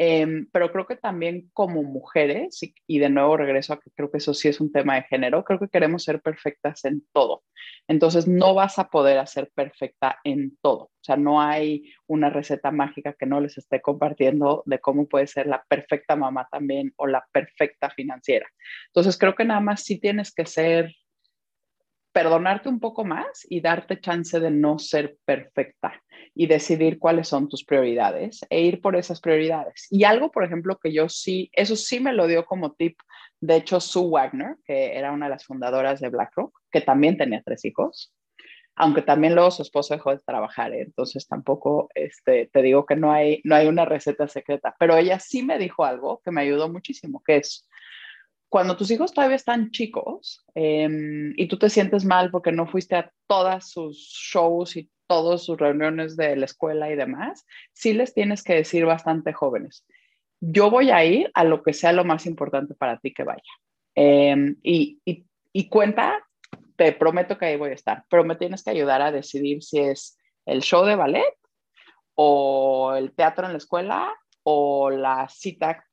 Em, 0.02 0.48
pero 0.54 0.72
creo 0.72 0.88
que 0.88 0.96
también 0.96 1.50
como 1.52 1.84
mujeres, 1.84 2.62
y, 2.88 3.00
de 3.00 3.10
nuevo 3.10 3.36
regreso 3.36 3.74
a 3.74 3.82
que 3.82 3.92
creo 3.92 4.10
que 4.10 4.20
eso 4.20 4.34
sí 4.34 4.48
es 4.48 4.62
un 4.62 4.72
tema 4.72 4.96
de 4.96 5.04
género, 5.04 5.44
creo 5.44 5.60
que 5.60 5.68
queremos 5.68 6.06
ser 6.06 6.22
perfectas 6.22 6.86
en 6.86 7.04
todo. 7.12 7.44
Entonces 7.86 8.26
no 8.26 8.54
vas 8.54 8.80
a 8.80 8.88
poder 8.90 9.18
hacer 9.18 9.52
perfecta 9.54 10.18
en 10.24 10.58
todo. 10.62 10.84
O 10.84 11.04
sea, 11.04 11.18
no 11.18 11.42
hay 11.42 11.92
una 12.08 12.30
receta 12.30 12.72
mágica 12.72 13.12
que 13.12 13.26
no 13.26 13.42
les 13.42 13.58
esté 13.58 13.82
compartiendo 13.82 14.64
de 14.66 14.80
cómo 14.80 15.06
puede 15.06 15.28
ser 15.28 15.48
la 15.48 15.66
perfecta 15.68 16.16
mamá 16.16 16.48
también 16.50 16.94
o 16.96 17.06
la 17.06 17.28
perfecta 17.34 17.90
financiera. 17.90 18.48
Entonces 18.88 19.18
creo 19.18 19.36
que 19.36 19.44
nada 19.44 19.60
más 19.60 19.84
sí 19.84 20.00
tienes 20.00 20.34
que 20.34 20.46
ser 20.46 20.96
perdonarte 22.12 22.70
un 22.70 22.80
poco 22.80 23.06
más 23.06 23.46
y 23.50 23.62
darte 23.62 24.00
chance 24.00 24.40
de 24.40 24.52
no 24.52 24.80
ser 24.80 25.18
perfecta 25.26 26.02
y 26.34 26.48
decidir 26.48 27.00
cuáles 27.00 27.28
son 27.28 27.50
tus 27.50 27.64
prioridades 27.64 28.42
e 28.50 28.62
ir 28.62 28.82
por 28.82 28.96
esas 28.96 29.22
prioridades. 29.22 29.88
Y 29.90 30.04
algo, 30.04 30.32
por 30.32 30.44
ejemplo, 30.44 30.78
que 30.82 30.94
yo 30.94 31.10
sí, 31.10 31.50
eso 31.54 31.76
sí 31.76 32.00
me 32.00 32.14
lo 32.14 32.28
dio 32.28 32.46
como 32.46 32.74
tip 32.74 32.98
De 33.42 33.58
hecho, 33.58 33.80
Sue 33.80 34.10
Wagner, 34.10 34.56
que 34.66 34.98
era 34.98 35.12
una 35.12 35.28
de 35.28 35.32
las 35.32 35.46
fundadoras 35.46 36.00
de 36.00 36.10
BlackRock, 36.10 36.58
que 36.72 36.82
también 36.82 37.18
tenía 37.18 37.42
tres 37.44 37.64
hijos, 37.66 38.14
aunque 38.76 39.02
también 39.02 39.36
luego 39.36 39.52
su 39.52 39.62
esposo 39.62 39.94
dejó 39.94 40.12
de 40.12 40.20
trabajar, 40.26 40.74
¿eh? 40.74 40.82
entonces 40.82 41.28
tampoco 41.28 41.90
este, 41.96 42.50
te 42.52 42.62
digo 42.62 42.86
que 42.86 42.96
no 42.96 43.12
hay, 43.12 43.42
no 43.44 43.56
hay 43.56 43.68
una 43.68 43.84
receta 43.84 44.30
secreta, 44.30 44.74
pero 44.80 44.96
ella 44.96 45.20
sí 45.20 45.44
me 45.44 45.60
dijo 45.60 45.84
algo 45.84 46.22
que 46.24 46.32
me 46.32 46.42
ayudó 46.42 46.70
muchísimo, 46.70 47.22
que 47.26 47.38
es 47.38 47.68
cuando 48.50 48.76
tus 48.76 48.90
hijos 48.92 49.14
todavía 49.14 49.36
están 49.36 49.72
chicos 49.72 50.44
em, 50.56 51.34
y 51.38 51.48
tú 51.48 51.58
te 51.58 51.70
sientes 51.70 52.04
mal 52.04 52.32
porque 52.32 52.52
no 52.52 52.68
fuiste 52.68 52.96
a 52.96 53.12
todas 53.28 53.70
sus 53.70 53.98
shows 53.98 54.76
y 54.76 54.90
todas 55.08 55.44
sus 55.44 55.58
reuniones 55.58 56.18
de 56.18 56.36
la 56.36 56.46
escuela 56.46 56.92
y 56.92 56.96
demás, 56.96 57.46
sí 57.74 57.94
les 57.94 58.14
tienes 58.14 58.44
que 58.44 58.56
decir 58.56 58.86
bastante 58.86 59.34
jóvenes, 59.34 59.86
yo 60.40 60.70
voy 60.70 60.92
a 60.92 61.04
ir 61.06 61.32
a 61.34 61.44
lo 61.44 61.64
que 61.64 61.74
sea 61.74 61.94
lo 61.94 62.06
más 62.06 62.26
importante 62.26 62.74
para 62.74 63.00
ti 63.00 63.14
que 63.14 63.24
vaya. 63.24 63.42
Em, 63.96 64.56
y, 64.64 65.00
y, 65.06 65.26
y 65.52 65.68
cuenta 65.68 66.24
te 66.76 66.94
prometo 66.94 67.38
que 67.38 67.46
ahí 67.46 67.58
voy 67.58 67.72
a 67.72 67.74
estar, 67.74 68.06
pero 68.10 68.24
me 68.24 68.38
tienes 68.38 68.64
que 68.64 68.70
ayudar 68.70 69.02
a 69.02 69.12
decidir 69.12 69.62
si 69.62 69.80
es 69.80 70.18
el 70.46 70.62
show 70.62 70.86
de 70.86 70.96
ballet 70.96 71.36
o 72.16 72.94
el 72.96 73.14
teatro 73.14 73.46
en 73.46 73.52
la 73.52 73.58
escuela 73.58 74.14
o 74.44 74.90
la 74.90 75.28
cita 75.28 75.86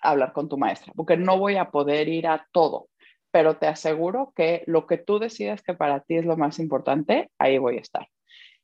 hablar 0.00 0.32
con 0.32 0.48
tu 0.48 0.58
maestra, 0.58 0.92
porque 0.94 1.16
no 1.16 1.38
voy 1.38 1.56
a 1.56 1.70
poder 1.70 2.08
ir 2.08 2.26
a 2.26 2.46
todo, 2.52 2.88
pero 3.30 3.56
te 3.56 3.66
aseguro 3.66 4.32
que 4.34 4.62
lo 4.66 4.86
que 4.86 4.98
tú 4.98 5.18
decidas 5.18 5.62
que 5.62 5.74
para 5.74 6.00
ti 6.00 6.16
es 6.16 6.24
lo 6.24 6.36
más 6.36 6.58
importante, 6.58 7.30
ahí 7.38 7.58
voy 7.58 7.78
a 7.78 7.80
estar. 7.80 8.08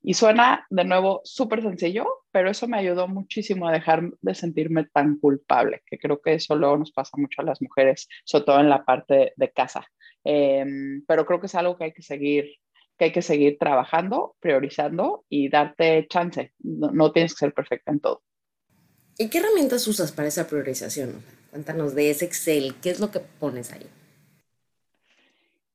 Y 0.03 0.14
suena 0.14 0.66
de 0.70 0.85
nuevo 0.85 1.20
súper 1.25 1.62
sencillo, 1.62 2.07
pero 2.31 2.51
eso 2.51 2.68
me 2.68 2.79
ayudó 2.79 3.09
muchísimo 3.09 3.66
a 3.66 3.72
dejar 3.72 4.11
de 4.20 4.35
sentirme 4.35 4.85
tan 4.92 5.18
culpable, 5.18 5.83
que 5.87 5.99
creo 5.99 6.20
que 6.20 6.35
eso 6.35 6.55
luego 6.55 6.79
nos 6.79 6.92
pasa 6.92 7.16
mucho 7.16 7.42
a 7.42 7.44
las 7.44 7.61
mujeres, 7.61 8.09
sobre 8.25 8.44
todo 8.44 8.61
en 8.61 8.70
la 8.70 8.85
parte 8.85 9.33
de 9.35 9.51
casa. 9.51 9.85
Em, 10.22 11.05
pero 11.07 11.27
creo 11.27 11.40
que 11.40 11.46
es 11.46 11.55
algo 11.55 11.77
que 11.77 11.85
hay 11.85 11.92
que 11.92 12.03
seguir 12.03 12.46
que 12.96 13.07
hay 13.07 13.12
que 13.12 13.22
seguir 13.22 13.59
trabajando, 13.59 14.37
priorizando 14.40 15.25
y 15.29 15.49
darte 15.49 16.07
chance. 16.09 16.53
No, 16.59 17.12
tienes 17.12 17.35
que 17.35 17.40
ser 17.40 17.53
perfecta 17.53 17.92
en 17.92 18.01
todo. 18.01 18.22
¿Y 19.18 19.29
qué 19.31 19.38
herramientas 19.38 19.87
usas 19.88 20.12
para 20.12 20.29
esa 20.29 20.46
priorización? 20.46 21.22
Cuéntanos 21.50 21.94
de 21.94 22.11
ese 22.11 22.26
Excel, 22.26 22.74
¿qué 22.83 22.90
es 22.90 23.00
lo 23.00 23.11
que 23.11 23.20
pones 23.20 23.72
ahí? 23.72 23.87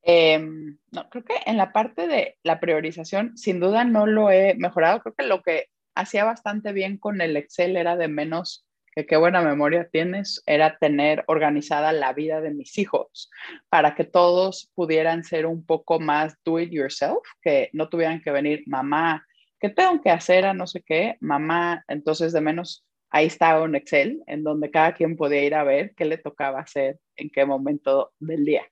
Em, 0.03 0.77
no, 0.91 1.09
creo 1.09 1.23
que 1.23 1.35
en 1.45 1.57
la 1.57 1.73
parte 1.73 2.07
de 2.07 2.37
la 2.43 2.59
priorización, 2.59 3.37
sin 3.37 3.59
duda 3.59 3.83
no 3.83 4.05
lo 4.05 4.29
he 4.29 4.53
mejorado. 4.55 4.99
Creo 5.01 5.15
que 5.15 5.25
lo 5.25 5.41
que 5.41 5.69
hacía 5.95 6.23
bastante 6.23 6.71
bien 6.71 6.97
con 6.97 7.19
el 7.19 7.35
Excel 7.35 7.77
era 7.77 7.97
de 7.97 8.07
menos 8.07 8.65
que 8.93 9.05
qué 9.05 9.17
buena 9.17 9.41
memoria 9.41 9.87
tienes, 9.89 10.43
era 10.45 10.77
tener 10.77 11.23
organizada 11.27 11.93
la 11.93 12.13
vida 12.13 12.41
de 12.41 12.51
mis 12.51 12.77
hijos 12.77 13.31
para 13.69 13.95
que 13.95 14.03
todos 14.03 14.69
pudieran 14.75 15.23
ser 15.23 15.45
un 15.45 15.65
poco 15.65 15.99
más 15.99 16.35
do 16.43 16.59
it 16.59 16.71
yourself, 16.71 17.19
que 17.41 17.69
no 17.73 17.89
tuvieran 17.89 18.21
que 18.21 18.31
venir 18.31 18.63
mamá, 18.67 19.25
¿qué 19.59 19.69
tengo 19.69 20.01
que 20.01 20.09
hacer 20.09 20.45
a 20.45 20.53
no 20.53 20.67
sé 20.67 20.81
qué? 20.81 21.15
Mamá, 21.21 21.85
entonces 21.87 22.33
de 22.33 22.41
menos 22.41 22.83
ahí 23.11 23.27
estaba 23.27 23.63
un 23.63 23.75
Excel 23.75 24.23
en 24.25 24.43
donde 24.43 24.71
cada 24.71 24.93
quien 24.93 25.15
podía 25.15 25.43
ir 25.43 25.55
a 25.55 25.63
ver 25.63 25.93
qué 25.95 26.05
le 26.05 26.17
tocaba 26.17 26.61
hacer 26.61 26.99
en 27.15 27.29
qué 27.29 27.45
momento 27.45 28.13
del 28.19 28.45
día. 28.45 28.65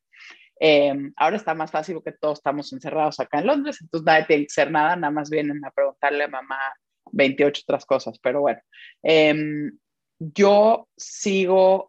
Em, 0.60 1.14
ahora 1.16 1.38
está 1.38 1.54
más 1.54 1.72
fácil 1.72 1.96
porque 1.96 2.12
todos 2.12 2.40
estamos 2.40 2.74
encerrados 2.74 3.20
acá 3.20 3.40
en 3.40 3.48
Londres, 3.48 3.78
entonces 3.82 4.06
nadie 4.06 4.26
tiene 4.26 4.44
que 4.44 4.52
hacer 4.52 4.72
nada, 4.72 4.96
nada 4.96 5.12
más 5.12 5.30
vienen 5.30 5.64
a 5.64 5.72
preguntarle 5.72 6.26
a 6.26 6.28
mamá 6.28 6.60
28 7.12 7.62
otras 7.66 7.86
cosas, 7.86 8.20
pero 8.22 8.42
bueno. 8.42 8.60
Eh, 9.04 9.72
yo 10.20 10.90
sigo, 10.98 11.89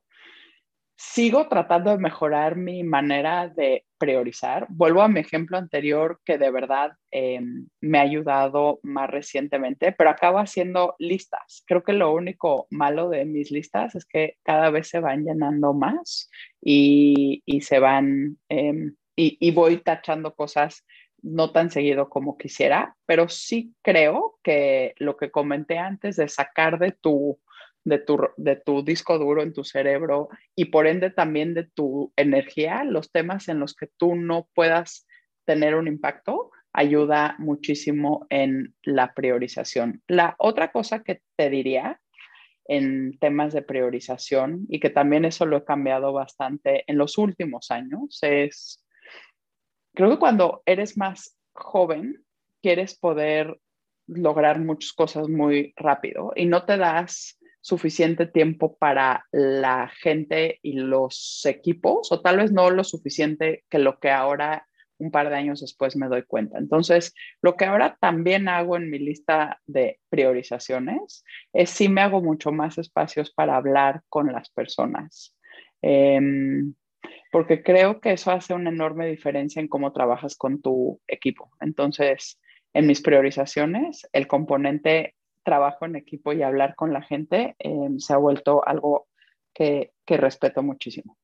sigo 1.03 1.49
tratando 1.49 1.93
de 1.93 1.97
mejorar 1.97 2.57
mi 2.57 2.85
manera 2.85 3.49
de 3.49 3.87
priorizar. 3.97 4.67
Vuelvo 4.69 5.01
a 5.01 5.09
mi 5.09 5.21
ejemplo 5.21 5.57
anterior 5.57 6.21
que 6.27 6.37
de 6.37 6.51
verdad 6.51 6.93
em, 7.11 7.69
me 7.81 7.99
ha 7.99 8.03
ayudado 8.03 8.81
más 8.83 9.09
recientemente, 9.09 9.93
pero 9.93 10.11
acabo 10.11 10.39
haciendo 10.39 10.97
listas. 10.99 11.65
Creo 11.67 11.83
que 11.83 11.95
lo 11.95 12.13
único 12.13 12.67
malo 12.69 13.09
de 13.09 13.25
mis 13.25 13.51
listas 13.51 13.95
es 13.95 14.05
que 14.05 14.37
cada 14.43 14.69
vez 14.69 14.89
se 14.89 15.01
van 15.01 15.25
llenando 15.25 15.73
más 15.73 16.29
y, 16.61 17.43
se 17.63 17.79
van, 17.79 18.37
em, 18.51 18.95
y, 19.17 19.39
y 19.41 19.53
voy 19.53 19.79
tachando 19.79 20.35
cosas 20.35 20.85
no 21.23 21.51
tan 21.51 21.71
seguido 21.71 22.11
como 22.11 22.37
quisiera, 22.37 22.95
pero 23.07 23.31
sí 23.31 23.75
creo 23.81 24.39
que 24.43 24.95
lo 24.99 25.17
que 25.17 25.31
comenté 25.31 25.79
antes 25.79 26.17
de 26.17 26.29
sacar 26.29 26.79
de 26.79 26.93
tu 26.93 27.39
de 27.85 27.99
tu, 27.99 28.19
de 28.37 28.57
tu 28.57 28.83
disco 28.83 29.19
duro 29.19 29.43
en 29.43 29.53
tu 29.53 29.65
cerebro 29.65 30.29
y 30.55 30.67
por 30.67 30.87
ende 30.87 31.11
también 31.11 31.55
de 31.55 31.65
tu 31.65 32.13
energía, 32.17 32.85
los 32.85 33.11
temas 33.11 33.49
en 33.49 33.61
los 33.61 33.75
que 33.75 33.89
tú 33.97 34.15
no 34.15 34.49
puedas 34.55 35.07
tener 35.47 35.75
un 35.75 35.89
impacto, 35.89 36.51
ayuda 36.73 37.35
muchísimo 37.39 38.27
en 38.31 38.75
la 38.83 39.15
priorización. 39.15 40.03
La 40.07 40.37
otra 40.39 40.71
cosa 40.73 41.03
que 41.03 41.23
te 41.37 41.51
diría 41.51 42.01
en 42.67 43.19
temas 43.19 43.53
de 43.53 43.63
priorización 43.63 44.67
y 44.69 44.79
que 44.79 44.91
también 44.91 45.25
eso 45.25 45.45
lo 45.47 45.57
he 45.57 45.65
cambiado 45.65 46.13
bastante 46.13 46.85
en 46.87 46.99
los 46.99 47.19
últimos 47.19 47.73
años 47.73 48.21
es, 48.23 48.85
creo 49.95 50.11
que 50.11 50.19
cuando 50.19 50.63
eres 50.67 50.97
más 50.97 51.37
joven, 51.53 52.25
quieres 52.63 52.97
poder 52.97 53.59
lograr 54.07 54.61
muchas 54.61 54.93
cosas 54.93 55.29
muy 55.29 55.73
rápido 55.77 56.33
y 56.37 56.47
no 56.47 56.65
te 56.65 56.77
das 56.77 57.40
suficiente 57.61 58.27
tiempo 58.27 58.77
para 58.77 59.27
la 59.33 59.89
gente 60.01 60.59
y 60.63 60.75
los 60.75 61.43
equipos, 61.45 62.11
o 62.11 62.21
tal 62.21 62.39
vez 62.39 62.53
no 62.53 62.71
lo 62.71 62.85
suficiente 62.85 63.65
que 63.69 63.79
lo 63.79 63.99
que 63.99 64.11
ahora 64.11 64.67
un 65.01 65.11
par 65.11 65.31
de 65.31 65.37
años 65.37 65.61
después 65.61 65.97
me 65.97 66.09
doy 66.09 66.23
cuenta. 66.23 66.59
Entonces, 66.59 67.15
lo 67.43 67.57
que 67.57 67.65
ahora 67.65 67.97
también 68.01 68.49
hago 68.49 68.77
en 68.77 68.91
mi 68.91 68.99
lista 68.99 69.59
de 69.67 69.99
priorizaciones 70.11 71.25
es 71.53 71.71
si 71.71 71.89
me 71.89 72.03
hago 72.03 72.23
mucho 72.23 72.53
más 72.53 72.79
espacios 72.79 73.33
para 73.33 73.57
hablar 73.57 74.03
con 74.09 74.31
las 74.33 74.51
personas. 74.51 75.35
Em, 75.83 76.75
porque 77.33 77.63
creo 77.63 78.01
que 78.01 78.13
eso 78.13 78.31
hace 78.31 78.55
una 78.55 78.71
enorme 78.71 79.07
diferencia 79.07 79.61
en 79.61 79.69
cómo 79.69 79.93
trabajas 79.93 80.37
con 80.37 80.61
tu 80.61 81.01
equipo. 81.09 81.51
Entonces, 81.61 82.39
en 82.75 82.87
mis 82.87 83.01
priorizaciones, 83.01 84.09
el 84.13 84.27
componente 84.27 85.15
trabajo 85.43 85.85
en 85.87 85.97
equipo 85.97 86.33
y 86.33 86.43
hablar 86.43 86.75
con 86.75 86.93
la 86.93 87.03
gente 87.03 87.57
em, 87.59 87.99
se 87.99 88.13
ha 88.13 88.17
vuelto 88.17 88.67
algo 88.67 89.09
que, 89.55 89.93
que 90.05 90.17
respeto 90.17 90.63
muchísimo. 90.63 91.17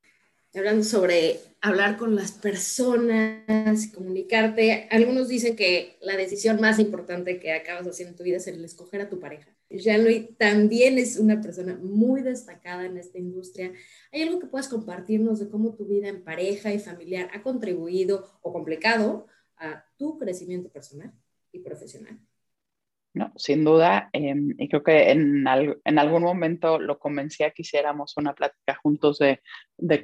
Hablando 0.55 0.85
sobre 0.85 1.39
hablar 1.61 1.99
con 1.99 2.17
las 2.17 2.33
personas, 2.33 3.93
comunicarte, 3.95 4.89
algunos 4.91 5.29
dicen 5.29 5.55
que 5.55 5.99
la 6.01 6.17
decisión 6.17 6.59
más 6.63 6.79
importante 6.79 7.39
que 7.39 7.53
acabas 7.53 7.87
haciendo 7.87 8.13
en 8.13 8.17
tu 8.17 8.25
vida 8.25 8.39
es 8.39 8.47
el 8.47 8.65
escoger 8.65 9.03
a 9.03 9.11
tu 9.11 9.21
pareja. 9.21 9.55
Jean-Louis 9.69 10.37
también 10.39 10.97
es 10.97 11.19
una 11.19 11.43
persona 11.43 11.77
muy 11.77 12.23
destacada 12.23 12.87
en 12.87 12.97
esta 12.97 13.19
industria. 13.19 13.73
¿Hay 14.13 14.23
algo 14.23 14.39
que 14.41 14.47
puedas 14.47 14.69
compartirnos 14.69 15.41
de 15.41 15.51
cómo 15.51 15.75
tu 15.75 15.87
vida 15.87 16.09
en 16.09 16.25
pareja 16.25 16.73
y 16.73 16.79
familiar 16.79 17.29
ha 17.35 17.43
contribuido 17.43 18.39
o 18.41 18.53
complicado 18.53 19.27
a 19.59 19.85
tu 19.99 20.17
crecimiento 20.17 20.71
personal 20.71 21.13
y 21.53 21.59
profesional? 21.59 22.19
¿No? 23.17 23.33
Sin 23.37 23.65
duda, 23.65 24.11
em, 24.13 24.55
y 24.59 24.69
creo 24.69 24.83
que 24.83 25.11
en, 25.11 25.49
algún 25.49 26.23
momento 26.23 26.79
lo 26.79 26.99
convencí 26.99 27.45
a 27.45 27.51
que 27.51 27.63
hiciéramos 27.63 28.15
una 28.19 28.35
plática 28.35 28.75
juntos 28.75 29.19
de, 29.19 29.41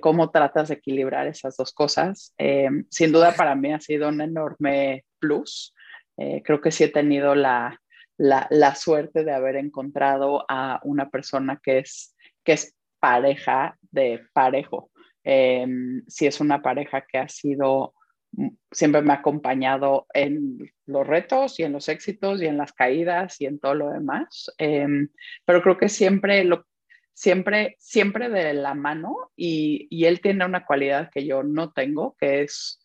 cómo 0.01 0.31
tratas 0.31 0.69
de 0.69 0.77
equilibrar 0.77 1.27
esas 1.27 1.59
dos 1.59 1.75
cosas. 1.75 2.33
Em, 2.39 2.87
sin 2.91 3.13
duda 3.13 3.35
para 3.37 3.55
mí 3.55 3.71
ha 3.71 3.81
sido 3.81 4.09
un 4.09 4.23
enorme 4.23 5.05
plus. 5.19 5.75
Eh, 6.17 6.43
creo 6.43 6.63
que 6.63 6.71
sí 6.71 6.85
he 6.85 6.89
tenido 6.89 7.35
la, 7.35 7.79
suerte 8.77 9.25
de 9.25 9.33
haber 9.33 9.57
encontrado 9.57 10.47
a 10.49 10.81
una 10.83 11.11
persona 11.11 11.61
que 11.63 11.81
es, 11.81 12.17
que 12.43 12.53
es 12.53 12.75
pareja 12.99 13.77
de 13.91 14.23
parejo. 14.33 14.91
Em, 15.23 16.03
si 16.09 16.27
es 16.27 16.41
una 16.41 16.63
pareja 16.63 17.03
que 17.03 17.19
ha 17.19 17.29
sido 17.29 17.93
siempre 18.71 19.03
me 19.03 19.13
ha 19.13 19.17
acompañado 19.17 20.07
en 20.15 20.59
los 20.87 21.07
retos 21.07 21.59
y 21.61 21.65
en 21.65 21.73
los 21.73 21.89
éxitos 21.89 22.41
y 22.43 22.47
en 22.47 22.57
las 22.57 22.73
caídas 22.73 23.41
y 23.41 23.47
en 23.47 23.59
todo 23.59 23.75
lo 23.75 23.91
demás. 23.91 24.51
Em, 24.59 25.09
pero 25.45 25.63
creo 25.63 25.79
que 25.79 25.89
siempre, 25.89 26.45
lo, 26.45 26.67
siempre, 27.13 27.77
siempre 27.79 28.29
de 28.29 28.55
la 28.55 28.75
mano 28.75 29.31
y, 29.37 29.87
y, 29.91 30.07
él 30.07 30.21
tiene 30.21 30.45
una 30.45 30.65
cualidad 30.65 31.11
que 31.13 31.27
yo 31.27 31.43
no 31.43 31.73
tengo, 31.73 32.17
que 32.19 32.43
es, 32.43 32.81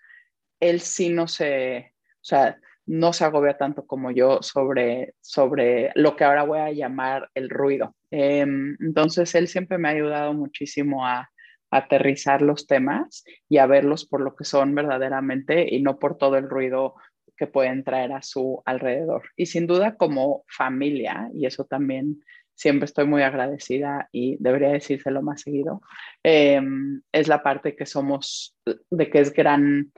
él 0.60 0.82
sí 0.82 1.10
no 1.10 1.28
se, 1.28 1.94
o 2.16 2.24
sea, 2.24 2.58
no 2.86 3.14
se 3.14 3.26
agobia 3.26 3.58
tanto 3.58 3.86
como 3.86 4.12
yo 4.12 4.42
sobre, 4.42 5.14
sobre 5.22 5.92
lo 5.96 6.16
que 6.16 6.24
ahora 6.24 6.44
voy 6.44 6.60
a 6.60 6.72
llamar 6.72 7.30
el 7.36 7.50
ruido. 7.50 7.96
Em, 8.12 8.78
entonces, 8.80 9.36
él 9.36 9.48
siempre 9.48 9.78
me 9.78 9.90
ha 9.90 9.92
ayudado 9.92 10.34
muchísimo 10.34 11.06
a, 11.06 11.30
aterrizar 11.72 12.42
los 12.42 12.68
temas 12.68 13.24
y 13.50 13.58
a 13.58 13.66
verlos 13.66 14.06
por 14.06 14.22
lo 14.22 14.36
que 14.36 14.44
son 14.44 14.74
verdaderamente 14.76 15.68
y 15.74 15.82
no 15.82 16.00
por 16.00 16.18
todo 16.18 16.38
el 16.38 16.50
ruido 16.50 16.96
que 17.38 17.48
pueden 17.48 17.84
traer 17.84 18.14
a 18.14 18.22
su 18.22 18.62
alrededor. 18.66 19.24
Y 19.36 19.46
sin 19.46 19.68
duda 19.68 19.96
como 19.96 20.44
familia, 20.48 21.30
y 21.34 21.46
eso 21.46 21.66
también 21.66 22.22
siempre 22.56 22.86
estoy 22.86 23.06
muy 23.06 23.22
agradecida 23.22 24.10
y 24.12 24.38
debería 24.40 24.70
decírselo 24.70 25.22
más 25.22 25.42
seguido, 25.42 25.82
em, 26.24 27.02
es 27.12 27.28
la 27.28 27.44
parte 27.44 27.76
que 27.76 27.86
somos, 27.86 28.58
de 28.90 29.10
que 29.10 29.20
es 29.20 29.32
gran 29.32 29.92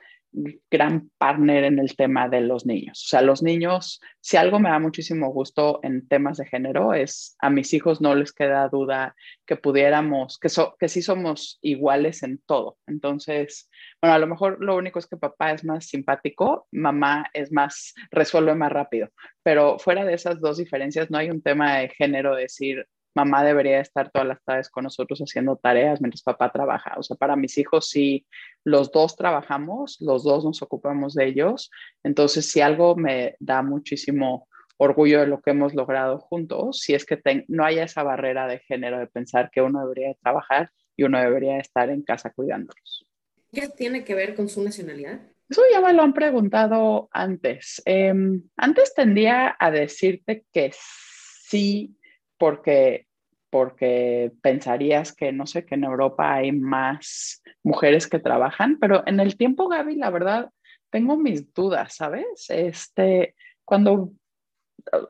gran 0.70 1.10
partner 1.18 1.64
en 1.64 1.80
el 1.80 1.96
tema 1.96 2.30
de 2.30 2.42
los 2.42 2.66
niños. 2.66 3.04
O 3.06 3.10
sea, 3.10 3.22
los 3.22 3.42
niños, 3.42 4.00
si 4.22 4.38
algo 4.38 4.60
me 4.60 4.70
da 4.70 4.80
muchísimo 4.80 5.32
gusto 5.32 5.80
en 5.84 6.08
temas 6.08 6.38
de 6.38 6.46
género, 6.46 6.94
es 6.94 7.36
a 7.40 7.50
mis 7.50 7.74
hijos 7.74 8.02
no 8.02 8.14
les 8.16 8.32
queda 8.32 8.68
duda 8.70 9.16
que 9.46 9.56
pudiéramos, 9.56 10.38
que, 10.38 10.50
que 10.80 10.88
sí 10.88 11.02
somos 11.02 11.58
iguales 11.62 12.24
en 12.24 12.40
todo. 12.46 12.78
Entonces, 12.88 13.70
bueno, 14.02 14.16
a 14.16 14.20
lo 14.20 14.28
mejor 14.28 14.64
lo 14.64 14.76
único 14.76 15.00
es 15.00 15.08
que 15.08 15.18
papá 15.18 15.52
es 15.52 15.64
más 15.66 15.88
simpático, 15.88 16.68
mamá 16.72 17.30
es 17.34 17.52
más, 17.52 17.94
resuelve 18.12 18.54
más 18.56 18.72
rápido, 18.72 19.10
pero 19.44 19.80
fuera 19.80 20.06
de 20.06 20.14
esas 20.14 20.40
dos 20.40 20.58
diferencias, 20.58 21.10
no 21.10 21.18
hay 21.18 21.30
un 21.30 21.42
tema 21.42 21.78
de 21.80 21.90
género, 21.90 22.36
decir, 22.36 22.86
mamá 23.20 23.44
debería 23.44 23.80
estar 23.80 24.12
todas 24.12 24.28
las 24.28 24.44
tardes 24.44 24.70
con 24.70 24.84
nosotros 24.84 25.20
haciendo 25.20 25.56
tareas 25.58 26.02
mientras 26.02 26.24
papá 26.24 26.52
trabaja. 26.52 26.96
O 26.98 27.04
sea, 27.04 27.16
para 27.16 27.36
mis 27.36 27.58
hijos, 27.58 27.90
si 27.90 28.26
los 28.64 28.92
dos 28.92 29.16
trabajamos, 29.16 29.98
los 30.00 30.24
dos 30.24 30.44
nos 30.44 30.62
ocupamos 30.62 31.14
de 31.14 31.28
ellos. 31.28 31.70
Entonces, 32.04 32.50
si 32.50 32.62
algo 32.62 32.96
me 32.96 33.36
da 33.40 33.62
muchísimo 33.62 34.48
orgullo 34.78 35.20
de 35.20 35.28
lo 35.28 35.42
que 35.42 35.52
hemos 35.52 35.74
logrado 35.74 36.20
juntos, 36.20 36.80
si 36.80 36.94
es 36.94 37.06
que 37.06 37.20
no 37.48 37.66
haya 37.66 37.84
esa 37.84 38.04
barrera 38.04 38.48
de 38.48 38.60
género 38.60 39.00
de 39.00 39.08
pensar 39.08 39.50
que 39.52 39.62
uno 39.62 39.82
debería 39.82 40.14
trabajar 40.22 40.72
y 40.96 41.04
uno 41.04 41.20
debería 41.20 41.60
estar 41.60 41.90
en 41.90 42.02
casa 42.02 42.32
cuidándolos. 42.32 43.06
¿Qué 43.52 43.68
tiene 43.68 44.04
que 44.04 44.16
ver 44.16 44.36
con 44.36 44.48
su 44.48 44.64
nacionalidad? 44.64 45.22
Eso 45.50 45.64
ya 45.72 45.82
me 45.82 45.94
lo 45.94 46.04
han 46.04 46.14
preguntado 46.14 47.10
antes. 47.12 47.82
Em, 47.86 48.44
antes 48.56 48.94
tendía 48.94 49.56
a 49.60 49.72
decirte 49.72 50.46
que 50.54 50.72
sí 50.74 51.98
porque, 52.38 53.08
porque 53.50 54.32
pensarías 54.42 55.14
que, 55.14 55.32
no 55.32 55.46
sé, 55.46 55.66
que 55.66 55.76
en 55.76 55.84
Europa 55.84 56.34
hay 56.34 56.52
más 56.52 57.42
mujeres 57.64 58.08
que 58.08 58.20
trabajan, 58.20 58.78
pero 58.80 59.04
en 59.06 59.20
el 59.20 59.38
tiempo, 59.38 59.68
Gaby, 59.68 59.96
la 59.96 60.10
verdad, 60.10 60.50
tengo 60.90 61.18
mis 61.18 61.54
dudas, 61.54 61.96
¿sabes? 61.96 62.46
Este, 62.50 63.36
cuando, 63.66 64.12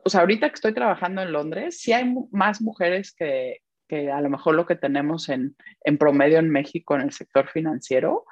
o 0.04 0.08
sea, 0.08 0.20
ahorita 0.20 0.48
que 0.48 0.54
estoy 0.54 0.74
trabajando 0.74 1.22
en 1.22 1.32
Londres, 1.32 1.80
sí 1.80 1.92
hay 1.92 2.14
más 2.30 2.60
mujeres 2.60 3.14
que, 3.14 3.60
que 3.88 4.10
a 4.10 4.20
lo 4.20 4.30
mejor 4.30 4.54
lo 4.54 4.66
que 4.66 4.76
tenemos 4.76 5.28
en, 5.28 5.56
en 5.84 5.98
promedio 5.98 6.38
en 6.38 6.50
México 6.50 6.94
en 6.94 7.02
el 7.02 7.12
sector 7.12 7.48
financiero, 7.48 8.24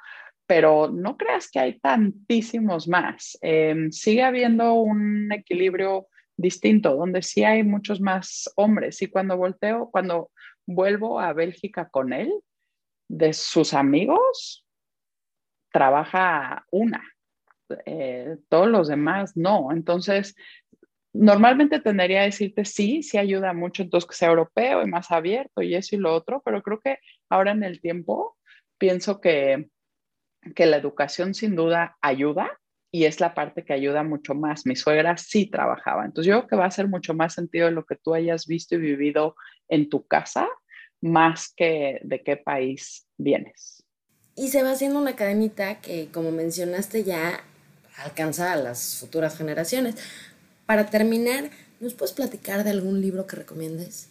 pero 0.47 0.89
no 0.89 1.15
creas 1.15 1.51
que 1.51 1.59
hay 1.59 1.79
tantísimos 1.79 2.87
más. 2.87 3.37
Em, 3.41 3.91
sigue 3.91 4.23
habiendo 4.23 4.73
un 4.73 5.31
equilibrio 5.31 6.07
distinto, 6.39 6.95
donde 6.95 7.21
sí 7.21 7.43
hay 7.43 7.63
muchos 7.63 7.99
más 7.99 8.51
hombres. 8.55 9.01
Y 9.01 9.07
cuando 9.07 9.37
volteo, 9.37 9.89
cuando 9.91 10.31
vuelvo 10.65 11.19
a 11.19 11.33
Bélgica 11.33 11.89
con 11.89 12.13
él, 12.13 12.31
de 13.09 13.33
sus 13.33 13.73
amigos, 13.73 14.65
trabaja 15.71 16.65
una. 16.71 17.03
Eh, 17.85 18.37
todos 18.47 18.67
los 18.67 18.87
demás 18.87 19.35
no. 19.35 19.71
Entonces, 19.71 20.35
normalmente 21.13 21.79
tendría 21.79 22.19
que 22.19 22.25
decirte 22.25 22.65
sí, 22.65 23.03
sí 23.03 23.17
ayuda 23.17 23.53
mucho, 23.53 23.83
entonces 23.83 24.07
que 24.07 24.15
sea 24.15 24.29
europeo 24.29 24.81
y 24.83 24.87
más 24.89 25.11
abierto 25.11 25.61
y 25.61 25.75
eso 25.75 25.95
y 25.95 25.99
lo 25.99 26.13
otro, 26.13 26.41
pero 26.45 26.61
creo 26.61 26.79
que 26.79 26.99
ahora 27.29 27.51
en 27.51 27.63
el 27.63 27.81
tiempo 27.81 28.37
pienso 28.77 29.19
que, 29.19 29.69
que 30.55 30.65
la 30.67 30.77
educación 30.77 31.33
sin 31.33 31.55
duda 31.55 31.97
ayuda, 32.01 32.59
y 32.91 33.05
es 33.05 33.19
la 33.19 33.33
parte 33.33 33.63
que 33.63 33.73
ayuda 33.73 34.03
mucho 34.03 34.33
más. 34.33 34.65
Mi 34.65 34.75
suegra 34.75 35.17
sí 35.17 35.45
trabajaba, 35.45 36.05
entonces 36.05 36.29
yo 36.29 36.39
creo 36.39 36.47
que 36.47 36.55
va 36.55 36.65
a 36.65 36.69
hacer 36.69 36.87
mucho 36.87 37.13
más 37.13 37.33
sentido 37.33 37.69
lo 37.71 37.85
que 37.85 37.95
tú 37.95 38.13
hayas 38.13 38.47
visto 38.47 38.75
y 38.75 38.79
vivido 38.79 39.35
en 39.67 39.89
tu 39.89 40.05
casa, 40.07 40.47
más 41.01 41.53
que 41.55 41.99
de 42.03 42.23
qué 42.23 42.37
país 42.37 43.07
vienes. 43.17 43.83
Y 44.35 44.49
se 44.49 44.63
va 44.63 44.71
haciendo 44.71 45.01
una 45.01 45.15
cadenita 45.15 45.81
que, 45.81 46.09
como 46.11 46.31
mencionaste, 46.31 47.03
ya 47.03 47.43
alcanza 47.97 48.53
a 48.53 48.55
las 48.55 48.97
futuras 48.97 49.37
generaciones. 49.37 49.95
Para 50.65 50.85
terminar, 50.85 51.49
¿nos 51.79 51.93
puedes 51.93 52.13
platicar 52.13 52.63
de 52.63 52.69
algún 52.69 53.01
libro 53.01 53.27
que 53.27 53.35
recomiendes? 53.35 54.09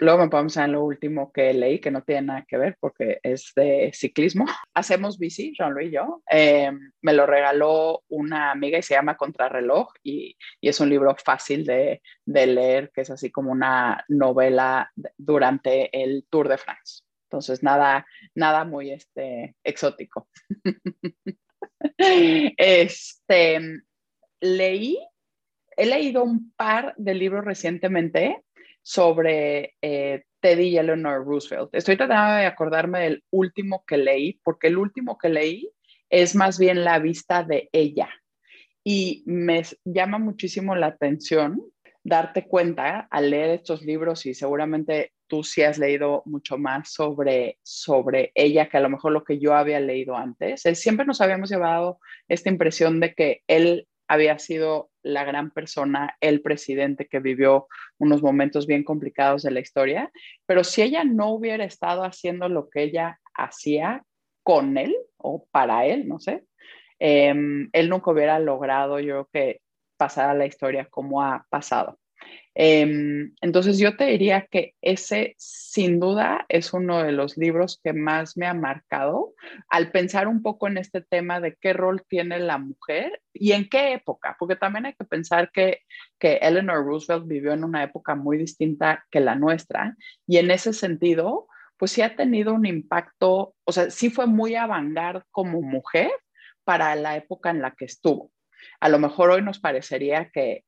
Luego 0.00 0.18
me 0.18 0.28
podemos 0.28 0.56
en 0.56 0.72
lo 0.72 0.84
último 0.84 1.32
que 1.32 1.52
leí, 1.52 1.80
que 1.80 1.90
no 1.90 2.02
tiene 2.02 2.22
nada 2.22 2.44
que 2.46 2.56
ver 2.56 2.76
porque 2.78 3.18
es 3.22 3.52
de 3.56 3.90
ciclismo. 3.92 4.46
Hacemos 4.74 5.18
bici, 5.18 5.52
Jean-Louis 5.58 5.88
y 5.88 5.94
yo. 5.94 6.22
Em, 6.28 6.92
me 7.02 7.12
lo 7.12 7.26
regaló 7.26 8.04
una 8.08 8.52
amiga 8.52 8.78
y 8.78 8.82
se 8.82 8.94
llama 8.94 9.16
Contrarreloj 9.16 9.88
y, 10.04 10.36
y 10.60 10.68
es 10.68 10.78
un 10.78 10.88
libro 10.88 11.16
fácil 11.16 11.66
de, 11.66 12.00
de, 12.24 12.46
leer, 12.46 12.92
que 12.94 13.00
es 13.00 13.10
así 13.10 13.32
como 13.32 13.50
una 13.50 14.04
novela 14.08 14.92
durante 15.16 15.90
el 16.00 16.26
Tour 16.30 16.48
de 16.48 16.58
France. 16.58 17.02
Entonces, 17.28 17.62
nada, 17.64 18.06
nada 18.36 18.64
muy 18.64 18.92
este, 18.92 19.56
exótico. 19.64 20.28
este, 21.98 23.60
leí, 24.40 24.98
he 25.76 25.86
leído 25.86 26.22
un 26.22 26.52
par 26.52 26.94
de 26.96 27.14
libros 27.14 27.44
recientemente 27.44 28.44
sobre 28.88 29.74
eh, 29.82 30.22
Teddy 30.40 30.68
y 30.68 30.78
Eleanor 30.78 31.22
Roosevelt. 31.22 31.68
Estoy 31.74 31.98
tratando 31.98 32.36
de 32.36 32.46
acordarme 32.46 33.00
del 33.00 33.22
último 33.30 33.84
que 33.86 33.98
leí, 33.98 34.40
porque 34.42 34.68
el 34.68 34.78
último 34.78 35.18
que 35.18 35.28
leí 35.28 35.70
es 36.08 36.34
más 36.34 36.58
bien 36.58 36.84
la 36.84 36.98
vista 36.98 37.42
de 37.42 37.68
ella. 37.72 38.08
Y 38.82 39.24
me 39.26 39.62
llama 39.84 40.18
muchísimo 40.18 40.74
la 40.74 40.86
atención 40.86 41.60
darte 42.02 42.46
cuenta 42.46 43.06
al 43.10 43.28
leer 43.28 43.50
estos 43.50 43.82
libros 43.82 44.24
y 44.24 44.32
seguramente 44.32 45.12
tú 45.26 45.44
sí 45.44 45.60
has 45.60 45.76
leído 45.76 46.22
mucho 46.24 46.56
más 46.56 46.90
sobre, 46.90 47.58
sobre 47.62 48.32
ella 48.34 48.70
que 48.70 48.78
a 48.78 48.80
lo 48.80 48.88
mejor 48.88 49.12
lo 49.12 49.22
que 49.22 49.38
yo 49.38 49.54
había 49.54 49.80
leído 49.80 50.16
antes. 50.16 50.62
siempre 50.62 51.04
nos 51.04 51.20
habíamos 51.20 51.50
llevado 51.50 52.00
esta 52.26 52.48
impresión 52.48 53.00
de 53.00 53.12
que 53.12 53.42
él 53.48 53.86
había 54.08 54.38
sido 54.38 54.88
la 55.08 55.24
gran 55.24 55.50
persona, 55.50 56.16
el 56.20 56.42
presidente 56.42 57.08
que 57.08 57.18
vivió 57.18 57.66
unos 57.98 58.22
momentos 58.22 58.66
bien 58.66 58.84
complicados 58.84 59.42
de 59.42 59.50
la 59.50 59.60
historia, 59.60 60.12
pero 60.46 60.64
si 60.64 60.82
ella 60.82 61.02
no 61.04 61.30
hubiera 61.30 61.64
estado 61.64 62.04
haciendo 62.04 62.48
lo 62.48 62.68
que 62.68 62.82
ella 62.82 63.18
hacía 63.34 64.04
con 64.42 64.76
él 64.76 64.94
o 65.16 65.46
para 65.50 65.86
él, 65.86 66.06
no 66.06 66.18
sé, 66.18 66.44
em, 66.98 67.70
él 67.72 67.88
nunca 67.88 68.10
hubiera 68.10 68.38
logrado, 68.38 69.00
yo 69.00 69.26
creo 69.26 69.28
que 69.32 69.60
pasar 69.96 70.30
a 70.30 70.34
la 70.34 70.46
historia 70.46 70.86
como 70.90 71.22
ha 71.22 71.46
pasado. 71.48 71.98
Em, 72.60 73.34
entonces 73.40 73.78
yo 73.78 73.96
te 73.96 74.06
diría 74.06 74.48
que 74.50 74.74
ese 74.82 75.36
sin 75.38 76.00
duda 76.00 76.44
es 76.48 76.72
uno 76.72 77.04
de 77.04 77.12
los 77.12 77.36
libros 77.36 77.80
que 77.84 77.92
más 77.92 78.36
me 78.36 78.46
ha 78.48 78.54
marcado 78.54 79.34
al 79.68 79.92
pensar 79.92 80.26
un 80.26 80.42
poco 80.42 80.66
en 80.66 80.76
este 80.76 81.00
tema 81.00 81.38
de 81.38 81.54
qué 81.54 81.72
rol 81.72 82.02
tiene 82.08 82.40
la 82.40 82.58
mujer 82.58 83.22
y 83.32 83.52
en 83.52 83.68
qué 83.68 83.92
época, 83.92 84.34
porque 84.40 84.56
también 84.56 84.86
hay 84.86 84.94
que 84.94 85.04
pensar 85.04 85.52
que, 85.52 85.82
que 86.18 86.38
Eleanor 86.38 86.84
Roosevelt 86.84 87.28
vivió 87.28 87.52
en 87.52 87.62
una 87.62 87.84
época 87.84 88.16
muy 88.16 88.36
distinta 88.38 89.06
que 89.08 89.20
la 89.20 89.36
nuestra 89.36 89.96
y 90.26 90.38
en 90.38 90.50
ese 90.50 90.72
sentido, 90.72 91.46
pues 91.76 91.92
sí 91.92 92.02
ha 92.02 92.16
tenido 92.16 92.54
un 92.54 92.66
impacto, 92.66 93.54
o 93.62 93.72
sea, 93.72 93.88
sí 93.90 94.10
fue 94.10 94.26
muy 94.26 94.56
avant 94.56 94.98
como 95.30 95.62
mujer 95.62 96.10
para 96.64 96.96
la 96.96 97.16
época 97.16 97.50
en 97.50 97.62
la 97.62 97.70
que 97.76 97.84
estuvo. 97.84 98.32
A 98.80 98.88
lo 98.88 98.98
mejor 98.98 99.30
hoy 99.30 99.42
nos 99.42 99.60
parecería 99.60 100.28
que 100.30 100.64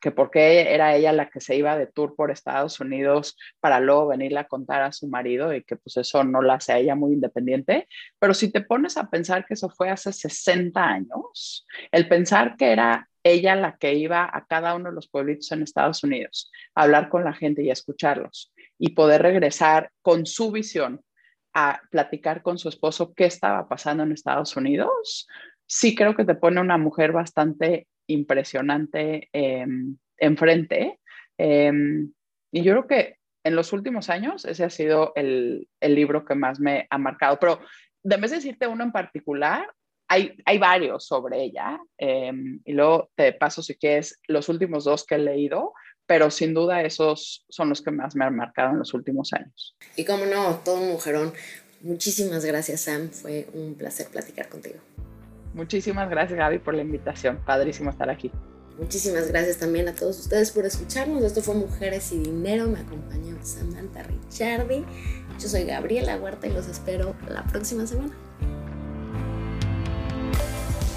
que 0.00 0.10
por 0.10 0.30
qué 0.30 0.74
era 0.74 0.96
ella 0.96 1.12
la 1.12 1.28
que 1.28 1.40
se 1.40 1.56
iba 1.56 1.76
de 1.76 1.86
tour 1.86 2.16
por 2.16 2.30
Estados 2.30 2.80
Unidos 2.80 3.36
para 3.60 3.80
luego 3.80 4.08
venirle 4.08 4.40
a 4.40 4.48
contar 4.48 4.82
a 4.82 4.92
su 4.92 5.06
marido 5.08 5.54
y 5.54 5.62
que 5.62 5.76
pues 5.76 5.96
eso 5.98 6.24
no 6.24 6.42
la 6.42 6.54
hace 6.54 6.72
a 6.72 6.78
ella 6.78 6.94
muy 6.94 7.12
independiente. 7.12 7.86
Pero 8.18 8.34
si 8.34 8.50
te 8.50 8.62
pones 8.62 8.96
a 8.96 9.08
pensar 9.10 9.46
que 9.46 9.54
eso 9.54 9.68
fue 9.68 9.90
hace 9.90 10.12
60 10.12 10.82
años, 10.82 11.66
el 11.92 12.08
pensar 12.08 12.56
que 12.56 12.72
era 12.72 13.08
ella 13.22 13.54
la 13.54 13.76
que 13.76 13.94
iba 13.94 14.28
a 14.32 14.46
cada 14.46 14.74
uno 14.74 14.88
de 14.88 14.94
los 14.94 15.08
pueblitos 15.08 15.52
en 15.52 15.62
Estados 15.62 16.02
Unidos 16.02 16.50
a 16.74 16.82
hablar 16.82 17.08
con 17.10 17.22
la 17.24 17.34
gente 17.34 17.62
y 17.62 17.70
a 17.70 17.74
escucharlos 17.74 18.52
y 18.78 18.94
poder 18.94 19.22
regresar 19.22 19.90
con 20.02 20.24
su 20.24 20.50
visión 20.50 21.02
a 21.52 21.80
platicar 21.90 22.42
con 22.42 22.58
su 22.58 22.68
esposo 22.68 23.12
qué 23.14 23.26
estaba 23.26 23.68
pasando 23.68 24.04
en 24.04 24.12
Estados 24.12 24.56
Unidos, 24.56 25.28
sí 25.66 25.94
creo 25.94 26.14
que 26.14 26.24
te 26.24 26.34
pone 26.34 26.60
una 26.60 26.78
mujer 26.78 27.12
bastante 27.12 27.86
impresionante 28.12 29.28
em, 29.32 29.96
enfrente. 30.18 31.00
Em, 31.38 32.12
y 32.52 32.62
yo 32.62 32.72
creo 32.72 32.86
que 32.86 33.16
en 33.44 33.56
los 33.56 33.72
últimos 33.72 34.10
años 34.10 34.44
ese 34.44 34.64
ha 34.64 34.70
sido 34.70 35.12
el, 35.16 35.68
el, 35.80 35.94
libro 35.94 36.24
que 36.24 36.34
más 36.34 36.60
me 36.60 36.86
ha 36.90 36.98
marcado. 36.98 37.38
Pero 37.38 37.60
de 38.02 38.16
vez 38.16 38.30
de 38.30 38.36
decirte 38.36 38.66
uno 38.66 38.84
en 38.84 38.92
particular, 38.92 39.66
hay, 40.08 40.36
hay 40.44 40.58
varios 40.58 41.06
sobre 41.06 41.42
ella. 41.42 41.80
Em, 41.96 42.60
y 42.64 42.72
luego 42.72 43.10
te 43.14 43.32
paso 43.32 43.62
si 43.62 43.76
quieres 43.76 44.20
los 44.26 44.48
últimos 44.48 44.84
dos 44.84 45.06
que 45.06 45.14
he 45.14 45.18
leído, 45.18 45.72
pero 46.04 46.30
sin 46.30 46.52
duda 46.52 46.82
esos 46.82 47.44
son 47.48 47.68
los 47.68 47.80
que 47.82 47.92
más 47.92 48.16
me 48.16 48.24
han 48.24 48.34
marcado 48.34 48.72
en 48.72 48.78
los 48.80 48.92
últimos 48.92 49.32
años. 49.32 49.76
Y 49.94 50.04
como 50.04 50.26
no, 50.26 50.56
todo 50.64 50.80
un 50.80 50.88
mujerón. 50.88 51.32
Muchísimas 51.82 52.44
gracias, 52.44 52.82
Sam. 52.82 53.10
Fue 53.10 53.46
un 53.54 53.74
placer 53.74 54.08
platicar 54.08 54.48
contigo. 54.48 54.80
Muchísimas 55.54 56.08
gracias, 56.08 56.38
Gaby, 56.38 56.58
por 56.58 56.74
la 56.74 56.82
invitación. 56.82 57.38
Padrísimo 57.44 57.90
estar 57.90 58.08
aquí. 58.10 58.30
Muchísimas 58.78 59.28
gracias 59.28 59.58
también 59.58 59.88
a 59.88 59.94
todos 59.94 60.18
ustedes 60.20 60.52
por 60.52 60.64
escucharnos. 60.64 61.22
Esto 61.22 61.42
fue 61.42 61.54
Mujeres 61.54 62.12
y 62.12 62.18
Dinero. 62.18 62.66
Me 62.66 62.80
acompañó 62.80 63.36
Samantha 63.42 64.02
Richardi. 64.04 64.84
Yo 65.38 65.48
soy 65.48 65.64
Gabriela 65.64 66.16
Huerta 66.16 66.46
y 66.46 66.52
los 66.52 66.66
espero 66.66 67.14
la 67.28 67.44
próxima 67.44 67.86
semana. 67.86 68.14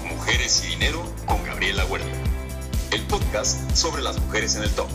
Mujeres 0.08 0.64
y 0.64 0.70
Dinero 0.70 1.02
con 1.26 1.44
Gabriela 1.44 1.84
Huerta. 1.86 2.08
El 2.92 3.02
podcast 3.02 3.70
sobre 3.76 4.02
las 4.02 4.18
mujeres 4.20 4.56
en 4.56 4.62
el 4.62 4.70
top. 4.70 4.88